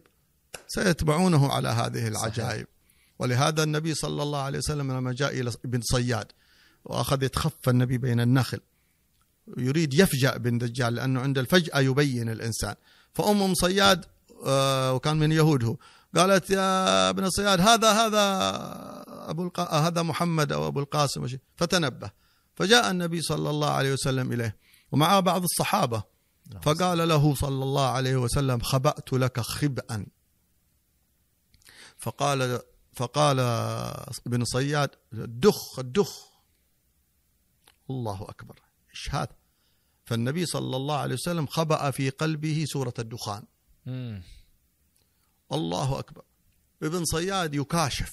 [0.66, 2.66] سيتبعونه على هذه العجائب.
[3.24, 6.32] ولهذا النبي صلى الله عليه وسلم لما جاء إلى ابن صياد
[6.84, 8.60] وأخذ يتخفى النبي بين النخل
[9.56, 12.74] يريد يفجأ بن دجال لأنه عند الفجأة يبين الإنسان.
[13.12, 14.04] فام أم صياد
[14.46, 15.76] آه، وكان من يهود هو
[16.16, 18.20] قالت يا ابن صياد هذا هذا
[19.30, 19.60] أبو الق...
[19.60, 21.26] هذا محمد أو أبو القاسم.
[21.56, 22.10] فتنبه.
[22.54, 24.56] فجاء النبي صلى الله عليه وسلم إليه
[24.92, 26.02] ومعه بعض الصحابة
[26.62, 30.06] فقال له صلى الله عليه وسلم خبأت لك خبئا.
[31.98, 32.60] فقال
[32.96, 33.40] فقال
[34.26, 36.28] ابن صياد دخ الدخ
[37.90, 38.60] الله أكبر.
[38.90, 39.36] إيش هذا
[40.04, 43.42] فالنبي صلى الله عليه وسلم خبأ في قلبه سورة الدخان.
[43.86, 44.22] مم.
[45.52, 46.24] الله أكبر.
[46.82, 48.12] ابن صياد يكاشف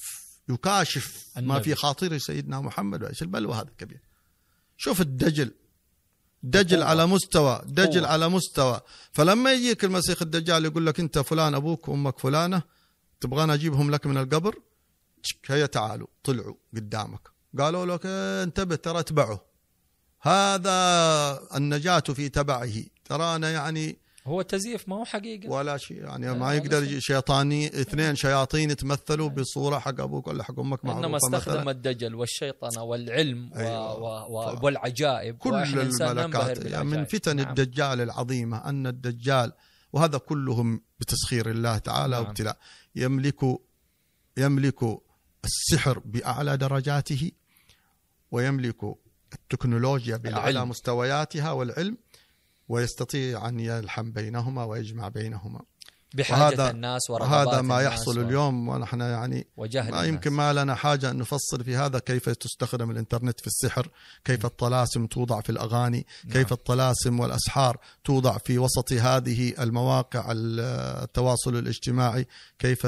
[0.49, 1.63] يكاشف ما النبي.
[1.63, 4.01] في خاطر سيدنا محمد وايش البلوى هذا كبير.
[4.77, 5.51] شوف الدجل.
[6.43, 6.83] دجل.
[6.83, 8.05] على مستوى دجل.
[8.05, 8.81] على مستوى.
[9.11, 12.63] فلما يجيك المسيح الدجال يقول لك أنت فلان أبوك وأمك فلانة
[13.19, 14.61] تبغانا أجيبهم لك من القبر؟
[15.48, 17.30] هيا تعالوا طلعوا قدامك
[17.60, 19.41] قالوا لك "إيه، انتبه ترى اتبعه
[20.22, 22.69] هذا النجاة في تبعه
[23.06, 28.72] ترانا يعني هو تزييف ما هو حقيقة ولا شيء يعني ما يقدر شيطاني اثنين شياطين
[28.72, 33.52] يتمثلوا بصورة حق أبوك ولا حق أمك إنما معروفه استخدم مثلا الدجل والشيطنه والعلم.
[33.56, 33.98] أيوة.
[33.98, 34.38] و...
[34.39, 34.56] و...
[34.56, 37.06] ف- والعجائب كل الملكات يعني من.
[37.06, 37.48] فتن نعم.
[37.49, 39.53] الدجال العظيمة أن الدجال
[39.93, 42.26] وهذا كلهم بتسخير الله تعالى نعم.
[42.26, 42.57] وابتلاء
[42.95, 43.39] يملك
[44.38, 44.80] يملك
[45.45, 47.31] السحر بأعلى درجاته
[48.31, 48.77] ويملك
[49.34, 50.65] التكنولوجيا بأعلى.
[50.65, 51.97] مستوياتها والعلم
[52.69, 55.61] ويستطيع أن يلحم بينهما ويجمع بينهما
[56.13, 58.22] بحاجة وهذا- الناس ورغبات وهذا ما الناس يحصل و...
[58.22, 60.03] اليوم ونحن يعني وجهل ما.
[60.03, 63.89] يمكن ما لنا حاجة أن نفصل في هذا كيف تستخدم الإنترنت في السحر
[64.26, 66.34] كيف الطلاسم توضع في الأغاني نعم.
[66.34, 72.27] كيف الطلاسم والأسحار توضع في وسط هذه المواقع التواصل الاجتماعي
[72.59, 72.88] كيف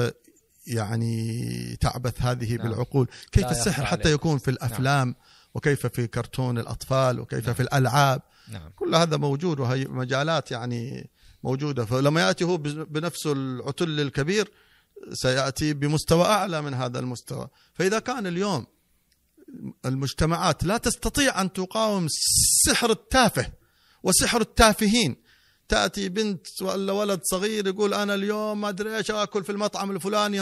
[0.66, 2.68] يعني تعبث هذه نعم.
[2.68, 4.14] بالعقول كيف السحر حتى عليك.
[4.14, 5.14] يكون في الأفلام
[5.54, 7.54] وكيف في كرتون الأطفال وكيف نعم.
[7.54, 11.10] في الألعاب نعم كل هذا موجود وهي مجالات يعني
[11.44, 14.50] موجودة فلما يأتي هو بنفسه العتل الكبير
[15.12, 18.66] سيأتي بمستوى أعلى من هذا المستوى فإذا كان اليوم
[19.86, 23.52] المجتمعات لا تستطيع أن تقاوم السحر التافه
[24.02, 25.16] وسحر التافهين
[25.68, 30.40] تأتي بنت ولا ولد صغير يقول أنا اليوم ما أدري إيش آكل في المطعم الفلاني.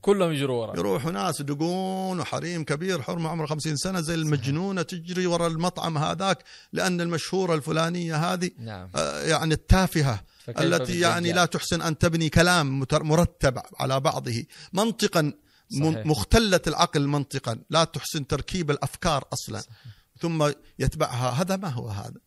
[0.00, 5.26] كلهم يجروا ورا يروحوا ناس يدقون وحريم كبير حرمة عمره خمسين سنة زي المجنونة تجري
[5.26, 8.90] ورا المطعم هذاك لأن المشهورة الفلانية هذه نعم.
[8.96, 14.44] آه، يعني التافهة التي يعني لا تحسن أن تبني كلام مرتب على بعضه.
[14.72, 15.32] منطقا
[15.70, 16.06] صحيح.
[16.06, 17.58] مختلة العقل منطقا.
[17.70, 19.60] لا تحسن تركيب الأفكار أصلا.
[19.60, 19.76] صحيح.
[20.20, 21.30] ثم يتبعها.
[21.30, 22.20] هذا ما هو هذا.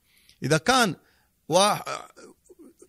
[0.43, 0.95] إذا كان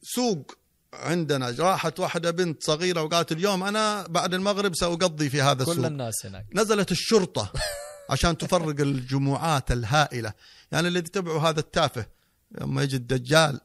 [0.03, 0.53] سوق
[0.93, 1.55] عندنا.
[1.59, 5.77] راحت واحدة بنت صغيرة وقالت اليوم أنا بعد المغرب سأقضي في هذا السوق.
[5.77, 6.47] كل الناس هناك.
[6.55, 7.53] نزلت الشرطة
[8.11, 10.33] عشان تفرق الجموعات الهائلة.
[10.73, 12.07] يعني اللي يتبعوا هذا التافه
[12.51, 13.61] لما يجي الدجال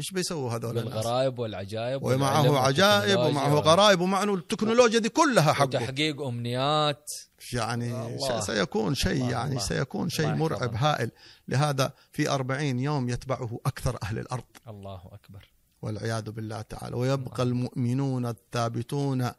[0.00, 5.66] إيش بيسووا هذول الغرائب والعجائب ومعه عجائب ومعه غرائب ومعه التكنولوجيا دي كلها حقه.
[5.66, 7.10] تحقيق أمنيات.
[7.52, 8.40] يعني الله.
[8.40, 9.60] سيكون شيء يعني الله.
[9.60, 11.10] سيكون شيء مرعب هائل.
[11.48, 14.44] لهذا في أربعين يوم يتبعه أكثر أهل الأرض.
[14.68, 15.50] الله أكبر.
[15.82, 16.96] والعياذ بالله تعالى.
[16.96, 19.30] ويبقى المؤمنون الثابتون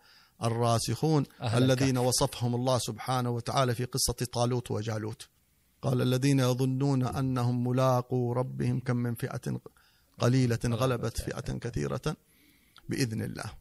[0.43, 5.27] الراسخون الذين وصفهم الله سبحانه وتعالى في قصة طالوت وجالوت.
[5.81, 9.59] قال الذين يظنون أنهم ملاقوا ربهم كم من فئة
[10.19, 12.15] قليلة غلبت فئة كثيرة
[12.89, 13.53] بإذن الله.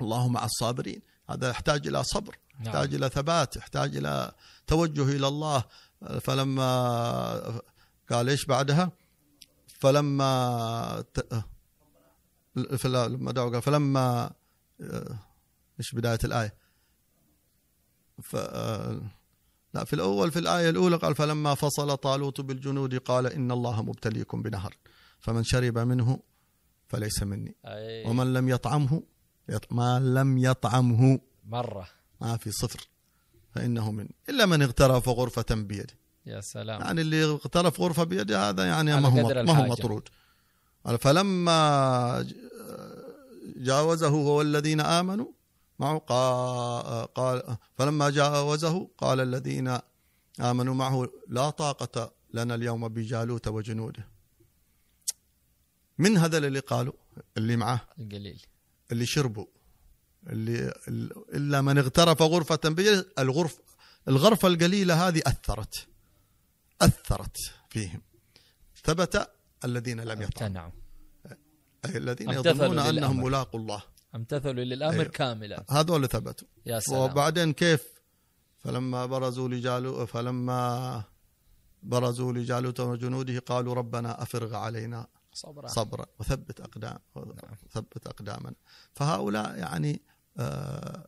[0.00, 1.02] الله مع الصابرين.
[1.30, 2.98] هذا يحتاج إلى صبر يحتاج نعم.
[2.98, 4.32] إلى ثبات يحتاج إلى
[4.66, 5.64] توجه إلى الله.
[6.20, 7.60] فلما
[8.10, 8.92] قال إيش بعدها؟
[9.66, 11.04] فلما
[12.78, 14.30] فلما دعوا قال فلما
[15.80, 16.54] إيش بداية الآية؟
[18.22, 18.36] ف
[19.74, 24.42] لا في الأول في الآية الأولى قال فلما فصل طالوت بالجنود قال إن الله مبتليكم
[24.42, 24.76] بنهر.
[25.22, 26.18] فمن شرب منه
[26.88, 27.56] فليس مني.
[27.66, 28.08] أي.
[28.08, 29.02] ومن لم يطعمه
[29.70, 31.88] ما لم يطعمه مرة.
[32.20, 32.88] ما في صفر
[33.54, 34.14] فإنه مني.
[34.28, 35.94] إلا من اغترف غرفة بيده.
[36.26, 36.80] يا سلام.
[36.80, 40.08] يعني اللي اغترف غرفة بيده هذا يعني ما هو ما هو مطرود.
[41.00, 42.26] فلما
[43.56, 45.26] جاوزه هو الذين آمنوا
[45.78, 45.98] معه
[47.06, 49.78] قال فلما جاوزه قال الذين
[50.40, 54.06] آمنوا معه لا طاقة لنا اليوم بجالوت وجنوده.
[55.98, 56.92] من هذا اللي قالوا؟
[57.36, 58.42] اللي معه القليل.
[58.92, 59.46] اللي شربوا.
[60.26, 60.74] اللي
[61.34, 62.60] إلا من اغترف غرفة
[63.18, 63.58] الغرف
[64.08, 65.86] الغرفة القليلة هذه أثرت.
[66.80, 67.36] أثرت
[67.68, 68.02] فيهم.
[68.84, 69.30] ثبت
[69.64, 70.70] الذين لم يطعنوا
[71.84, 73.82] أي الذين يظنون أنهم ملاقوا الله.
[74.14, 75.04] امتثلوا للأمر أيوه.
[75.04, 75.64] كاملا.
[75.70, 76.48] هذول ثبتوا.
[76.66, 77.00] يا سلام.
[77.00, 77.92] وبعدين كيف؟
[78.58, 81.04] فلما برزوا لجالوت فلما
[81.82, 85.68] برزوا لجالوت وجنوده قالوا ربنا أفرغ علينا صبرا.
[85.68, 86.06] صبرا.
[86.18, 87.56] وثبت أقدام نعم.
[87.70, 88.54] ثبت أقدامنا
[88.92, 90.02] فهؤلاء يعني
[90.38, 91.06] آه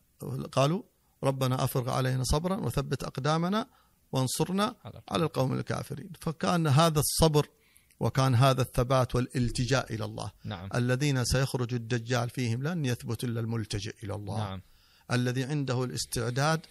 [0.51, 0.83] قالوا
[1.23, 3.67] ربنا أفرغ علينا صبرا وثبت أقدامنا
[4.11, 4.75] وانصرنا
[5.09, 6.11] على القوم الكافرين.
[6.21, 7.47] فكان هذا الصبر
[7.99, 10.31] وكان هذا الثبات والالتجاء إلى الله.
[10.43, 10.69] نعم.
[10.75, 14.37] الذين سيخرج الدجال فيهم لن يثبت إلا الملتجئ إلى الله.
[14.37, 14.61] نعم.
[15.11, 16.65] الذي عنده الاستعداد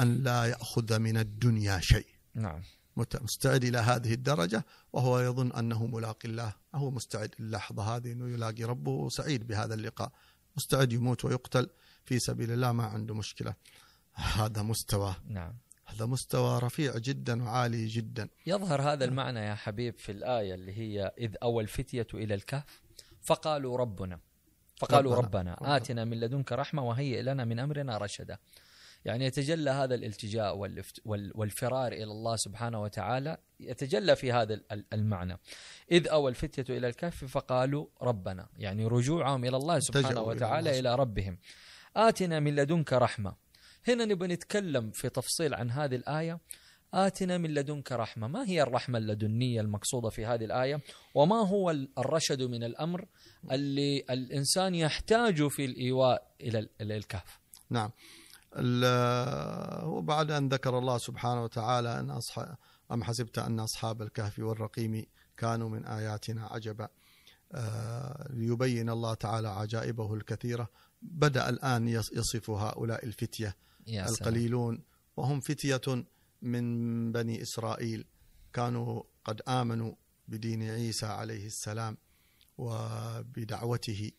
[0.00, 2.06] أن لا يأخذ من الدنيا شيء.
[2.34, 2.62] نعم.
[2.96, 6.54] مستعد إلى هذه الدرجة وهو يظن أنه ملاقي الله.
[6.74, 10.12] هو مستعد اللحظة هذه إنه يلاقي ربه سعيد بهذا اللقاء.
[10.56, 11.70] مستعد يموت ويقتل
[12.04, 13.54] في سبيل الله ما عنده مشكلة.
[14.14, 15.14] هذا مستوى.
[15.28, 15.54] نعم.
[15.86, 18.28] هذا مستوى رفيع جدا وعالي جدا.
[18.46, 22.82] يظهر هذا المعنى يا حبيب في الآية اللي هي إذ أوى الفتية إلى الكهف.
[23.22, 24.20] فقالوا ربنا
[24.76, 28.38] فقالوا ربنا, ربنا, ربنا آتنا من لدنك رحمة وهيئ لنا من أمرنا رشدا.
[29.04, 30.56] يعني يتجلى هذا الالتجاء
[31.34, 34.60] والفرار إلى الله سبحانه وتعالى يتجلى في هذا
[34.92, 35.38] المعنى.
[35.92, 41.38] إذ أوى الفتية إلى الكهف فقالوا ربنا يعني رجوعهم إلى الله سبحانه وتعالى إلى ربهم.
[41.96, 43.34] آتنا من لدنك رحمة.
[43.88, 46.40] هنا نبغى نتكلم في تفصيل عن هذه الآية.
[46.94, 48.28] آتنا من لدنك رحمة.
[48.28, 50.80] ما هي الرحمة اللدنية المقصودة في هذه الآية؟
[51.14, 53.06] وما هو الرشد من الأمر
[53.52, 57.40] اللي الإنسان يحتاج في الإيواء إلى الكهف؟
[57.70, 57.90] نعم.
[59.86, 62.56] وبعد أن ذكر الله سبحانه وتعالى أن أصحاب
[62.92, 65.06] أم حسبت أن أصحاب الكهف والرقيم
[65.36, 66.88] كانوا من آياتنا عجبا.
[67.52, 70.68] آه، ليبين الله تعالى عجائبه الكثيرة.
[71.02, 73.56] بدأ الآن يصف هؤلاء الفتية
[73.86, 74.82] يا القليلون.
[75.16, 76.04] وهم فتية
[76.42, 78.06] من بني إسرائيل.
[78.52, 79.94] كانوا قد آمنوا
[80.28, 81.96] بدين عيسى عليه السلام
[82.58, 84.10] وبدعوته.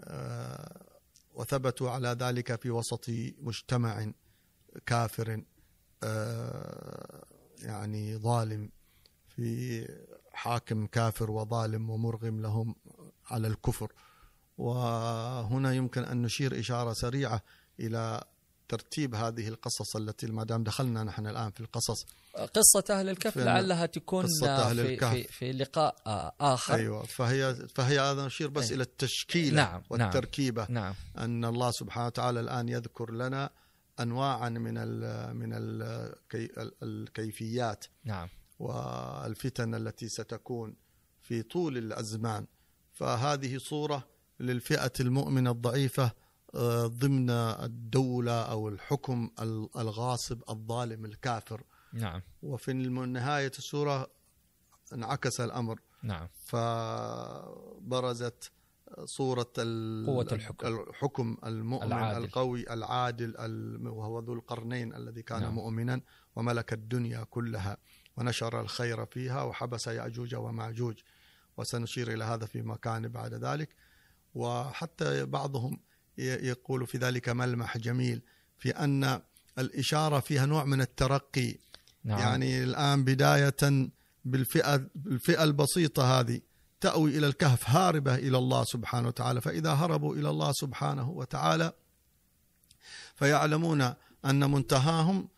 [0.00, 0.95] آه،
[1.36, 3.04] وثبتوا على ذلك في وسط
[3.38, 4.12] مجتمع
[4.86, 5.42] كافر
[6.02, 7.24] آه،
[7.58, 8.70] يعني ظالم
[9.28, 9.88] في
[10.32, 12.74] حاكم كافر وظالم ومرغم لهم
[13.26, 13.92] على الكفر.
[14.58, 17.42] وهنا يمكن أن نشير إشارة سريعة
[17.80, 18.24] إلى
[18.68, 22.06] ترتيب هذه القصص التي ما دام دخلنا نحن الآن في القصص.
[22.54, 25.12] قصة أهل الكهف لعلها تكون قصة أهل في, الكهف.
[25.14, 25.96] في, في لقاء
[26.40, 26.74] آخر.
[26.74, 28.74] أيوه فهي فهي هذا نشير بس أي.
[28.74, 30.94] إلى التشكيلة نعم، والتركيبة نعم.
[31.18, 33.50] أن الله سبحانه وتعالى الآن يذكر لنا
[34.00, 35.82] انواعا من ال من ال
[36.82, 38.28] الكيفيات نعم.
[38.58, 40.76] والفتن التي ستكون
[41.22, 42.46] في طول الأزمان.
[42.92, 44.08] فهذه صورة
[44.40, 46.10] للفئة المؤمنة الضعيفة
[46.54, 51.62] آه، ضمن الدولة أو الحكم ال- الغاصب الظالم الكافر.
[51.92, 54.10] نعم وفي نهاية السورة
[54.92, 58.12] انعكس الأمر نعم فبرزت
[59.04, 59.52] صورة
[60.06, 60.66] قوة الحكم.
[60.66, 62.24] الحكم المؤمن العادل.
[62.24, 63.34] القوي العادل
[63.86, 65.54] وهو ذو القرنين الذي كان نعم.
[65.54, 66.00] مؤمنا
[66.36, 67.76] وملك الدنيا كلها
[68.16, 70.96] ونشر الخير فيها وحبس يأجوج وماجوج
[71.56, 73.68] وسنشير إلى هذا في مكان بعد ذلك
[74.34, 75.80] وحتى بعضهم
[76.18, 78.22] يقول في ذلك ملمح جميل
[78.58, 79.20] في أن
[79.58, 81.54] الإشارة فيها نوع من الترقي
[82.06, 82.18] نعم.
[82.18, 83.90] يعني الآن بداية
[84.24, 86.40] بالفئة الفئة البسيطة هذه
[86.80, 89.40] تأوي إلى الكهف هاربة إلى الله سبحانه وتعالى.
[89.40, 91.72] فإذا هربوا إلى الله سبحانه وتعالى
[93.14, 95.28] فيعلمون أن منتهاهم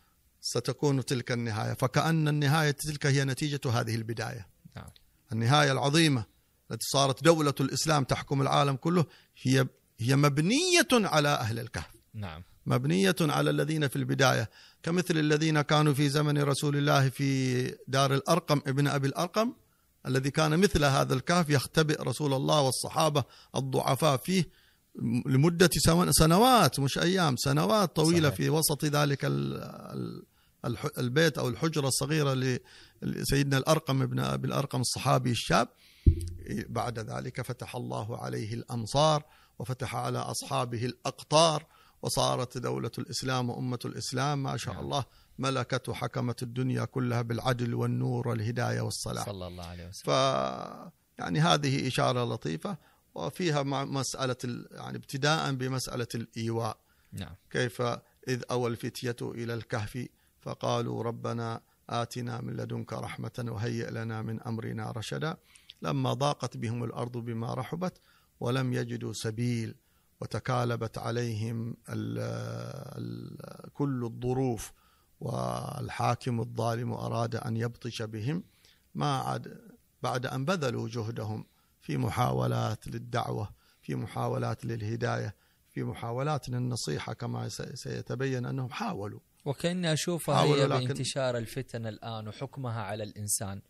[0.41, 1.73] ستكون تلك النهاية.
[1.73, 4.47] فكأن النهاية تلك هي نتيجة هذه البداية.
[4.75, 4.89] نعم.
[5.31, 6.25] النهاية العظيمة
[6.71, 9.05] التي صارت دولة الإسلام تحكم العالم كله
[9.41, 9.67] هي
[9.99, 11.91] هي مبنية على أهل الكهف.
[12.13, 12.43] نعم.
[12.65, 14.49] مبنية على الذين في البداية
[14.83, 19.53] كمثل الذين كانوا في زمن رسول الله في دار الأرقم ابن أبي الأرقم
[20.07, 23.23] الذي كان مثل هذا الكهف يختبئ رسول الله والصحابة
[23.55, 24.47] الضعفاء فيه
[25.25, 25.69] لمدة
[26.11, 28.37] سنوات مش أيام سنوات طويلة صحيح.
[28.37, 29.25] في وسط ذلك
[30.97, 32.59] البيت أو الحجرة الصغيرة
[33.01, 35.67] لسيدنا الأرقم ابن أبي الأرقم الصحابي الشاب
[36.69, 39.23] بعد ذلك فتح الله عليه الأمصار
[39.59, 41.65] وفتح على أصحابه الأقطار
[42.01, 44.83] وصارت دولة الإسلام وأمة الإسلام ما شاء نعم.
[44.83, 45.05] الله
[45.39, 49.25] ملكت وحكمت الدنيا كلها بالعدل والنور والهداية والصلاح.
[49.25, 50.03] صلى الله عليه وسلم.
[50.03, 50.17] ف
[51.19, 52.77] يعني هذه إشارة لطيفة
[53.15, 54.67] وفيها مع مسألة ال...
[54.71, 56.77] يعني ابتداء بمسألة الإيواء.
[57.13, 57.35] نعم.
[57.49, 57.81] كيف
[58.27, 60.07] إذ أوى الفتية إلى الكهف
[60.39, 65.37] فقالوا ربنا آتنا من لدنك رحمة وهيئ لنا من أمرنا رشدا.
[65.81, 68.01] لما ضاقت بهم الأرض بما رحبت
[68.39, 69.75] ولم يجدوا سبيل.
[70.21, 72.19] وتكالبت عليهم ال
[72.97, 74.71] ال كل الظروف
[75.19, 78.43] والحاكم الظالم أراد أن يبطش بهم
[78.95, 79.61] ما عاد
[80.03, 81.45] بعد أن بذلوا جهدهم
[81.81, 83.49] في محاولات للدعوة
[83.81, 85.35] في محاولات للهداية
[85.69, 89.19] في محاولات للنصيحة كما سيتبين أنهم حاولوا.
[89.45, 93.61] وكأني أشوفها هي بانتشار الفتن الآن وحكمها على الإنسان.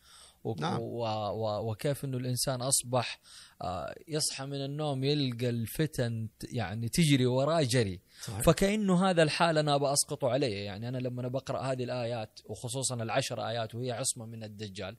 [0.44, 0.80] وك- نعم.
[0.80, 3.20] و و وكيف إنه الإنسان أصبح
[3.62, 8.40] آه، يصحى من النوم يلقى الفتن يعني تجري وراه جري صحيح.
[8.42, 13.48] فكأنه هذا الحال أنا ابى أسقطه عليه يعني أنا لما بقرأ هذه الآيات وخصوصا العشر
[13.48, 14.96] آيات وهي عصمة من الدجال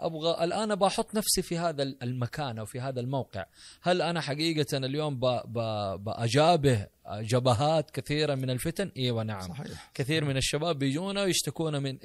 [0.00, 3.46] أبغى الآن ابى أحط نفسي في هذا المكان أو في هذا الموقع.
[3.82, 5.58] هل أنا حقيقة اليوم ب ب
[6.04, 9.40] بأجابه جبهات كثيرة من الفتن؟ إيوه نعم.
[9.40, 9.90] صحيح.
[9.94, 11.98] كثير من الشباب بيجونا ويشتكون من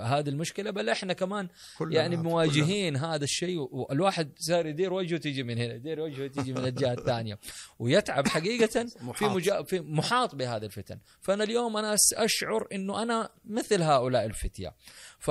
[0.00, 1.48] هذه المشكلة بل إحنا كمان
[1.80, 2.16] يعني.
[2.16, 6.92] مواجهين هذا الشيء والواحد صار يدير وجهه تيجي من هنا يدير وجهه تيجي من الجهة
[6.92, 7.38] الثانية.
[7.78, 9.30] ويتعب حقيقة في محاط.
[9.30, 9.62] مجا...
[9.62, 10.98] في محاط بهذه الفتن.
[11.20, 14.74] فأنا اليوم أنا أشعر إنه أنا مثل هؤلاء الفتية.
[15.18, 15.30] ف...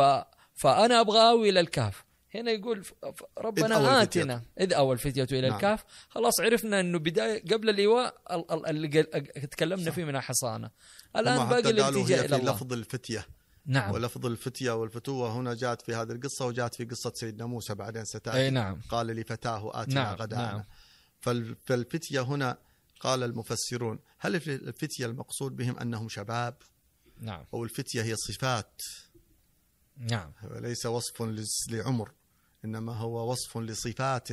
[0.53, 2.08] فأنا أبغى أوي إلى الكهف.
[2.35, 2.85] هنا يقول
[3.37, 4.01] ربنا.
[4.01, 4.43] آتنا.
[4.59, 5.55] إذ أوى الفتية إلى نعم.
[5.55, 5.83] الكهف.
[6.09, 8.87] خلاص عرفنا أنه بداية قبل الإيواء ال- ال- اللي
[9.51, 9.95] تكلمنا صح.
[9.95, 10.71] فيه من حصانة
[11.15, 12.51] الآن باقي الالتجاء إلى الله.
[12.53, 13.25] لفظ الفتية.
[13.65, 13.91] نعم.
[13.91, 18.37] ولفظ الفتية والفتوة هنا جاءت في هذه القصة وجاءت في قصة سيدنا موسى بعدين ستأتي.
[18.37, 18.81] أي نعم.
[18.89, 20.63] قال لفتاه آتنا نعم، غدانا نعم.
[21.19, 22.57] فال- فالفتية هنا
[22.99, 26.57] قال المفسرون هل الف- الفتية المقصود بهم أنهم شباب؟
[27.21, 27.45] نعم.
[27.53, 28.81] أو الفتية هي صفات؟
[29.97, 30.31] نعم.
[30.51, 31.21] وليس وصف
[31.69, 32.11] لعمر.
[32.65, 34.27] إنما هو وصف لصفات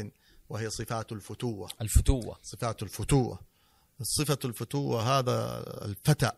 [0.48, 1.68] وهي صفات الفتوة.
[1.80, 2.38] الفتوة.
[2.42, 3.40] صفات الفتوة.
[4.02, 6.30] صفة الفتوة هذا الفتى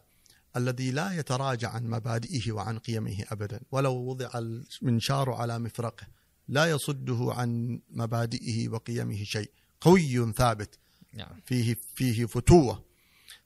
[0.57, 6.07] الذي لا يتراجع عن مبادئه وعن قيمه أبدا ولو وضع المنشار على مفرقه
[6.49, 9.51] لا يصده عن مبادئه وقيمه شيء.
[9.81, 10.79] قوي ثابت.
[11.13, 11.41] نعم.
[11.45, 12.85] فيه فيه فتوة.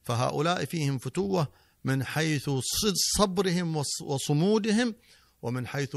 [0.03, 1.49] فهؤلاء فيهم فتوة
[1.85, 2.51] من حيث
[3.19, 4.95] صبرهم وص- وصمودهم
[5.43, 5.97] ومن حيث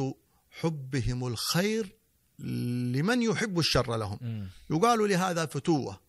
[0.52, 1.96] حبهم الخير
[2.40, 4.48] لمن يحب الشر لهم.
[4.70, 6.00] يقال لهذا فتوة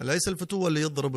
[0.00, 1.16] ليس الفتوة اللي يضرب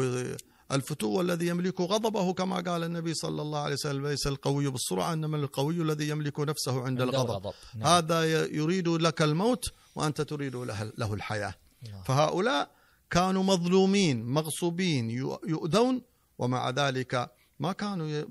[0.71, 5.37] الفتوة الذي يملك غضبه كما قال النبي صلى الله عليه وسلم ليس القوي بالسرعة إنما
[5.37, 7.87] القوي الذي يملك نفسه عند, عند الغضب, الغضب نعم.
[7.87, 11.53] هذا يريد لك الموت وأنت تريد له, الحياة
[11.87, 12.03] الله.
[12.03, 12.71] فهؤلاء
[13.09, 16.01] كانوا مظلومين مغصوبين يؤ- يؤذون
[16.37, 18.23] ومع ذلك ما كانوا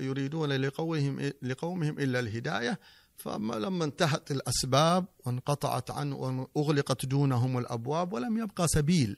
[0.00, 2.78] يريدون لقومهم لقومهم إلا الهداية
[3.20, 9.16] فلما انتهت الأسباب وانقطعت عنه وأغلقت دونهم الأبواب ولم يبقى سبيل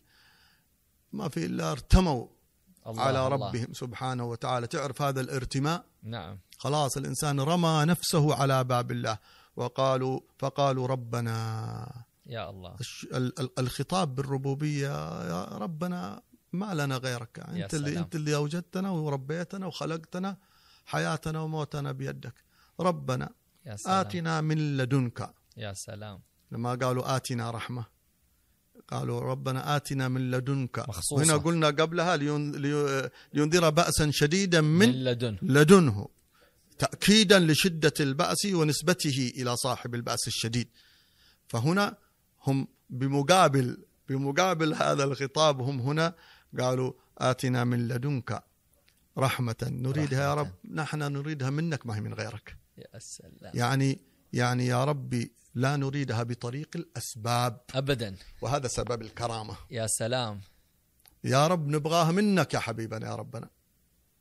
[1.12, 2.26] ما في إلا ارتموا
[2.86, 3.48] الله على الله.
[3.48, 4.66] ربهم سبحانه وتعالى.
[4.66, 6.38] تعرف هذا الارتماء؟ نعم.
[6.58, 9.18] خلاص الإنسان رمى نفسه على باب الله
[9.56, 11.34] وقالوا فقالوا ربنا.
[12.26, 12.76] يا الله.
[13.58, 14.88] الخطاب بالربوبية
[15.28, 16.22] يا ربنا
[16.52, 17.38] ما لنا غيرك.
[17.38, 20.36] أنت اللي أنت اللي أوجدتنا وربيتنا وخلقتنا
[20.86, 22.34] حياتنا وموتنا بيدك.
[22.80, 23.30] ربنا
[23.66, 23.96] يا سلام.
[24.00, 26.20] آتنا من لدنك يا سلام
[26.52, 27.84] لما قالوا آتنا رحمة
[28.88, 31.22] قالوا ربنا آتنا من لدنك مخصوصة.
[31.24, 32.16] هنا قلنا قبلها
[33.34, 35.38] لينذر بأسا شديدا من, من لدن.
[35.42, 36.08] لدنه
[36.78, 40.68] تأكيدا لشدة البأس ونسبته إلى صاحب البأس الشديد
[41.48, 41.96] فهنا
[42.46, 43.78] هم بمقابل
[44.08, 46.14] بمقابل هذا الخطاب هم هنا
[46.58, 48.42] قالوا آتنا من لدنك
[49.18, 50.20] رحمة نريدها رحمة.
[50.20, 53.52] يا رب نحن نريدها منك ما هي من غيرك يا سلام.
[53.54, 53.98] يعني
[54.32, 57.60] يعني يا ربي لا نريدها بطريق الأسباب.
[57.74, 58.16] أبدا.
[58.42, 59.56] وهذا سبب الكرامة.
[59.70, 60.40] يا سلام.
[61.24, 63.48] يا رب نبغاها منك يا حبيبنا يا ربنا.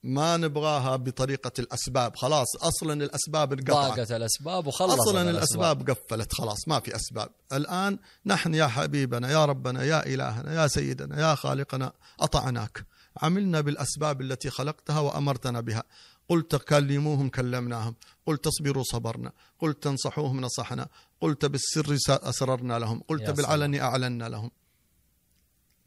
[0.04, 2.16] ما نبغاها بطريقة الأسباب.
[2.16, 3.98] خلاص أصلا الأسباب انقطعت.
[3.98, 5.90] ضاقت الأسباب وخلصت أصلا الأسباب.
[5.90, 6.34] قفلت.
[6.34, 7.30] خلاص ما في أسباب.
[7.54, 12.86] الآن نحن يا حبيبنا يا ربنا يا إلهنا يا سيدنا يا خالقنا أطعناك.
[13.18, 15.84] عملنا بالأسباب التي خلقتها وأمرتنا بها.
[16.30, 17.96] قلت كلموهم كلمناهم.
[18.26, 20.88] قلت تصبروا صبرنا قلت تنصحوهم نصحنا
[21.22, 24.52] قلت بالسر أسررنا لهم قلت بالعلن أعلنا لهم.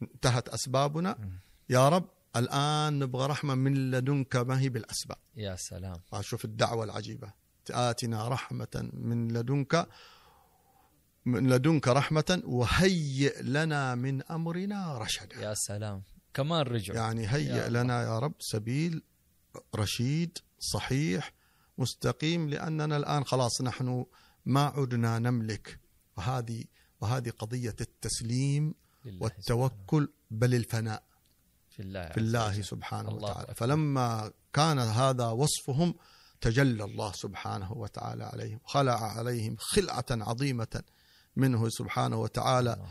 [0.01, 1.39] انتهت أسبابنا.
[1.69, 6.01] يا رب الآن نبغى رحمة من لدنك ما هي بالأسباب؟ يا سلام.
[6.21, 7.33] شوف الدعوة العجيبة.
[7.71, 9.87] آتنا رحمة من لدنك
[11.25, 15.41] من لدنك رحمة وهيئ لنا من أمرنا رشدا.
[15.41, 16.03] يا سلام.
[16.33, 16.93] كمان رجع.
[16.93, 19.03] يعني هيئ يا لنا يا رب سبيل
[19.75, 21.33] رشيد صحيح
[21.77, 24.05] مستقيم لأننا الآن خلاص نحن
[24.45, 25.79] ما عدنا نملك.
[26.17, 26.63] وهذه
[27.01, 28.73] وهذه قضية التسليم
[29.21, 31.03] والتوكل بل الفناء.
[31.69, 33.55] في الله, في الله سبحانه الله وتعالى.
[33.55, 35.95] فلما كان هذا وصفهم
[36.41, 40.83] تجلى الله سبحانه وتعالى عليهم خلع عليهم خلعة عظيمة
[41.35, 42.85] منه سبحانه وتعالى.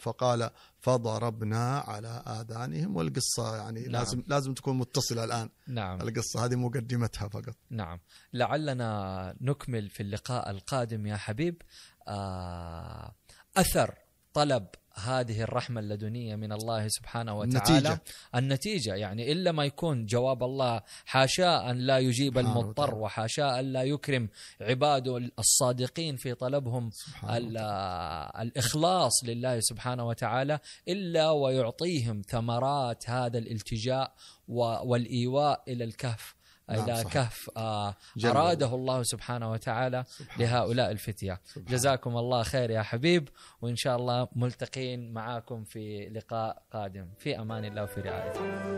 [0.00, 3.92] فقال فضربنا على آذانهم والقصة يعني نعم.
[3.92, 5.48] لازم لازم تكون متصلة الآن.
[5.66, 6.00] نعم.
[6.00, 7.56] القصة هذه مقدمتها فقط.
[7.70, 8.00] نعم.
[8.32, 11.62] لعلنا نكمل في اللقاء القادم يا حبيب.
[12.08, 13.14] آه
[13.56, 13.94] أثر
[14.34, 17.58] طلب هذه الرحمة اللدنية من الله سبحانه وتعالى.
[17.78, 18.00] النتيجة,
[18.34, 23.82] النتيجة يعني إلا ما يكون جواب الله حاشا أن لا يجيب المضطر وحاشا أن لا
[23.82, 24.28] يكرم
[24.60, 26.90] عباده الصادقين في طلبهم
[28.40, 30.58] الإخلاص لله سبحانه وتعالى
[30.88, 34.14] إلا ويعطيهم ثمرات هذا الالتجاء
[34.48, 36.34] والإيواء إلى الكهف.
[36.68, 41.40] نعم إلى كهف آه أراده الله سبحانه وتعالى سبحانه لهؤلاء الفتية.
[41.44, 41.66] سبحانه.
[41.66, 43.28] جزاكم الله خير يا حبيب
[43.62, 47.08] وإن شاء الله ملتقين معاكم في لقاء قادم.
[47.18, 48.74] في أمان الله وفي رعايته.